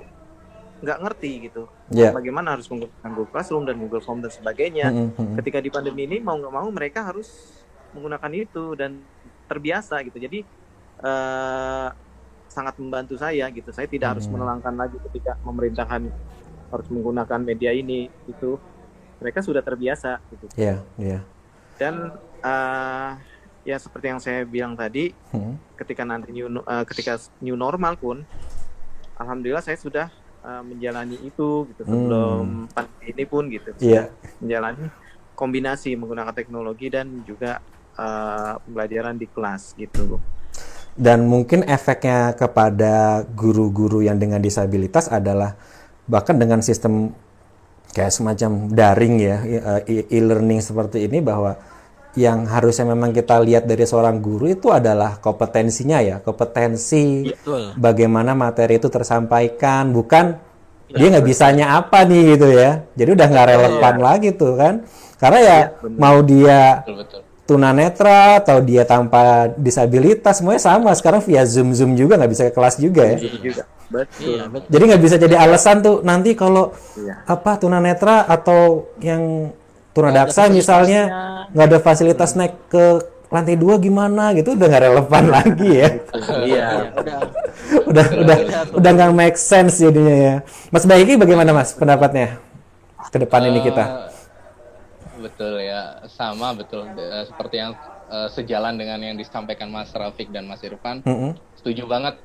nggak 0.79 0.99
ngerti 1.03 1.31
gitu 1.51 1.67
Ya. 1.91 2.13
bagaimana 2.13 2.55
harus 2.55 2.69
menggunakan 2.71 3.11
Google 3.11 3.31
Classroom 3.35 3.63
dan 3.67 3.75
Google 3.81 4.03
Form 4.05 4.23
dan 4.23 4.31
sebagainya 4.31 4.93
Hmm, 4.95 5.11
hmm, 5.11 5.25
hmm. 5.27 5.35
ketika 5.41 5.59
di 5.59 5.69
pandemi 5.73 6.07
ini 6.07 6.23
mau 6.23 6.39
nggak 6.39 6.53
mau 6.55 6.69
mereka 6.71 7.03
harus 7.03 7.27
menggunakan 7.91 8.31
itu 8.37 8.63
dan 8.79 9.03
terbiasa 9.49 9.99
gitu 10.07 10.17
jadi 10.21 10.39
eh, 11.03 11.89
sangat 12.49 12.75
membantu 12.81 13.15
saya 13.19 13.45
gitu 13.51 13.69
saya 13.75 13.85
tidak 13.91 14.17
harus 14.17 14.25
Hmm. 14.29 14.39
menelangkan 14.39 14.73
lagi 14.77 14.97
ketika 15.09 15.35
memerintahkan 15.43 16.01
harus 16.69 16.87
menggunakan 16.93 17.39
media 17.43 17.71
ini 17.73 18.07
itu 18.23 18.55
mereka 19.19 19.39
sudah 19.43 19.61
terbiasa 19.61 20.17
gitu 20.31 20.47
Iya, 20.55 20.81
iya. 20.97 21.19
dan 21.75 22.15
eh, 22.39 23.09
ya 23.63 23.77
seperti 23.77 24.05
yang 24.07 24.19
saya 24.19 24.47
bilang 24.47 24.73
tadi 24.73 25.11
Hmm. 25.31 25.59
ketika 25.75 26.03
nanti 26.03 26.31
new 26.31 26.47
eh, 26.49 26.83
ketika 26.87 27.19
new 27.39 27.53
normal 27.53 27.95
pun 27.95 28.23
alhamdulillah 29.19 29.59
saya 29.59 29.75
sudah 29.75 30.07
uh, 30.39 30.63
menjalani 30.63 31.19
itu 31.19 31.67
gitu 31.67 31.81
sebelum 31.83 32.65
Hmm. 32.65 32.71
pandemi 32.71 33.05
ini 33.11 33.23
pun 33.27 33.43
gitu 33.51 33.69
Iya. 33.83 34.07
menjalani 34.39 34.87
kombinasi 35.35 35.95
menggunakan 35.95 36.31
teknologi 36.31 36.87
dan 36.87 37.23
juga 37.23 37.59
uh, 37.95 38.59
pembelajaran 38.63 39.15
di 39.15 39.27
kelas 39.27 39.75
gitu. 39.75 40.19
Dan 40.95 41.27
mungkin 41.27 41.63
efeknya 41.63 42.35
kepada 42.35 43.23
guru-guru 43.23 44.03
yang 44.03 44.19
dengan 44.19 44.39
disabilitas 44.39 45.07
adalah 45.07 45.55
bahkan 46.03 46.35
dengan 46.35 46.59
sistem 46.59 47.15
kayak 47.89 48.11
semacam 48.13 48.69
daring 48.69 49.15
ya, 49.17 49.37
e- 49.85 50.07
e-learning 50.13 50.61
seperti 50.61 51.09
ini 51.09 51.19
bahwa 51.19 51.57
yang 52.17 52.49
harusnya 52.49 52.89
memang 52.89 53.13
kita 53.13 53.37
lihat 53.41 53.69
dari 53.69 53.85
seorang 53.85 54.17
guru 54.17 54.49
itu 54.49 54.73
adalah 54.73 55.21
kompetensinya 55.21 56.01
ya, 56.01 56.21
kompetensi 56.21 57.29
Betul. 57.29 57.77
bagaimana 57.77 58.33
materi 58.33 58.81
itu 58.81 58.89
tersampaikan, 58.89 59.93
bukan 59.93 60.37
dia 60.89 61.07
nggak 61.13 61.25
bisanya 61.25 61.77
apa 61.77 62.01
nih 62.09 62.33
gitu 62.33 62.49
ya. 62.49 62.81
Jadi 62.97 63.09
udah 63.13 63.27
nggak 63.29 63.47
relevan 63.53 63.95
lagi 64.01 64.29
tuh 64.33 64.57
kan. 64.57 64.73
Karena 65.21 65.39
ya 65.43 65.59
mau 65.99 66.23
dia 66.25 66.81
betul 66.81 66.95
betul 67.03 67.28
tunanetra 67.49 68.37
atau 68.37 68.61
dia 68.61 68.85
tanpa 68.85 69.49
disabilitas 69.57 70.37
semuanya 70.37 70.61
sama. 70.61 70.93
Sekarang 70.93 71.25
via 71.25 71.41
zoom 71.49 71.73
zoom 71.73 71.97
juga 71.97 72.13
nggak 72.21 72.29
bisa 72.29 72.43
ke 72.45 72.53
kelas 72.53 72.77
juga 72.77 73.09
ya. 73.09 73.17
Juga. 73.17 73.63
Betul. 73.89 74.37
Iya, 74.37 74.43
betul. 74.53 74.69
jadi 74.69 74.83
nggak 74.85 75.01
bisa 75.01 75.15
jadi 75.17 75.35
alasan 75.41 75.81
tuh 75.81 76.05
nanti 76.05 76.37
kalau 76.37 76.77
Iya. 76.93 77.25
apa 77.25 77.57
tunanetra 77.57 78.21
atau 78.29 78.85
yang 79.01 79.49
tunadaksa 79.97 80.45
misalnya 80.53 81.01
nggak 81.49 81.65
ada 81.73 81.79
fasilitas 81.81 82.37
naik 82.37 82.53
ke 82.69 82.85
lantai 83.29 83.57
dua 83.57 83.81
gimana 83.81 84.29
gitu 84.37 84.53
udah 84.53 84.67
nggak 84.69 84.83
relevan 84.85 85.23
lagi 85.33 85.69
ya. 85.73 85.89
Iya. 86.45 86.67
Udah. 86.93 87.17
Udah 87.89 88.05
udah 88.13 88.37
udah 88.77 88.91
nggak 88.93 89.11
make 89.17 89.37
sense 89.41 89.81
jadinya 89.81 90.13
ya. 90.13 90.35
Mas 90.69 90.85
Baiki 90.85 91.17
bagaimana 91.17 91.49
Mas 91.49 91.73
pendapatnya 91.73 92.37
ke 93.09 93.17
depan 93.17 93.41
ini 93.49 93.65
kita? 93.65 93.81
Eh, 93.81 94.08
betul 95.19 95.59
ya. 95.59 96.01
Sama 96.07 96.55
betul. 96.55 96.87
Eh, 96.95 97.25
seperti 97.27 97.55
yang 97.59 97.75
eh, 98.09 98.29
sejalan 98.31 98.79
dengan 98.79 98.99
yang 99.03 99.19
disampaikan 99.19 99.67
Mas 99.69 99.91
Rafiq 99.91 100.31
dan 100.31 100.47
Mas 100.47 100.63
Irfan. 100.63 101.03
Mm-mm. 101.03 101.35
setuju 101.59 101.85
banget. 101.85 102.15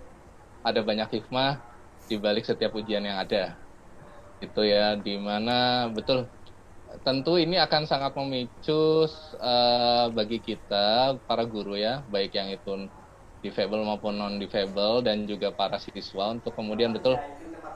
Ada 0.64 0.80
banyak 0.80 1.20
hikmah 1.20 1.60
di 2.08 2.16
balik 2.16 2.48
setiap 2.48 2.72
ujian 2.72 3.04
yang 3.04 3.20
ada. 3.20 3.58
Itu 4.40 4.64
ya 4.64 4.96
di 4.96 5.18
mana 5.20 5.90
betul. 5.92 6.24
Tentu 7.02 7.34
ini 7.42 7.58
akan 7.58 7.90
sangat 7.90 8.14
memicu 8.14 9.10
eh, 9.42 10.06
bagi 10.14 10.38
kita 10.38 11.18
para 11.26 11.42
guru 11.42 11.74
ya 11.74 12.06
baik 12.06 12.32
yang 12.38 12.54
itu 12.54 12.86
difabel 13.42 13.82
maupun 13.84 14.16
non 14.16 14.40
difabel 14.40 15.04
dan 15.04 15.28
juga 15.28 15.52
para 15.52 15.76
siswa 15.76 16.32
untuk 16.32 16.54
kemudian 16.56 16.94
betul 16.94 17.18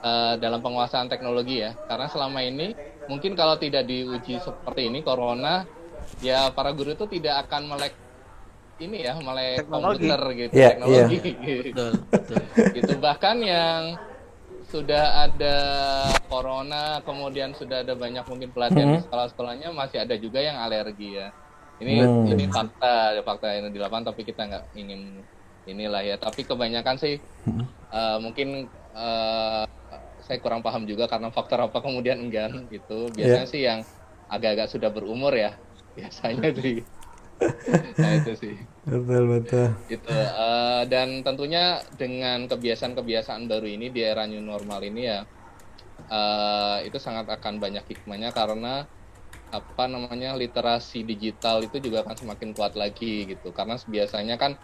eh, 0.01 0.35
dalam 0.39 0.63
penguasaan 0.63 1.11
teknologi 1.11 1.61
ya. 1.67 1.75
Karena 1.91 2.07
selama 2.07 2.41
ini 2.47 2.73
mungkin 3.09 3.33
kalau 3.33 3.57
tidak 3.57 3.85
diuji 3.85 4.37
seperti 4.37 4.87
ini 4.87 5.01
corona 5.01 5.65
ya 6.21 6.49
para 6.51 6.71
guru 6.71 6.93
itu 6.93 7.05
tidak 7.11 7.47
akan 7.47 7.69
melek 7.69 7.95
ini 8.79 9.03
ya 9.03 9.19
melek 9.19 9.65
Teknologi. 9.65 10.07
komputer 10.07 10.21
gitu 10.37 10.53
Iya, 10.55 10.69
teknologi 10.71 11.17
betul, 11.67 11.91
betul. 12.13 12.37
gitu 12.73 12.93
bahkan 12.99 13.37
yang 13.41 13.81
sudah 14.65 15.05
ada 15.25 15.57
corona 16.29 17.01
kemudian 17.01 17.51
sudah 17.53 17.81
ada 17.81 17.97
banyak 17.97 18.21
mungkin 18.23 18.53
pelatihan 18.53 18.89
di 18.91 19.01
sekolah-sekolahnya 19.03 19.73
masih 19.73 19.99
ada 19.99 20.15
juga 20.15 20.39
yang 20.39 20.61
alergi 20.61 21.17
ya 21.17 21.33
ini 21.79 21.93
Hmm. 21.99 22.29
ini 22.29 22.45
fakta 22.47 22.95
fakta 23.23 23.49
yang 23.51 23.73
di 23.73 23.79
lapangan 23.79 24.13
tapi 24.13 24.23
kita 24.23 24.45
nggak 24.45 24.65
ingin 24.75 25.25
inilah 25.65 26.03
ya 26.03 26.17
tapi 26.17 26.43
kebanyakan 26.43 26.97
sih 26.97 27.17
eh, 27.89 28.19
mungkin 28.19 28.69
eh, 28.95 29.65
saya 30.29 30.39
kurang 30.45 30.61
paham 30.61 30.85
juga 30.85 31.09
karena 31.09 31.33
faktor 31.33 31.65
apa 31.65 31.81
kemudian 31.81 32.21
enggan 32.21 32.69
gitu. 32.69 33.09
Biasanya 33.17 33.49
sih 33.49 33.65
yang 33.65 33.81
agak-agak 34.29 34.69
sudah 34.69 34.93
berumur 34.93 35.33
ya 35.33 35.57
biasanya 35.97 36.53
sih. 36.53 36.85
Nah 37.97 38.13
itu 38.21 38.33
sih. 38.37 38.55
Betul 38.85 39.25
betul. 39.41 39.67
Gitu. 39.89 40.13
Eh, 40.13 40.83
dan 40.93 41.25
tentunya 41.25 41.81
dengan 41.97 42.45
kebiasaan-kebiasaan 42.45 43.49
baru 43.49 43.65
ini 43.65 43.89
di 43.89 44.05
era 44.05 44.29
new 44.29 44.45
normal 44.45 44.85
ini 44.85 45.03
ya 45.09 45.25
eh, 46.13 46.79
itu 46.85 47.01
sangat 47.01 47.33
akan 47.33 47.57
banyak 47.57 47.89
hikmahnya 47.89 48.37
karena 48.37 48.85
apa 49.49 49.85
namanya 49.89 50.37
literasi 50.37 51.09
digital 51.09 51.65
itu 51.65 51.81
juga 51.81 52.05
akan 52.05 52.17
semakin 52.21 52.53
kuat 52.53 52.77
lagi 52.77 53.33
gitu. 53.33 53.49
Karena 53.57 53.81
biasanya 53.81 54.37
kan 54.37 54.61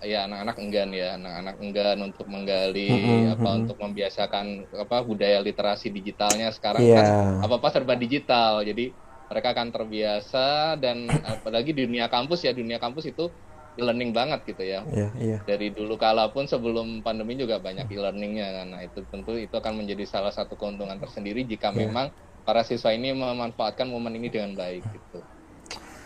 ya 0.00 0.30
anak-anak 0.30 0.56
enggan 0.58 0.88
ya 0.90 1.08
anak-anak 1.14 1.56
enggan 1.58 1.98
untuk 2.06 2.26
menggali 2.26 2.86
Mm-mm, 2.86 3.34
apa 3.34 3.42
mm-mm. 3.42 3.58
untuk 3.66 3.76
membiasakan 3.78 4.46
apa 4.78 4.96
budaya 5.02 5.42
literasi 5.42 5.90
digitalnya 5.90 6.54
sekarang 6.54 6.82
Iya. 6.82 6.96
kan 6.96 7.06
apa-apa 7.42 7.68
serba 7.70 7.94
digital 7.94 8.62
jadi 8.62 8.94
mereka 9.28 9.52
akan 9.52 9.68
terbiasa 9.68 10.78
dan 10.78 11.10
apalagi 11.34 11.74
di 11.74 11.84
dunia 11.84 12.06
kampus 12.06 12.46
ya 12.46 12.54
dunia 12.54 12.78
kampus 12.78 13.10
itu 13.10 13.26
e-learning 13.74 14.10
banget 14.10 14.42
gitu 14.46 14.62
ya 14.62 14.82
iya 14.90 15.08
iya 15.18 15.38
dari 15.42 15.70
dulu 15.70 15.94
kala 15.94 16.30
pun 16.30 16.46
sebelum 16.46 17.02
pandemi 17.02 17.34
juga 17.34 17.58
banyak 17.58 17.86
e-learningnya 17.86 18.46
kan. 18.62 18.66
nah 18.74 18.80
itu 18.82 19.02
tentu 19.06 19.34
itu 19.34 19.54
akan 19.54 19.82
menjadi 19.82 20.02
salah 20.06 20.30
satu 20.30 20.54
keuntungan 20.54 20.98
tersendiri 20.98 21.42
jika 21.42 21.70
Iya. 21.70 21.86
memang 21.86 22.06
para 22.42 22.62
siswa 22.62 22.90
ini 22.90 23.14
memanfaatkan 23.14 23.86
momen 23.86 24.14
ini 24.14 24.30
dengan 24.30 24.54
baik 24.54 24.82
gitu 24.88 25.20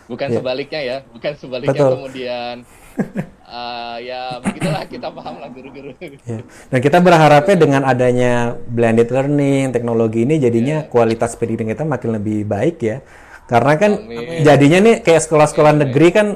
bukan 0.05 0.27
Iya. 0.29 0.37
sebaliknya 0.37 0.81
ya 0.83 0.97
bukan 1.07 1.33
sebaliknya 1.33 1.81
Betul. 1.81 1.93
kemudian 1.97 2.55
eh, 3.53 3.95
ya 4.07 4.21
begitulah 4.41 4.83
kita 4.89 5.07
paham 5.13 5.35
lah 5.41 5.49
guru-guru 5.49 5.91
Ya. 6.01 6.39
Dan 6.71 6.79
kita 6.79 6.97
berharapnya 7.03 7.55
dengan 7.55 7.81
adanya 7.83 8.55
blended 8.67 9.09
learning, 9.11 9.71
teknologi 9.75 10.23
ini 10.25 10.39
jadinya 10.39 10.87
kualitas 10.87 11.35
pendidikan 11.35 11.69
kita 11.71 11.83
makin 11.83 12.17
lebih 12.17 12.47
baik 12.47 12.77
ya. 12.81 12.97
Karena 13.45 13.75
kan 13.75 13.91
Amin. 13.99 14.41
jadinya 14.41 14.79
nih 14.79 14.95
kayak 15.03 15.21
sekolah-sekolah 15.27 15.73
negeri 15.83 16.07
kan 16.15 16.27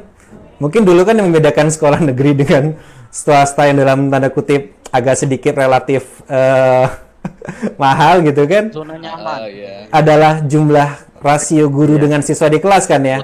mungkin 0.60 0.84
dulu 0.84 1.08
kan 1.08 1.16
yang 1.16 1.32
membedakan 1.32 1.72
sekolah 1.72 2.04
negeri 2.04 2.36
dengan 2.36 2.76
swasta 3.14 3.70
yang 3.70 3.80
dalam 3.80 4.00
tanda 4.12 4.30
kutip 4.30 4.76
agak 4.92 5.16
sedikit 5.16 5.56
relatif 5.56 6.22
eh, 6.28 6.86
mahal 7.82 8.24
gitu 8.24 8.44
kan 8.48 8.72
Zona 8.72 8.96
nyaman. 9.00 9.40
ya. 9.52 9.88
adalah 9.92 10.44
jumlah 10.44 10.90
rasio 11.24 11.68
guru 11.68 11.98
dengan 11.98 12.22
siswa 12.22 12.48
di 12.48 12.60
kelas 12.62 12.86
kan 12.86 13.02
ya. 13.04 13.24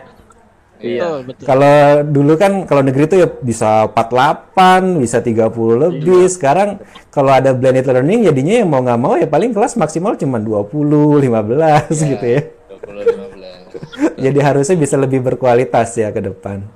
Betul. 0.84 1.46
Kalau 1.48 2.04
dulu 2.04 2.34
kan 2.36 2.68
kalau 2.68 2.84
negeri 2.84 3.08
itu 3.08 3.16
ya 3.24 3.28
bisa 3.32 3.88
48, 3.88 5.00
bisa 5.00 5.24
30 5.24 5.48
lebih. 5.80 6.28
Sekarang 6.28 6.84
kalau 7.08 7.32
ada 7.32 7.56
blended 7.56 7.88
learning 7.88 8.28
jadinya 8.28 8.54
ya 8.60 8.66
mau 8.68 8.84
nggak 8.84 9.00
mau 9.00 9.16
ya 9.16 9.28
paling 9.32 9.56
kelas 9.56 9.80
maksimal 9.80 10.20
cuma 10.20 10.44
20, 10.44 11.24
15 11.24 12.12
gitu 12.12 12.26
ya. 12.28 12.42
20 12.84 14.20
15 14.20 14.20
Jadi 14.20 14.40
harusnya 14.44 14.76
bisa 14.76 14.96
lebih 15.00 15.24
berkualitas 15.24 15.96
ya 15.96 16.12
ke 16.12 16.20
depan. 16.20 16.68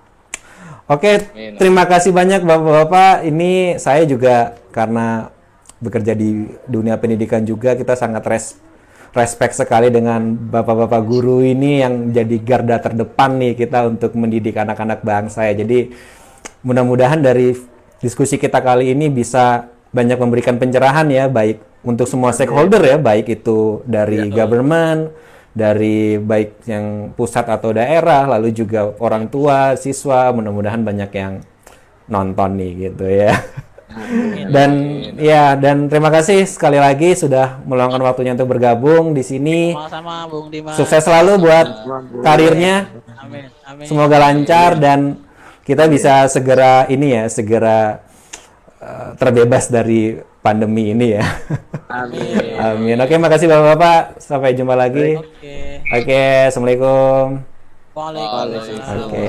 Oke, 0.87 1.27
Amin. 1.35 1.59
terima 1.59 1.83
kasih 1.83 2.15
banyak 2.15 2.47
Bapak-bapak. 2.47 3.27
Ini 3.27 3.75
saya 3.75 4.07
juga 4.07 4.55
karena 4.71 5.27
bekerja 5.83 6.15
di 6.15 6.47
dunia 6.63 6.95
pendidikan 6.95 7.43
juga 7.43 7.75
kita 7.75 7.99
sangat 7.99 8.23
res 8.23 8.45
respect 9.17 9.57
sekali 9.57 9.89
dengan 9.89 10.37
Bapak-bapak 10.37 11.01
guru 11.03 11.41
ini 11.41 11.81
yang 11.81 12.13
jadi 12.13 12.37
garda 12.39 12.77
terdepan 12.77 13.41
nih 13.41 13.57
kita 13.57 13.89
untuk 13.89 14.13
mendidik 14.13 14.53
anak-anak 14.53 15.01
bangsa 15.01 15.49
ya. 15.49 15.65
Jadi 15.65 15.89
mudah-mudahan 16.61 17.19
dari 17.19 17.57
diskusi 17.97 18.37
kita 18.37 18.61
kali 18.61 18.93
ini 18.93 19.09
bisa 19.09 19.65
banyak 19.89 20.21
memberikan 20.21 20.61
pencerahan 20.61 21.09
ya 21.09 21.25
baik 21.25 21.63
untuk 21.81 22.05
semua 22.05 22.35
stakeholder 22.35 22.83
ya, 22.83 22.97
baik 22.99 23.41
itu 23.41 23.81
dari 23.87 24.27
government, 24.29 25.09
dari 25.55 26.19
baik 26.19 26.67
yang 26.67 27.15
pusat 27.15 27.47
atau 27.47 27.73
daerah, 27.73 28.27
lalu 28.27 28.53
juga 28.53 28.93
orang 29.01 29.31
tua, 29.31 29.73
siswa, 29.79 30.29
mudah-mudahan 30.35 30.83
banyak 30.83 31.11
yang 31.15 31.33
nonton 32.11 32.59
nih 32.59 32.71
gitu 32.91 33.05
ya. 33.07 33.33
Dan 34.51 34.71
ya 35.15 35.55
dan 35.55 35.87
terima 35.87 36.11
kasih 36.11 36.43
sekali 36.43 36.75
lagi 36.75 37.15
sudah 37.15 37.63
meluangkan 37.63 38.03
waktunya 38.03 38.35
untuk 38.35 38.51
bergabung 38.51 39.15
di 39.15 39.23
sini. 39.23 39.71
Sama-sama 39.71 40.27
Bung 40.27 40.51
Dimas. 40.51 40.75
Sukses 40.75 41.01
selalu 41.03 41.47
buat 41.47 41.67
karirnya. 42.21 42.91
Amin. 43.23 43.47
Amin. 43.63 43.85
Semoga 43.87 44.19
lancar 44.19 44.75
dan 44.75 45.23
kita 45.63 45.87
bisa 45.91 46.27
segera 46.31 46.87
ini 46.87 47.15
ya, 47.15 47.23
segera 47.27 48.03
eh, 48.79 49.09
terbebas 49.19 49.67
dari 49.67 50.15
pandemi 50.39 50.95
ini 50.95 51.07
ya. 51.19 51.25
Amin. 51.91 52.55
Amin. 52.71 52.97
Oke, 53.03 53.19
makasih 53.19 53.51
Bapak-bapak. 53.51 54.23
Sampai 54.23 54.55
jumpa 54.55 54.79
lagi. 54.79 55.19
Oke. 55.19 55.83
Oke, 55.91 56.21
Assalamualaikum. 56.47 57.56
Waalaikumsalam. 57.97 59.09
Oke. 59.09 59.25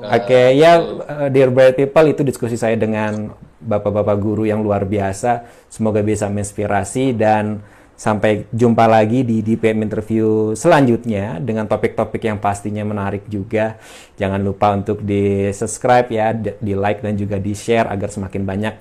Oke, 0.00 0.40
ya 0.56 0.80
uh, 0.80 1.28
dear 1.28 1.52
bright 1.52 1.76
people 1.76 2.06
itu 2.08 2.24
diskusi 2.24 2.56
saya 2.56 2.80
dengan 2.80 3.36
bapak-bapak 3.60 4.16
guru 4.16 4.48
yang 4.48 4.64
luar 4.64 4.88
biasa. 4.88 5.44
Semoga 5.68 6.00
bisa 6.00 6.32
menginspirasi 6.32 7.12
dan 7.12 7.60
sampai 8.00 8.48
jumpa 8.48 8.88
lagi 8.88 9.20
di 9.20 9.44
DPM 9.44 9.84
interview 9.84 10.56
selanjutnya 10.56 11.36
dengan 11.36 11.68
topik-topik 11.68 12.24
yang 12.24 12.40
pastinya 12.40 12.80
menarik 12.80 13.28
juga. 13.28 13.76
Jangan 14.16 14.40
lupa 14.40 14.72
untuk 14.72 15.04
di 15.04 15.52
subscribe 15.52 16.08
ya, 16.08 16.32
di 16.32 16.56
di 16.56 16.72
like 16.72 17.04
dan 17.04 17.20
juga 17.20 17.36
di 17.36 17.52
share 17.52 17.92
agar 17.92 18.08
semakin 18.08 18.42
banyak 18.48 18.74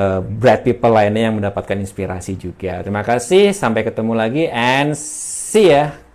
uh, 0.00 0.24
bright 0.24 0.64
people 0.64 0.96
lainnya 0.96 1.28
yang 1.28 1.36
mendapatkan 1.36 1.76
inspirasi 1.76 2.40
juga. 2.40 2.80
Terima 2.80 3.04
kasih, 3.04 3.52
sampai 3.52 3.84
ketemu 3.84 4.12
lagi 4.16 4.48
and 4.48 4.96
see 4.96 5.68
ya. 5.68 6.05